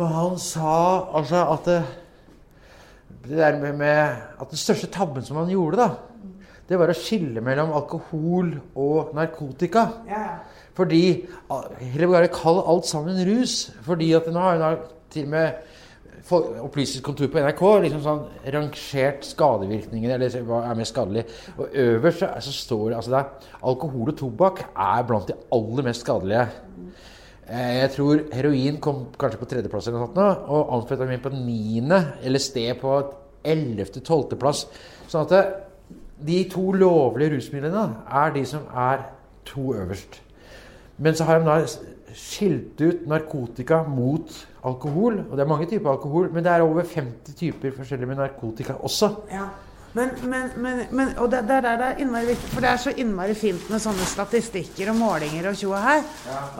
Og 0.00 0.06
han 0.08 0.38
sa 0.40 0.74
altså 1.18 1.42
at 1.52 1.66
det, 1.68 1.80
det 3.26 3.36
der 3.36 3.58
med, 3.60 3.74
med 3.76 3.98
At 4.40 4.48
den 4.48 4.60
største 4.60 4.88
tabben 4.88 5.24
som 5.26 5.36
han 5.36 5.50
gjorde, 5.52 5.76
da, 5.76 5.90
det 6.70 6.78
var 6.78 6.92
å 6.92 6.94
skille 6.96 7.42
mellom 7.42 7.72
alkohol 7.74 8.54
og 8.78 9.10
narkotika. 9.18 9.88
Ja. 10.08 10.38
Fordi 10.78 11.02
Heller 11.50 12.12
bare 12.12 12.30
kall 12.32 12.62
alt 12.62 12.86
sammen 12.88 13.18
rus. 13.26 13.72
Fordi 13.84 14.12
at 14.16 14.30
nå 14.30 14.44
har 14.44 14.62
hun 14.62 14.86
til 15.10 15.26
og 15.26 15.34
med 15.34 15.66
Opplysningskontoret 16.30 17.32
på 17.32 17.40
NRK 17.42 17.62
liksom 17.82 18.02
sånn 18.04 18.20
rangert 18.54 19.24
skadevirkningene, 19.26 20.14
eller 20.14 20.44
hva 20.46 20.60
er 20.68 20.76
mest 20.78 20.92
skadelig. 20.94 21.24
Og 21.56 21.72
øverst 21.74 22.22
så, 22.22 22.28
så 22.44 22.52
står 22.54 22.84
det 22.84 22.98
altså 23.00 23.14
det 23.14 23.22
er, 23.22 23.48
alkohol 23.72 24.12
og 24.12 24.18
tobakk 24.20 24.60
er 24.68 25.08
blant 25.08 25.32
de 25.32 25.38
aller 25.56 25.88
mest 25.88 26.04
skadelige. 26.04 26.44
Eh, 27.50 27.80
Jeg 27.80 27.90
tror 27.96 28.20
heroin 28.32 28.78
kom 28.80 29.06
kanskje 29.18 29.40
på 29.40 29.48
tredjeplass, 29.50 29.88
eller 29.88 29.98
noe 29.98 30.10
sånt, 30.12 30.48
og 30.48 30.74
amfetamin 30.76 31.22
på 31.22 31.32
niende, 31.34 32.04
sted 32.38 32.78
på 32.80 32.94
ellevte-tolvteplass. 33.44 34.66
Sånn 35.10 35.26
at 35.26 35.66
de 36.20 36.44
to 36.52 36.72
lovlige 36.72 37.34
rusmidlene 37.36 37.86
er 38.06 38.34
de 38.34 38.44
som 38.46 38.68
er 38.76 39.06
to 39.48 39.72
øverst. 39.74 40.20
Men 40.98 41.16
så 41.16 41.24
har 41.24 41.40
de 41.40 41.48
da 41.48 41.66
skilt 42.14 42.80
ut 42.80 43.06
narkotika 43.08 43.82
mot 43.88 44.30
alkohol. 44.66 45.22
Og 45.30 45.36
det 45.36 45.44
er 45.44 45.48
mange 45.48 45.66
typer 45.70 45.94
alkohol, 45.94 46.28
men 46.32 46.44
det 46.44 46.52
er 46.52 46.62
over 46.62 46.84
50 46.84 47.34
typer 47.38 47.72
forskjellige 47.76 48.10
med 48.10 48.20
narkotika 48.20 48.76
også. 48.84 49.10
Ja. 49.32 49.48
Men, 49.92 50.10
men, 50.22 50.50
men, 50.62 50.84
men 50.94 51.08
Og 51.18 51.30
det, 51.30 51.40
det, 51.48 51.56
det, 51.64 51.70
det 51.80 51.86
er 51.88 52.02
innmari 52.04 52.28
viktig, 52.28 52.50
for 52.52 52.62
det 52.62 52.70
er 52.70 52.82
så 52.82 52.92
innmari 53.02 53.34
fint 53.38 53.64
med 53.72 53.82
sånne 53.82 54.06
statistikker 54.06 54.92
og 54.92 55.00
målinger 55.00 55.48
og 55.50 55.58
tjo 55.58 55.72
og 55.74 55.82
her. 55.82 56.04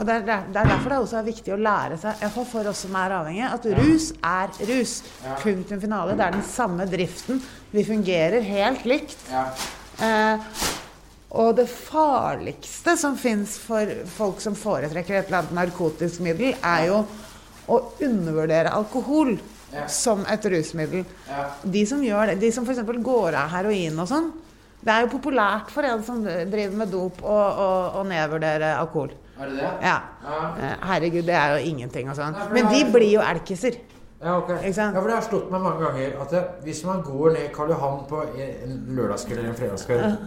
Og 0.00 0.08
det 0.08 0.16
er, 0.16 0.24
det 0.26 0.34
er 0.34 0.48
det 0.50 0.62
er 0.62 0.72
derfor 0.72 0.94
det 0.94 0.98
også 1.04 1.20
er 1.20 1.28
viktig 1.28 1.54
å 1.54 1.60
lære 1.60 2.00
seg, 2.02 2.24
iallfall 2.24 2.48
for 2.50 2.72
oss 2.72 2.82
som 2.86 2.98
er 2.98 3.14
avhengige, 3.20 3.52
at 3.54 3.70
rus 3.78 4.10
er 4.32 4.58
rus. 4.72 4.96
Punktum 5.44 5.82
finale. 5.84 6.18
Det 6.18 6.26
er 6.26 6.36
den 6.40 6.46
samme 6.48 6.88
driften. 6.90 7.40
Vi 7.70 7.86
fungerer 7.86 8.46
helt 8.50 8.86
likt. 8.90 9.22
Eh, 9.30 10.50
og 11.30 11.54
det 11.60 11.68
farligste 11.70 12.96
som 12.98 13.14
fins 13.18 13.54
for 13.62 13.94
folk 14.10 14.42
som 14.42 14.58
foretrekker 14.58 15.20
et 15.20 15.30
eller 15.30 15.44
annet 15.44 15.58
narkotisk 15.60 16.24
middel, 16.26 16.56
er 16.58 16.88
jo 16.88 17.04
å 17.70 17.78
undervurdere 18.02 18.72
alkohol 18.74 19.36
som 19.90 20.22
et 20.28 20.46
rusmiddel. 20.54 21.04
De 21.62 21.82
som 21.86 22.02
gjør 22.04 22.32
det, 22.32 22.38
de 22.42 22.52
som 22.54 22.66
f.eks. 22.66 22.82
går 23.04 23.38
av 23.38 23.52
heroin 23.54 23.98
og 24.02 24.08
sånn, 24.10 24.30
det 24.80 24.92
er 24.94 25.04
jo 25.04 25.12
populært 25.12 25.68
for 25.72 25.84
en 25.84 26.02
som 26.04 26.22
driver 26.24 26.76
med 26.80 26.92
dop 26.92 27.20
å 27.22 28.04
nedvurdere 28.08 28.72
alkohol. 28.78 29.12
Er 29.40 29.48
det 29.48 29.56
det? 29.56 29.70
Ja. 29.84 29.96
ja. 30.24 30.74
Herregud, 30.90 31.24
det 31.28 31.36
er 31.36 31.54
jo 31.56 31.70
ingenting 31.70 32.10
og 32.12 32.16
sånn. 32.18 32.36
Men 32.52 32.68
de 32.72 32.82
blir 32.92 33.08
jo 33.14 33.22
elkiser. 33.24 33.78
Ja, 34.20 34.34
ok. 34.36 34.50
Ja, 34.68 34.90
for 34.92 35.08
det 35.08 35.14
har 35.16 35.24
slått 35.24 35.48
meg 35.52 35.62
mange 35.64 35.80
ganger 35.80 36.18
at 36.20 36.32
det, 36.34 36.42
hvis 36.66 36.82
man 36.84 37.00
går 37.06 37.38
ned 37.38 37.46
Karl 37.54 37.72
Johan 37.72 38.02
på 38.08 38.20
en 38.36 38.74
lørdagskveld 38.98 39.40
eller 39.40 39.54
en 39.54 39.56
fredagskveld, 39.56 40.26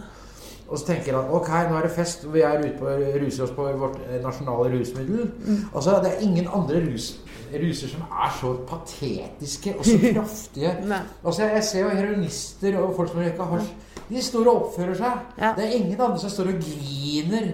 og 0.74 0.80
så 0.80 0.88
tenker 0.88 1.14
han 1.14 1.28
ok, 1.30 1.50
nå 1.70 1.76
er 1.78 1.86
det 1.86 1.92
fest, 1.94 2.24
vi 2.34 2.42
er 2.42 2.58
ute 2.58 2.72
på 2.80 2.88
å 2.90 3.10
ruse 3.22 3.44
oss 3.44 3.52
på 3.54 3.66
vårt 3.78 4.00
eh, 4.08 4.16
nasjonale 4.24 4.72
rusmiddel. 4.72 5.28
Altså, 5.70 6.00
det 6.02 6.10
er 6.10 6.24
ingen 6.26 6.48
andre 6.50 6.80
rus, 6.82 7.12
ruser 7.52 7.92
som 7.92 8.02
er 8.10 8.32
så 8.40 8.50
patetiske 8.66 9.76
og 9.78 9.86
så 9.86 10.00
kraftige. 10.16 10.74
Altså, 11.22 11.46
jeg, 11.46 11.62
ser 11.68 11.86
jo 11.86 11.94
heroinister 11.94 12.80
og 12.80 12.96
folk 12.98 13.14
som 13.14 13.22
røyker 13.22 13.54
hasj. 13.54 13.70
De 14.08 14.24
står 14.26 14.50
og 14.50 14.64
oppfører 14.64 14.98
seg. 14.98 15.22
Ja. 15.38 15.54
Det 15.54 15.68
er 15.68 15.78
ingen 15.78 15.94
andre 15.94 16.18
som 16.24 16.34
står 16.34 16.50
og 16.56 16.66
griner. 16.66 17.48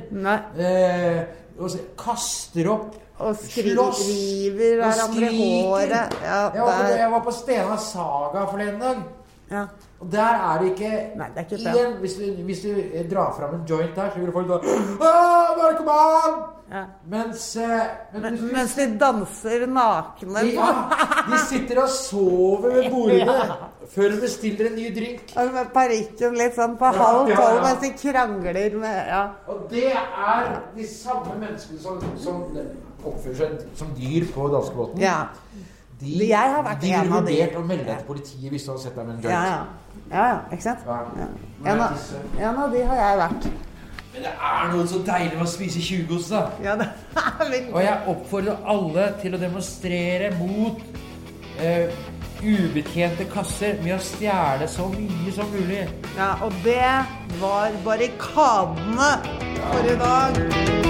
Eh, 0.56 1.20
og 1.60 1.78
kaster 2.00 2.72
opp. 2.72 2.96
Og 3.20 3.36
slåss, 3.36 3.98
river 4.08 4.78
og 4.80 4.86
hverandre 4.86 5.32
i 5.36 5.48
håret. 5.60 6.20
Ja, 6.24 6.38
på, 6.54 6.68
jeg 6.88 7.08
var 7.12 7.24
på 7.26 7.34
Stena 7.36 7.76
Saga 7.76 8.48
forleden 8.48 8.80
dag. 8.80 9.02
Ja. 9.50 9.64
Og 10.00 10.06
der 10.12 10.36
er 10.48 10.60
det 10.62 10.68
ikke 10.70 10.90
Nei, 11.18 11.26
det 11.34 11.40
er 11.42 11.44
ikke 11.48 11.56
det. 11.64 11.72
Igjen, 11.74 11.92
hvis 12.00 12.14
du, 12.14 12.42
hvis 12.46 12.60
du 12.62 12.70
drar 13.14 13.32
fram 13.36 13.54
en 13.58 13.64
joint 13.68 13.96
der, 13.96 14.10
så 14.14 14.20
vil 14.22 14.32
folk 14.32 14.48
da 14.48 14.58
«Åh, 14.62 15.58
narkoman! 15.58 16.36
Ja. 16.70 16.84
Mens, 17.10 17.56
eh, 17.56 17.80
men, 18.12 18.22
Men, 18.22 18.36
hvis- 18.38 18.52
mens 18.54 18.74
de 18.78 18.84
danser 19.00 19.64
nakne 19.66 20.40
de, 20.46 20.52
ja, 20.54 20.68
de 21.32 21.38
sitter 21.48 21.80
og 21.82 21.88
sover 21.90 22.68
ved 22.76 22.90
bordene 22.92 23.56
før 23.94 24.08
de 24.14 24.20
bestiller 24.22 24.68
en 24.70 24.76
ny 24.78 24.86
drink. 24.94 25.32
Og 25.36 25.50
med 25.56 25.72
parykken 25.74 26.36
litt 26.38 26.54
sånn 26.54 26.76
på 26.78 26.92
Ja, 26.92 26.92
halv 27.02 27.32
tolv 27.34 27.56
ja. 27.58 27.64
mens 27.66 27.82
de 27.82 27.90
krangler 28.04 28.78
med 28.78 29.00
Ja. 29.10 29.24
Og 29.50 29.66
det 29.72 29.88
er 29.96 30.60
de 30.76 30.86
samme 30.86 31.34
menneskene 31.42 31.80
som, 31.82 31.98
som 32.22 32.44
oppfører 33.02 33.34
seg 33.42 33.66
som 33.74 33.90
dyr 33.98 34.30
på 34.34 34.46
danskebåten. 34.54 35.02
De, 36.00 36.28
Jeg 36.28 36.52
har 36.54 36.62
vært 36.64 36.80
de 36.80 36.92
en 36.96 37.12
av 37.12 37.26
de. 37.26 37.32
vurdert 37.36 37.56
å 37.60 37.64
melde 37.68 37.84
deg 37.84 37.98
til 37.98 38.06
politiet 38.08 38.50
hvis 38.54 38.64
du 38.64 38.70
hadde 38.72 38.82
sett 38.86 38.94
deg 38.96 39.06
med 39.06 39.14
en 39.14 39.24
joint. 39.24 39.34
Ja, 39.34 39.42
ja. 39.44 39.96
ja, 40.12 40.28
ja. 40.30 40.38
Ikke 40.54 40.62
sant? 40.64 40.86
Ja. 40.86 41.26
En, 41.64 41.82
av, 41.84 42.06
en 42.40 42.62
av 42.64 42.72
de 42.72 42.84
har 42.88 43.02
jeg 43.02 43.18
vært. 43.24 43.50
Men 44.10 44.24
det 44.26 44.30
er 44.50 44.70
noe 44.72 44.86
så 44.90 44.98
deilig 45.06 45.36
med 45.36 45.44
å 45.46 45.50
spise 45.52 45.82
tjuvgods, 45.86 46.30
da. 46.32 46.40
Ja, 46.64 46.72
det 46.80 46.88
er 47.20 47.36
veldig 47.38 47.60
Og 47.74 47.82
jeg 47.84 48.08
oppfordrer 48.14 48.64
alle 48.74 49.04
til 49.22 49.36
å 49.36 49.42
demonstrere 49.44 50.32
mot 50.40 50.80
eh, 51.62 51.92
ubetjente 52.40 53.28
kasser 53.30 53.78
med 53.84 53.94
å 53.98 54.00
stjele 54.02 54.66
så 54.72 54.88
mye 54.96 55.34
som 55.36 55.52
mulig. 55.54 55.84
Ja, 56.16 56.32
og 56.42 56.56
det 56.64 56.80
var 57.38 57.76
barrikadene 57.86 59.12
for 59.60 59.92
i 59.92 59.98
dag. 60.00 60.89